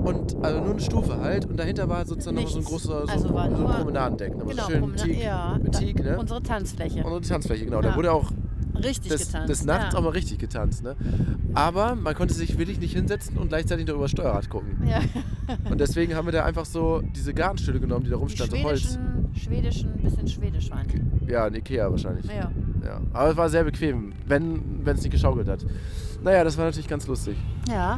und 0.07 0.35
also 0.43 0.59
nur 0.61 0.71
eine 0.71 0.79
Stufe 0.79 1.19
halt 1.19 1.45
und 1.45 1.57
dahinter 1.59 1.87
war 1.89 2.05
sozusagen 2.05 2.37
noch 2.37 2.47
so 2.47 2.59
ein 2.59 2.65
großer 2.65 3.05
so, 3.07 3.11
Also 3.13 3.33
war 3.33 3.49
so 3.55 3.67
ein 3.67 3.75
Promenadendeck. 3.81 4.33
Genau. 4.37 4.45
so 4.65 4.71
schön 4.71 4.81
Promena- 4.83 5.03
Teak, 5.03 5.23
ja, 5.23 5.59
mit 5.61 5.71
Teak, 5.77 6.03
ne? 6.03 6.17
Unsere 6.19 6.41
Tanzfläche. 6.43 7.03
Unsere 7.03 7.21
Tanzfläche, 7.21 7.65
genau. 7.65 7.81
Ja. 7.81 7.89
Da 7.89 7.95
wurde 7.95 8.11
auch 8.11 8.31
Richtig 8.83 9.11
des, 9.11 9.27
getanzt. 9.27 9.49
des 9.49 9.65
Nachts 9.65 9.93
ja. 9.93 9.99
auch 9.99 10.03
mal 10.03 10.09
richtig 10.11 10.37
getanzt. 10.37 10.83
Ne? 10.83 10.95
Aber 11.55 11.95
man 11.95 12.13
konnte 12.13 12.33
sich 12.35 12.59
wirklich 12.59 12.79
nicht 12.79 12.93
hinsetzen 12.93 13.37
und 13.37 13.47
gleichzeitig 13.49 13.87
noch 13.87 13.95
über 13.95 14.07
Steuerrad 14.07 14.49
gucken. 14.51 14.87
Ja. 14.87 14.99
Und 15.71 15.79
deswegen 15.81 16.13
haben 16.15 16.27
wir 16.27 16.31
da 16.31 16.45
einfach 16.45 16.65
so 16.65 17.01
diese 17.15 17.33
Gartenstühle 17.33 17.79
genommen, 17.79 18.03
die 18.03 18.11
da 18.11 18.17
Die 18.17 18.21
rumstanden, 18.21 18.57
so 18.59 18.63
Holz. 18.65 18.99
schwedischen, 19.33 19.93
bisschen 19.97 20.27
schwedisch 20.27 20.69
waren 20.69 20.85
die. 20.87 21.31
Ja, 21.31 21.45
ein 21.45 21.55
Ikea 21.55 21.89
wahrscheinlich. 21.89 22.25
Ja. 22.27 22.51
Ja. 22.85 23.01
Aber 23.13 23.31
es 23.31 23.37
war 23.37 23.49
sehr 23.49 23.63
bequem, 23.63 24.13
wenn 24.27 24.61
es 24.85 25.01
nicht 25.01 25.11
geschaukelt 25.11 25.47
hat. 25.47 25.65
Naja, 26.23 26.43
das 26.43 26.55
war 26.57 26.65
natürlich 26.65 26.87
ganz 26.87 27.07
lustig. 27.07 27.35
Ja, 27.69 27.97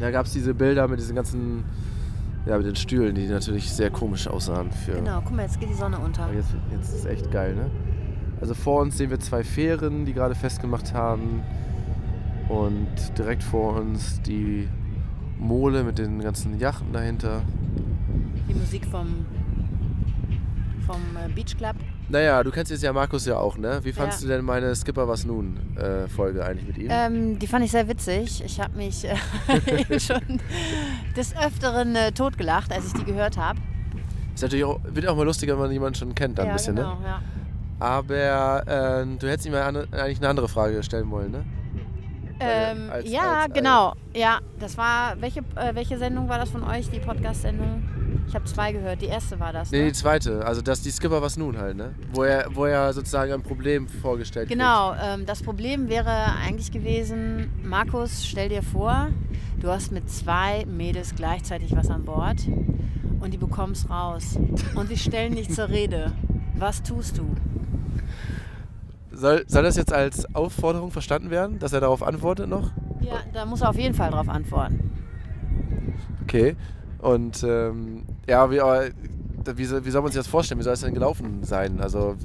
Da 0.00 0.10
gab 0.10 0.26
es 0.26 0.32
diese 0.32 0.54
Bilder 0.54 0.88
mit 0.88 0.98
diesen 0.98 1.14
ganzen, 1.14 1.64
ja, 2.46 2.56
mit 2.56 2.66
den 2.66 2.76
Stühlen, 2.76 3.14
die 3.14 3.26
natürlich 3.26 3.70
sehr 3.70 3.90
komisch 3.90 4.26
aussahen. 4.26 4.72
Für 4.72 4.92
genau. 4.92 5.20
Guck 5.22 5.36
mal, 5.36 5.42
jetzt 5.42 5.60
geht 5.60 5.68
die 5.68 5.74
Sonne 5.74 5.98
unter. 5.98 6.24
Aber 6.24 6.32
jetzt, 6.32 6.54
jetzt 6.72 6.88
ist 6.88 7.00
es 7.00 7.04
echt 7.04 7.30
geil, 7.30 7.54
ne? 7.54 7.70
Also 8.40 8.54
vor 8.54 8.80
uns 8.80 8.96
sehen 8.96 9.10
wir 9.10 9.20
zwei 9.20 9.44
Fähren, 9.44 10.06
die 10.06 10.14
gerade 10.14 10.34
festgemacht 10.34 10.94
haben. 10.94 11.42
Und 12.48 12.88
direkt 13.16 13.42
vor 13.42 13.76
uns 13.76 14.22
die 14.22 14.68
Mole 15.38 15.84
mit 15.84 15.98
den 15.98 16.20
ganzen 16.20 16.58
Yachten 16.58 16.92
dahinter. 16.92 17.42
Die 18.48 18.54
Musik 18.54 18.86
vom, 18.86 19.26
vom 20.86 21.00
äh, 21.16 21.28
Beach 21.32 21.56
Club. 21.56 21.76
Naja, 22.10 22.42
du 22.42 22.50
kennst 22.50 22.72
jetzt 22.72 22.82
ja 22.82 22.92
Markus 22.92 23.24
ja 23.26 23.36
auch, 23.38 23.56
ne? 23.56 23.78
Wie 23.84 23.92
fandst 23.92 24.20
Ja. 24.22 24.26
du 24.28 24.34
denn 24.34 24.44
meine 24.44 24.74
Skipper 24.74 25.06
was 25.06 25.24
nun 25.24 25.56
äh, 25.76 26.08
Folge 26.08 26.44
eigentlich 26.44 26.66
mit 26.66 26.78
ihm? 26.78 26.88
Ähm, 26.90 27.38
die 27.38 27.46
fand 27.46 27.64
ich 27.64 27.70
sehr 27.70 27.86
witzig. 27.86 28.42
Ich 28.44 28.60
habe 28.60 28.76
mich 28.76 29.04
äh, 29.04 29.14
schon 30.00 30.40
des 31.16 31.36
Öfteren 31.36 31.94
äh, 31.94 32.10
totgelacht, 32.10 32.72
als 32.72 32.86
ich 32.88 32.92
die 32.94 33.04
gehört 33.04 33.36
habe. 33.36 33.60
Ist 34.34 34.42
natürlich 34.42 34.64
auch, 34.64 34.80
wird 34.84 35.06
auch 35.06 35.16
mal 35.16 35.24
lustiger, 35.24 35.52
wenn 35.54 35.60
man 35.60 35.72
jemanden 35.72 35.94
schon 35.94 36.14
kennt, 36.14 36.36
dann 36.38 36.46
ja, 36.46 36.52
ein 36.52 36.56
bisschen, 36.56 36.74
genau, 36.76 36.96
ne? 36.98 37.06
ja. 37.06 37.22
Aber 37.78 39.02
äh, 39.02 39.06
du 39.18 39.28
hättest 39.28 39.46
ihm 39.46 39.52
ja 39.54 39.66
eigentlich 39.68 40.18
eine 40.18 40.28
andere 40.28 40.48
Frage 40.48 40.82
stellen 40.82 41.10
wollen, 41.10 41.30
ne? 41.30 41.44
Ähm, 42.40 42.90
als- 42.90 43.08
ja, 43.10 43.42
als- 43.42 43.52
genau. 43.54 43.94
Ja, 44.14 44.38
das 44.58 44.76
war. 44.78 45.20
Welche, 45.20 45.40
äh, 45.56 45.74
welche 45.74 45.96
Sendung 45.98 46.28
war 46.28 46.38
das 46.38 46.48
von 46.50 46.64
euch, 46.64 46.88
die 46.90 46.98
Podcast-Sendung? 46.98 47.82
Ich 48.30 48.36
habe 48.36 48.44
zwei 48.44 48.70
gehört. 48.70 49.02
Die 49.02 49.06
erste 49.06 49.40
war 49.40 49.52
das. 49.52 49.72
Nee, 49.72 49.80
ne? 49.80 49.86
die 49.86 49.92
zweite. 49.92 50.46
Also 50.46 50.62
das 50.62 50.82
die 50.82 50.92
Skipper 50.92 51.20
was 51.20 51.36
nun 51.36 51.58
halt, 51.58 51.76
ne? 51.76 51.96
Wo 52.12 52.22
er, 52.22 52.46
wo 52.54 52.64
er 52.64 52.92
sozusagen 52.92 53.32
ein 53.32 53.42
Problem 53.42 53.88
vorgestellt 53.88 54.48
Genau, 54.48 54.94
ähm, 54.94 55.26
das 55.26 55.42
Problem 55.42 55.88
wäre 55.88 56.36
eigentlich 56.40 56.70
gewesen, 56.70 57.50
Markus, 57.64 58.24
stell 58.24 58.48
dir 58.48 58.62
vor, 58.62 59.08
du 59.58 59.66
hast 59.66 59.90
mit 59.90 60.08
zwei 60.08 60.64
Mädels 60.66 61.16
gleichzeitig 61.16 61.74
was 61.74 61.90
an 61.90 62.04
Bord 62.04 62.46
und 63.18 63.34
die 63.34 63.36
bekommst 63.36 63.90
raus 63.90 64.38
und 64.76 64.90
die 64.92 64.96
stellen 64.96 65.34
dich 65.34 65.50
zur 65.50 65.68
Rede. 65.68 66.12
Was 66.54 66.84
tust 66.84 67.18
du? 67.18 67.34
Soll, 69.10 69.42
soll 69.48 69.64
das 69.64 69.74
jetzt 69.74 69.92
als 69.92 70.32
Aufforderung 70.36 70.92
verstanden 70.92 71.30
werden, 71.30 71.58
dass 71.58 71.72
er 71.72 71.80
darauf 71.80 72.04
antwortet 72.04 72.48
noch? 72.48 72.70
Ja, 73.00 73.22
da 73.32 73.44
muss 73.44 73.62
er 73.62 73.70
auf 73.70 73.76
jeden 73.76 73.96
Fall 73.96 74.12
drauf 74.12 74.28
antworten. 74.28 74.92
Okay. 76.22 76.54
Und 77.00 77.42
ähm, 77.42 78.04
ja, 78.28 78.50
wie, 78.50 78.60
aber, 78.60 78.88
wie, 79.54 79.64
soll- 79.64 79.84
wie 79.84 79.90
soll 79.90 80.02
man 80.02 80.10
sich 80.12 80.18
das 80.20 80.26
vorstellen? 80.26 80.60
Wie 80.60 80.64
soll 80.64 80.74
es 80.74 80.80
denn 80.80 80.94
gelaufen 80.94 81.42
sein? 81.42 81.80
Also 81.80 82.16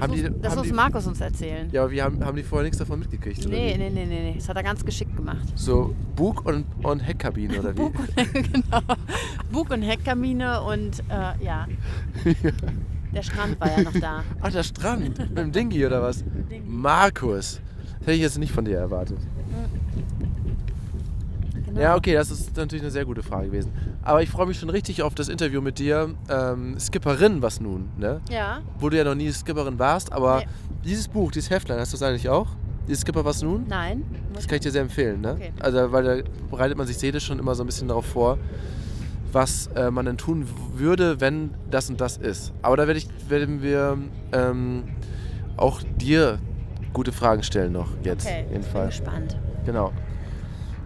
haben 0.00 0.12
das 0.12 0.20
die, 0.22 0.22
muss, 0.30 0.40
das 0.40 0.50
haben 0.52 0.58
muss 0.58 0.66
die, 0.66 0.72
Markus 0.72 1.06
uns 1.06 1.20
erzählen. 1.20 1.68
ja, 1.72 1.82
aber 1.82 1.90
wie 1.90 2.02
haben, 2.02 2.24
haben 2.24 2.36
die 2.36 2.42
vorher 2.42 2.64
nichts 2.64 2.78
davon 2.78 2.98
mitgekriegt? 3.00 3.46
nee, 3.48 3.76
nee, 3.78 3.90
nee, 3.90 4.06
nee, 4.06 4.30
nee. 4.30 4.34
Das 4.36 4.48
hat 4.48 4.56
er 4.56 4.62
ganz 4.62 4.84
geschickt 4.84 5.14
gemacht. 5.16 5.46
So 5.54 5.94
Bug 6.16 6.44
und, 6.46 6.64
und 6.82 7.00
Heckkabine 7.00 7.60
oder 7.60 7.72
wie? 7.76 7.80
Bug 7.82 7.94
und, 7.98 8.16
genau. 8.52 8.80
Bug 9.52 9.70
und 9.70 9.82
Heckkamine 9.82 10.62
und 10.62 11.00
äh, 11.10 11.44
ja. 11.44 11.66
Der 13.14 13.22
Strand 13.22 13.60
war 13.60 13.70
ja 13.70 13.82
noch 13.84 13.92
da. 14.00 14.24
Ach, 14.40 14.50
der 14.50 14.64
Strand. 14.64 15.16
Mit 15.18 15.38
dem 15.38 15.52
Dingi 15.52 15.86
oder 15.86 16.02
was? 16.02 16.24
Dingi. 16.50 16.64
Markus. 16.68 17.60
Das 17.98 18.08
hätte 18.08 18.12
ich 18.16 18.22
jetzt 18.22 18.38
nicht 18.38 18.50
von 18.52 18.64
dir 18.64 18.76
erwartet. 18.78 19.18
Genau. 21.74 21.80
Ja, 21.80 21.96
okay, 21.96 22.14
das 22.14 22.30
ist 22.30 22.56
natürlich 22.56 22.82
eine 22.82 22.90
sehr 22.90 23.04
gute 23.04 23.22
Frage 23.22 23.46
gewesen. 23.46 23.72
Aber 24.02 24.22
ich 24.22 24.30
freue 24.30 24.46
mich 24.46 24.58
schon 24.58 24.70
richtig 24.70 25.02
auf 25.02 25.14
das 25.14 25.28
Interview 25.28 25.60
mit 25.60 25.78
dir. 25.78 26.14
Ähm, 26.30 26.78
Skipperin, 26.78 27.42
was 27.42 27.60
nun, 27.60 27.88
ne? 27.98 28.20
Ja, 28.30 28.60
Wo 28.78 28.88
du 28.88 28.96
ja 28.96 29.04
noch 29.04 29.14
nie 29.16 29.30
Skipperin 29.32 29.78
warst, 29.78 30.12
aber 30.12 30.38
Nee. 30.38 30.46
dieses 30.84 31.08
Buch, 31.08 31.32
dieses 31.32 31.50
Heftlein, 31.50 31.78
hast 31.80 31.92
du 31.92 31.96
das 31.98 32.08
eigentlich 32.08 32.28
auch? 32.28 32.46
Dieses 32.86 33.00
Skipper, 33.02 33.24
was 33.24 33.42
nun? 33.42 33.64
nein. 33.68 34.04
Das 34.34 34.46
kann 34.46 34.56
ich 34.56 34.62
dir 34.62 34.70
sehr 34.70 34.82
empfehlen, 34.82 35.20
ne? 35.20 35.32
Okay. 35.34 35.52
Also, 35.60 35.90
weil 35.92 36.04
da 36.04 36.28
bereitet 36.50 36.76
man 36.76 36.86
sich 36.86 36.98
seelisch 36.98 37.24
schon 37.26 37.38
immer 37.38 37.54
so 37.54 37.62
ein 37.62 37.66
bisschen 37.66 37.88
darauf 37.88 38.04
vor, 38.06 38.36
was 39.32 39.68
äh, 39.74 39.90
man 39.90 40.06
denn 40.06 40.16
tun 40.16 40.46
würde, 40.74 41.20
wenn 41.20 41.50
das 41.70 41.88
und 41.90 42.00
das 42.00 42.16
ist. 42.18 42.52
Aber 42.62 42.76
da 42.76 42.86
werd 42.86 42.96
ich, 42.98 43.08
werden 43.28 43.62
wir 43.62 43.98
ähm, 44.32 44.84
auch 45.56 45.82
dir 45.98 46.38
gute 46.92 47.10
Fragen 47.12 47.42
stellen 47.42 47.72
noch 47.72 47.88
jetzt. 48.04 48.26
Okay, 48.26 48.44
auf 48.44 48.50
jeden 48.52 48.62
ich 48.64 48.68
bin 48.72 48.86
gespannt. 48.86 49.36
Genau. 49.66 49.92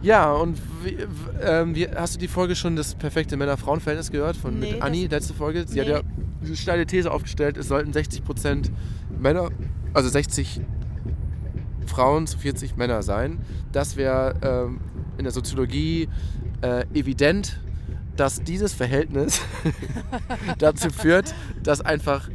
Ja, 0.01 0.33
und 0.33 0.59
wie, 0.85 0.97
ähm, 1.43 1.75
wie, 1.75 1.89
hast 1.89 2.15
du 2.15 2.19
die 2.19 2.29
Folge 2.29 2.55
schon 2.55 2.77
das 2.77 2.95
perfekte 2.95 3.37
Männer-Frauen-Verhältnis 3.37 4.11
gehört 4.11 4.37
von 4.37 4.59
Nee, 4.59 4.73
mit 4.75 4.83
Anni, 4.83 5.07
letzte 5.07 5.35
Folge? 5.35 5.65
Sie 5.67 5.81
hat 5.81 5.87
Nee. 5.89 5.93
ja 5.95 6.01
diese 6.43 6.57
steile 6.57 6.87
These 6.87 7.11
aufgestellt, 7.11 7.57
es 7.57 7.67
sollten 7.67 7.91
60% 7.93 8.71
Männer, 9.19 9.51
also 9.93 10.09
60 10.09 10.61
Frauen 11.87 12.27
zu 12.29 12.39
40 12.39 12.77
Männer 12.77 13.03
sein. 13.03 13.39
Das 13.73 13.97
wäre 13.97 14.35
ähm, 14.43 14.81
in 15.17 15.25
der 15.25 15.33
Soziologie 15.33 16.09
äh, 16.61 16.85
evident, 16.95 17.61
dass 18.17 18.43
dieses 18.43 18.73
Verhältnis 18.75 19.41
dazu 20.59 20.91
führt, 20.91 21.35
dass 21.63 21.81
einfach 21.81 22.29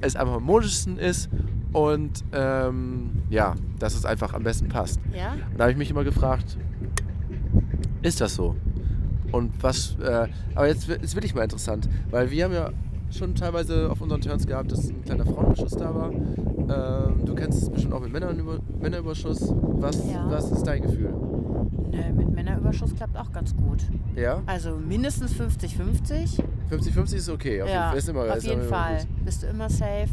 es 0.00 0.16
am 0.16 0.30
harmonischsten 0.30 0.98
ist 0.98 1.28
und 1.72 2.24
ähm, 2.32 3.10
ja, 3.28 3.54
dass 3.78 3.94
es 3.94 4.04
einfach 4.06 4.32
am 4.32 4.42
besten 4.42 4.68
passt. 4.68 5.00
Ja? 5.14 5.32
Und 5.32 5.58
da 5.58 5.64
habe 5.64 5.72
ich 5.72 5.78
mich 5.78 5.90
immer 5.90 6.04
gefragt, 6.04 6.56
ist 8.02 8.20
das 8.20 8.34
so? 8.34 8.54
Und 9.32 9.52
was, 9.62 9.96
äh, 10.02 10.26
aber 10.54 10.68
jetzt 10.68 10.88
wi- 10.88 10.98
ist 11.00 11.14
wirklich 11.14 11.34
mal 11.34 11.42
interessant, 11.44 11.88
weil 12.10 12.30
wir 12.30 12.44
haben 12.44 12.52
ja 12.54 12.70
schon 13.10 13.34
teilweise 13.34 13.90
auf 13.90 14.00
unseren 14.00 14.20
Turns 14.20 14.46
gehabt, 14.46 14.72
dass 14.72 14.88
ein 14.88 15.02
kleiner 15.04 15.24
Frauenüberschuss 15.26 15.72
da 15.72 15.94
war. 15.94 16.10
Ähm, 16.12 17.24
du 17.24 17.34
kennst 17.34 17.62
es 17.62 17.70
bestimmt 17.70 17.94
auch 17.94 18.00
mit 18.00 18.12
Männern 18.12 18.38
über, 18.38 18.58
Männerüberschuss. 18.80 19.52
Was, 19.52 20.10
Ja. 20.10 20.26
was 20.30 20.50
ist 20.50 20.62
dein 20.64 20.82
Gefühl? 20.82 21.12
Nö, 21.72 22.12
mit 22.12 22.30
Männerüberschuss 22.30 22.94
klappt 22.94 23.16
auch 23.16 23.30
ganz 23.32 23.54
gut. 23.56 23.84
Ja? 24.16 24.42
Also 24.46 24.76
mindestens 24.76 25.32
50-50. 25.34 26.40
50-50 26.70 27.14
ist 27.14 27.28
okay. 27.28 27.62
Auf 27.62 27.68
jeden 27.68 27.78
Ja, 27.80 27.88
Fall. 27.90 27.98
Ist 27.98 28.08
immer, 28.08 28.20
auf 28.22 28.36
ist 28.36 28.46
jeden 28.46 28.62
Fall. 28.62 28.98
gut. 28.98 29.24
Bist 29.24 29.42
du 29.42 29.46
immer 29.48 29.68
safe. 29.70 30.08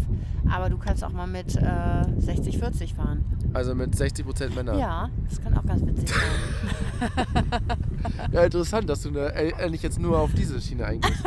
Aber 0.50 0.70
du 0.70 0.78
kannst 0.78 1.04
auch 1.04 1.12
mal 1.12 1.28
mit 1.28 1.56
äh, 1.56 1.60
60-40 1.60 2.96
fahren. 2.96 3.26
Also 3.54 3.76
mit 3.76 3.94
60% 3.96 4.54
Männer. 4.56 4.78
Ja, 4.78 5.10
das 5.28 5.42
kann 5.42 5.58
auch 5.58 5.66
ganz 5.66 5.86
witzig 5.86 6.10
sein. 6.10 7.44
Ja, 8.32 8.44
interessant, 8.44 8.90
dass 8.90 9.02
du 9.04 9.12
ne, 9.12 9.32
eigentlich 9.34 9.84
jetzt 9.84 10.00
nur 10.00 10.20
auf 10.20 10.34
diese 10.34 10.60
Schiene 10.62 10.86
eingehst. 10.86 11.24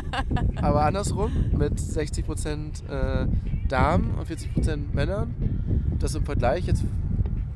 Aber 0.56 0.84
andersrum, 0.84 1.30
mit 1.56 1.74
60% 1.74 2.88
äh, 2.88 3.26
Damen 3.68 4.14
und 4.18 4.28
40% 4.28 4.78
Männern, 4.92 5.34
das 5.98 6.14
im 6.14 6.24
Vergleich 6.24 6.66
jetzt, 6.66 6.84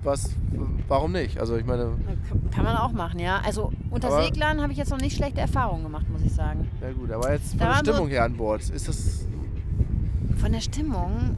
was, 0.03 0.31
warum 0.89 1.13
nicht? 1.13 1.39
Also 1.39 1.57
ich 1.57 1.65
meine, 1.65 1.93
Kann 2.55 2.65
man 2.65 2.77
auch 2.77 2.93
machen, 2.93 3.19
ja. 3.21 3.41
Also 3.45 3.73
unter 3.91 4.09
Aber- 4.09 4.25
Seglern 4.25 4.61
habe 4.61 4.73
ich 4.73 4.79
jetzt 4.79 4.91
noch 4.91 5.01
nicht 5.01 5.17
schlechte 5.17 5.41
Erfahrungen 5.41 5.85
gemacht, 5.85 6.07
muss 6.11 6.23
ich 6.23 6.33
sagen. 6.33 6.69
ja 6.81 6.93
gut, 6.93 7.11
aber 7.11 7.33
jetzt 7.33 7.51
von 7.51 7.59
Da 7.59 7.65
der 7.67 7.75
waren 7.75 7.85
so- 7.85 7.93
Stimmung 7.93 8.09
her 8.11 8.25
an 8.25 8.37
Bord, 8.37 8.69
ist 8.69 8.89
das... 8.89 9.27
Von 10.37 10.53
der 10.53 10.61
Stimmung, 10.61 11.37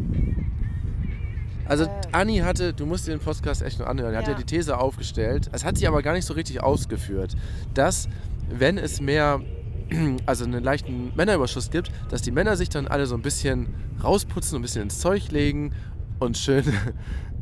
Also 1.67 1.85
Äh. 1.85 1.89
Anni 2.13 2.39
hatte, 2.39 2.75
du 2.75 2.85
musst 2.87 3.07
dir 3.07 3.13
den 3.13 3.21
Podcast 3.21 3.63
echt 3.63 3.79
nur 3.79 3.89
anhören, 3.89 4.13
er 4.13 4.19
hat 4.19 4.27
ja 4.27 4.33
Ja. 4.33 4.39
die 4.39 4.45
These 4.45 4.77
aufgestellt, 4.79 5.49
es 5.53 5.65
hat 5.65 5.79
sie 5.79 5.87
aber 5.89 6.03
gar 6.03 6.13
nicht 6.13 6.27
so 6.27 6.35
richtig 6.35 6.63
ausgeführt, 6.63 7.35
dass 7.73 8.09
wenn 8.51 8.77
es 8.77 9.01
mehr, 9.01 9.41
also 10.27 10.45
einen 10.45 10.63
leichten 10.63 11.13
Männerüberschuss 11.17 11.71
gibt, 11.71 11.91
dass 12.11 12.21
die 12.23 12.33
Männer 12.33 12.57
sich 12.57 12.69
dann 12.69 12.87
alle 12.87 13.07
so 13.07 13.15
ein 13.15 13.23
bisschen 13.23 13.69
rausputzen, 14.03 14.59
ein 14.59 14.63
bisschen 14.63 14.83
ins 14.83 14.99
Zeug 15.01 15.31
legen 15.31 15.73
und 16.19 16.37
schön, 16.39 16.65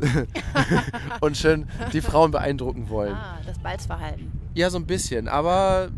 und 1.20 1.36
schön 1.36 1.66
die 1.92 2.00
Frauen 2.00 2.30
beeindrucken 2.30 2.88
wollen. 2.88 3.14
ah, 3.14 3.38
das 3.46 3.58
Balzverhalten. 3.58 4.30
Ja, 4.54 4.70
so 4.70 4.78
ein 4.78 4.86
bisschen, 4.86 5.28
aber, 5.28 5.88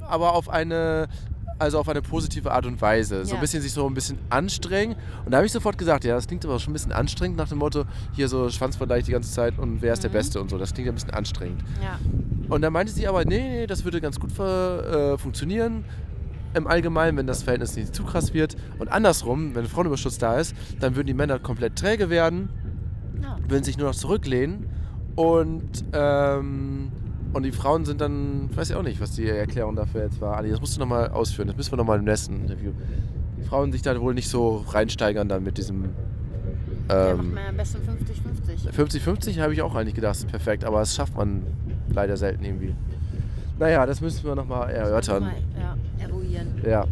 aber 0.00 0.34
auf 0.34 0.48
eine, 0.48 1.08
also 1.58 1.78
auf 1.78 1.88
eine 1.88 2.02
positive 2.02 2.52
Art 2.52 2.66
und 2.66 2.80
Weise. 2.80 3.24
So 3.24 3.30
Ja. 3.32 3.36
ein 3.36 3.40
bisschen 3.40 3.62
sich 3.62 3.72
so 3.72 3.86
ein 3.86 3.94
bisschen 3.94 4.18
anstrengen. 4.30 4.96
Und 5.24 5.30
da 5.32 5.38
habe 5.38 5.46
ich 5.46 5.52
sofort 5.52 5.78
gesagt, 5.78 6.04
ja, 6.04 6.14
das 6.14 6.26
klingt 6.26 6.44
aber 6.44 6.58
schon 6.58 6.70
ein 6.70 6.74
bisschen 6.74 6.92
anstrengend 6.92 7.36
nach 7.38 7.48
dem 7.48 7.58
Motto, 7.58 7.84
hier 8.12 8.28
so 8.28 8.48
Schwanzvergleich 8.50 9.04
die 9.04 9.12
ganze 9.12 9.32
Zeit 9.32 9.58
und 9.58 9.80
wer 9.82 9.92
ist 9.94 10.02
der 10.02 10.10
Mhm. 10.10 10.14
Beste 10.14 10.40
und 10.40 10.50
so. 10.50 10.58
Das 10.58 10.74
klingt 10.74 10.86
ja 10.86 10.92
ein 10.92 10.96
bisschen 10.96 11.10
anstrengend. 11.10 11.62
Ja. 11.82 11.98
Und 12.48 12.60
dann 12.62 12.72
meinte 12.72 12.92
sie 12.92 13.06
aber, 13.08 13.24
nee, 13.24 13.38
nee, 13.60 13.66
das 13.66 13.84
würde 13.84 14.00
ganz 14.00 14.20
gut 14.20 14.38
äh, 14.38 15.16
funktionieren. 15.16 15.84
Im 16.54 16.66
Allgemeinen, 16.66 17.16
wenn 17.16 17.26
das 17.26 17.42
Verhältnis 17.42 17.76
nicht 17.76 17.94
zu 17.94 18.04
krass 18.04 18.32
wird. 18.34 18.56
Und 18.78 18.88
andersrum, 18.92 19.54
wenn 19.54 19.66
Frauenüberschuss 19.66 20.18
da 20.18 20.38
ist, 20.38 20.54
dann 20.80 20.96
würden 20.96 21.06
die 21.06 21.14
Männer 21.14 21.38
komplett 21.38 21.76
träge 21.76 22.10
werden, 22.10 22.48
Ja. 23.22 23.36
würden 23.48 23.64
sich 23.64 23.76
nur 23.78 23.88
noch 23.88 23.94
zurücklehnen 23.94 24.66
und, 25.16 25.84
ähm, 25.92 26.90
und 27.32 27.42
die 27.42 27.52
Frauen 27.52 27.84
sind 27.84 28.00
dann, 28.00 28.48
ich 28.50 28.56
weiß 28.56 28.68
ja 28.70 28.76
auch 28.76 28.82
nicht, 28.82 29.00
was 29.00 29.12
die 29.12 29.28
Erklärung 29.28 29.76
dafür 29.76 30.02
jetzt 30.04 30.20
war. 30.20 30.36
Ali, 30.36 30.50
das 30.50 30.60
musst 30.60 30.76
du 30.76 30.80
nochmal 30.80 31.08
ausführen, 31.08 31.48
das 31.48 31.56
müssen 31.56 31.72
wir 31.72 31.76
nochmal 31.78 31.98
im 31.98 32.04
nächsten 32.04 32.40
Interview. 32.42 32.72
Die 33.38 33.42
Frauen 33.42 33.72
sich 33.72 33.82
da 33.82 34.00
wohl 34.00 34.14
nicht 34.14 34.28
so 34.28 34.64
reinsteigern 34.68 35.28
dann 35.28 35.42
mit 35.42 35.58
diesem 35.58 35.80
macht 36.86 36.96
ähm, 37.20 37.32
mir 37.32 37.48
am 37.48 37.56
besten 37.56 37.78
50-50. 37.78 39.00
50-50 39.00 39.40
habe 39.40 39.54
ich 39.54 39.62
auch 39.62 39.74
eigentlich 39.74 39.94
gedacht, 39.94 40.16
ist 40.16 40.28
perfekt, 40.28 40.64
aber 40.64 40.80
das 40.80 40.94
schafft 40.94 41.16
man 41.16 41.42
leider 41.92 42.16
selten 42.16 42.44
irgendwie. 42.44 42.74
Naja, 43.58 43.86
das 43.86 44.00
müssen 44.00 44.24
wir 44.24 44.34
nochmal 44.34 44.70
erörtern. 44.70 45.22
Mal, 45.22 45.32
ja, 45.58 45.76
eruieren. 46.36 46.62
Ja. 46.68 46.84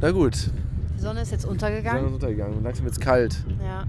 Na 0.00 0.10
gut, 0.10 0.50
Die 0.96 1.00
Sonne 1.00 1.22
ist 1.22 1.30
jetzt 1.32 1.42
die 1.42 1.46
Sonne 1.48 1.52
untergegangen. 1.52 2.06
ist 2.06 2.12
untergegangen. 2.14 2.62
Langsam 2.62 2.84
wird 2.84 2.92
es 2.94 3.00
kalt. 3.00 3.44
Ja, 3.64 3.84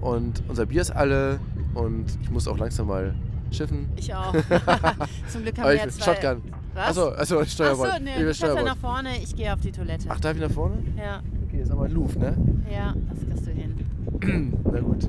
Und 0.00 0.42
unser 0.48 0.66
Bier 0.66 0.82
ist 0.82 0.90
alle. 0.90 1.38
Und 1.74 2.04
ich 2.22 2.30
muss 2.30 2.46
auch 2.46 2.58
langsam 2.58 2.86
mal 2.88 3.14
schiffen. 3.50 3.88
ich 3.96 4.14
auch. 4.14 4.32
Zum 5.28 5.42
Glück 5.42 5.58
haben 5.58 5.66
wir 5.68 5.74
ich 5.74 5.82
jetzt 5.82 6.04
Shotgun. 6.04 6.42
Was? 6.74 6.88
Achso, 6.88 7.08
achso, 7.10 7.44
Steuerbord. 7.44 7.88
Achso, 7.90 8.02
nee, 8.02 8.10
Ich 8.16 8.20
ja 8.26 8.34
Steuerbord. 8.34 8.64
nach 8.66 8.76
vorne, 8.76 9.08
ich 9.22 9.34
gehe 9.36 9.52
auf 9.52 9.60
die 9.60 9.70
Toilette. 9.72 10.06
Ach, 10.08 10.18
darf 10.20 10.34
ich 10.34 10.42
nach 10.42 10.50
vorne? 10.50 10.76
Ja, 10.96 11.20
Okay, 11.48 11.62
ist 11.62 11.70
aber 11.70 11.88
Louvre, 11.88 12.18
ne? 12.18 12.36
ja, 12.72 12.94
das 13.10 13.20
kriegst 13.24 13.46
du 13.46 13.50
hin. 13.52 14.58
Na 14.72 14.80
gut. 14.80 15.08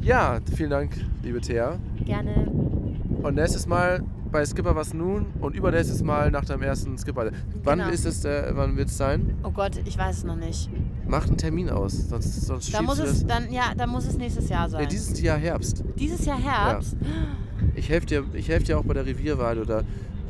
Ja, 0.00 0.38
vielen 0.54 0.70
Dank, 0.70 0.92
liebe 1.24 1.40
Thea. 1.40 1.76
Gerne. 2.04 2.46
Und 3.22 3.34
nächstes 3.34 3.66
Mal 3.66 4.02
bei 4.32 4.44
Skipper 4.46 4.74
was 4.74 4.94
nun 4.94 5.26
und 5.40 5.54
übernächstes 5.54 6.02
Mal 6.02 6.30
nach 6.30 6.44
deinem 6.44 6.62
ersten 6.62 6.96
Skipper. 6.98 7.30
Wann 7.62 7.78
Genau. 7.78 7.90
ist 7.90 8.06
es, 8.06 8.24
äh, 8.24 8.50
wann 8.54 8.76
wird 8.76 8.88
es 8.88 8.96
sein? 8.96 9.34
Oh 9.44 9.50
Gott, 9.50 9.80
ich 9.84 9.96
weiß 9.96 10.18
es 10.18 10.24
noch 10.24 10.36
nicht. 10.36 10.70
Mach 11.06 11.26
einen 11.28 11.36
Termin 11.36 11.68
aus, 11.70 12.08
sonst, 12.08 12.40
sonst 12.46 12.72
Da 12.72 12.78
schiebst 12.78 12.86
muss 12.86 12.98
es 12.98 13.20
das. 13.20 13.26
dann, 13.26 13.52
ja, 13.52 13.74
dann 13.76 13.90
muss 13.90 14.06
es 14.06 14.16
nächstes 14.16 14.48
Jahr 14.48 14.68
sein. 14.68 14.82
Nee, 14.82 14.88
dieses 14.88 15.20
Jahr 15.20 15.38
Herbst. 15.38 15.84
Dieses 15.98 16.24
Jahr 16.24 16.38
Herbst. 16.40 16.96
Ich 17.74 17.88
helfe 17.88 18.06
dir, 18.06 18.24
ich 18.32 18.48
helf 18.48 18.64
dir 18.64 18.78
auch 18.78 18.84
bei 18.84 18.94
der 18.94 19.06
Revierwahl 19.06 19.58
oder, 19.58 19.84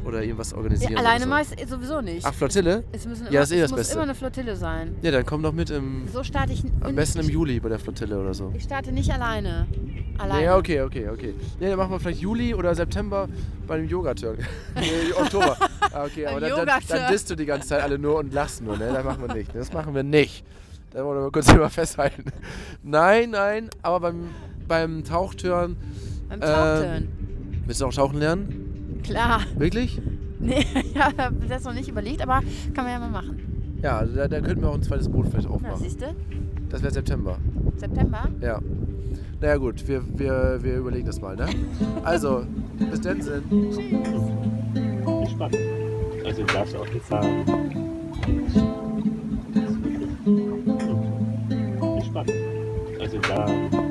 oder 0.04 0.22
irgendwas 0.22 0.52
organisieren. 0.52 0.92
Ja, 0.92 0.98
alleine 0.98 1.24
oder 1.26 1.30
mach 1.30 1.40
ich 1.40 1.68
sowieso 1.68 2.00
nicht. 2.00 2.26
Ach, 2.26 2.34
Flottille? 2.34 2.84
es 2.92 3.04
ja, 3.04 3.10
immer, 3.10 3.30
das 3.30 3.50
ist 3.50 3.56
eh 3.56 3.56
es 3.56 3.62
das 3.62 3.70
muss 3.70 3.80
Beste. 3.80 3.94
immer 3.94 4.02
eine 4.02 4.14
Flottille 4.14 4.56
sein. 4.56 4.96
Ja, 5.02 5.10
dann 5.10 5.26
komm 5.26 5.42
doch 5.42 5.52
mit 5.52 5.70
im. 5.70 6.08
So 6.12 6.22
starte 6.22 6.52
ich. 6.52 6.62
Am 6.80 6.94
besten 6.94 7.20
im 7.20 7.28
Juli 7.28 7.60
bei 7.60 7.68
der 7.68 7.78
Flottille 7.78 8.18
oder 8.18 8.34
so. 8.34 8.52
Ich 8.56 8.64
starte 8.64 8.92
nicht 8.92 9.10
alleine. 9.12 9.66
Alleine. 10.18 10.44
Ja, 10.44 10.56
okay, 10.56 10.82
okay, 10.82 11.08
okay. 11.08 11.34
Nee, 11.58 11.68
dann 11.68 11.78
machen 11.78 11.90
wir 11.90 12.00
vielleicht 12.00 12.20
Juli 12.20 12.54
oder 12.54 12.74
September 12.74 13.28
bei 13.66 13.78
dem 13.78 13.88
Yoga-Turn. 13.88 14.38
nee, 14.76 15.12
Oktober. 15.18 15.56
Ah, 15.92 16.04
okay, 16.04 16.26
aber 16.26 16.40
dann, 16.40 16.66
dann, 16.66 16.80
dann 16.86 17.12
disst 17.12 17.30
du 17.30 17.34
die 17.34 17.46
ganze 17.46 17.68
Zeit 17.68 17.82
alle 17.82 17.98
nur 17.98 18.18
und 18.18 18.32
lachst 18.32 18.62
nur, 18.62 18.76
ne? 18.76 18.90
Das 18.92 19.04
machen 19.04 19.26
wir 19.26 19.34
nicht. 19.34 19.54
Das 19.54 19.72
machen 19.72 19.94
wir 19.94 20.02
nicht. 20.02 20.44
Da 20.90 21.04
wollen 21.04 21.22
wir 21.22 21.30
kurz 21.30 21.46
drüber 21.48 21.70
festhalten. 21.70 22.24
Nein, 22.82 23.30
nein, 23.30 23.70
aber 23.82 24.00
beim, 24.00 24.28
beim 24.68 25.04
Tauchturn. 25.04 25.76
Beim 26.28 26.40
Ähm, 26.40 26.46
Tauchturn. 26.48 27.08
Willst 27.66 27.80
du 27.80 27.86
auch 27.86 27.94
tauchen 27.94 28.18
lernen? 28.18 28.71
Klar. 29.02 29.42
Wirklich? 29.56 30.00
Nee, 30.38 30.64
ja, 30.94 31.10
hab 31.16 31.48
das 31.48 31.64
noch 31.64 31.74
nicht 31.74 31.88
überlegt, 31.88 32.22
aber 32.22 32.40
kann 32.74 32.84
man 32.84 32.92
ja 32.92 32.98
mal 32.98 33.10
machen. 33.10 33.78
Ja, 33.82 33.98
also 33.98 34.14
da, 34.14 34.28
da 34.28 34.40
könnten 34.40 34.62
wir 34.62 34.70
auch 34.70 34.74
ein 34.74 34.82
zweites 34.82 35.08
Boot 35.08 35.28
vielleicht 35.28 35.48
aufmachen. 35.48 35.80
siehst 35.80 36.00
du? 36.00 36.14
Das 36.68 36.82
wäre 36.82 36.92
September. 36.92 37.38
September? 37.76 38.28
Ja. 38.40 38.60
Naja 39.40 39.56
gut, 39.56 39.86
wir, 39.88 40.02
wir, 40.16 40.58
wir 40.62 40.76
überlegen 40.76 41.06
das 41.06 41.20
mal, 41.20 41.34
ne? 41.36 41.46
Also, 42.04 42.44
bis 42.78 43.00
dann 43.00 43.20
sind. 43.20 43.42
Gespannt. 45.24 45.56
Also 46.24 46.42
du 46.44 46.52
darfst 46.52 46.76
auch 46.76 46.86
jetzt 46.86 47.08
sagen. 47.08 47.44
Gespannt. 51.98 52.32
Also 53.00 53.18
da. 53.18 53.81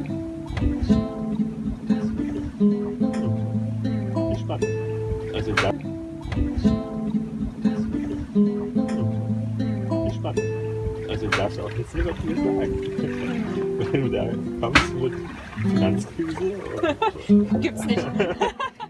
Darfst 11.37 11.59
auch 11.59 11.71
jetzt 11.71 11.95
negativ 11.95 12.37
sagen. 12.37 12.73
Wenn 13.91 14.01
du 14.01 14.09
da 14.09 14.29
kommst 14.59 14.93
mit 14.95 15.13
Finanzkrise 15.61 16.53
Gibt's 17.59 17.85
nicht. 17.85 18.07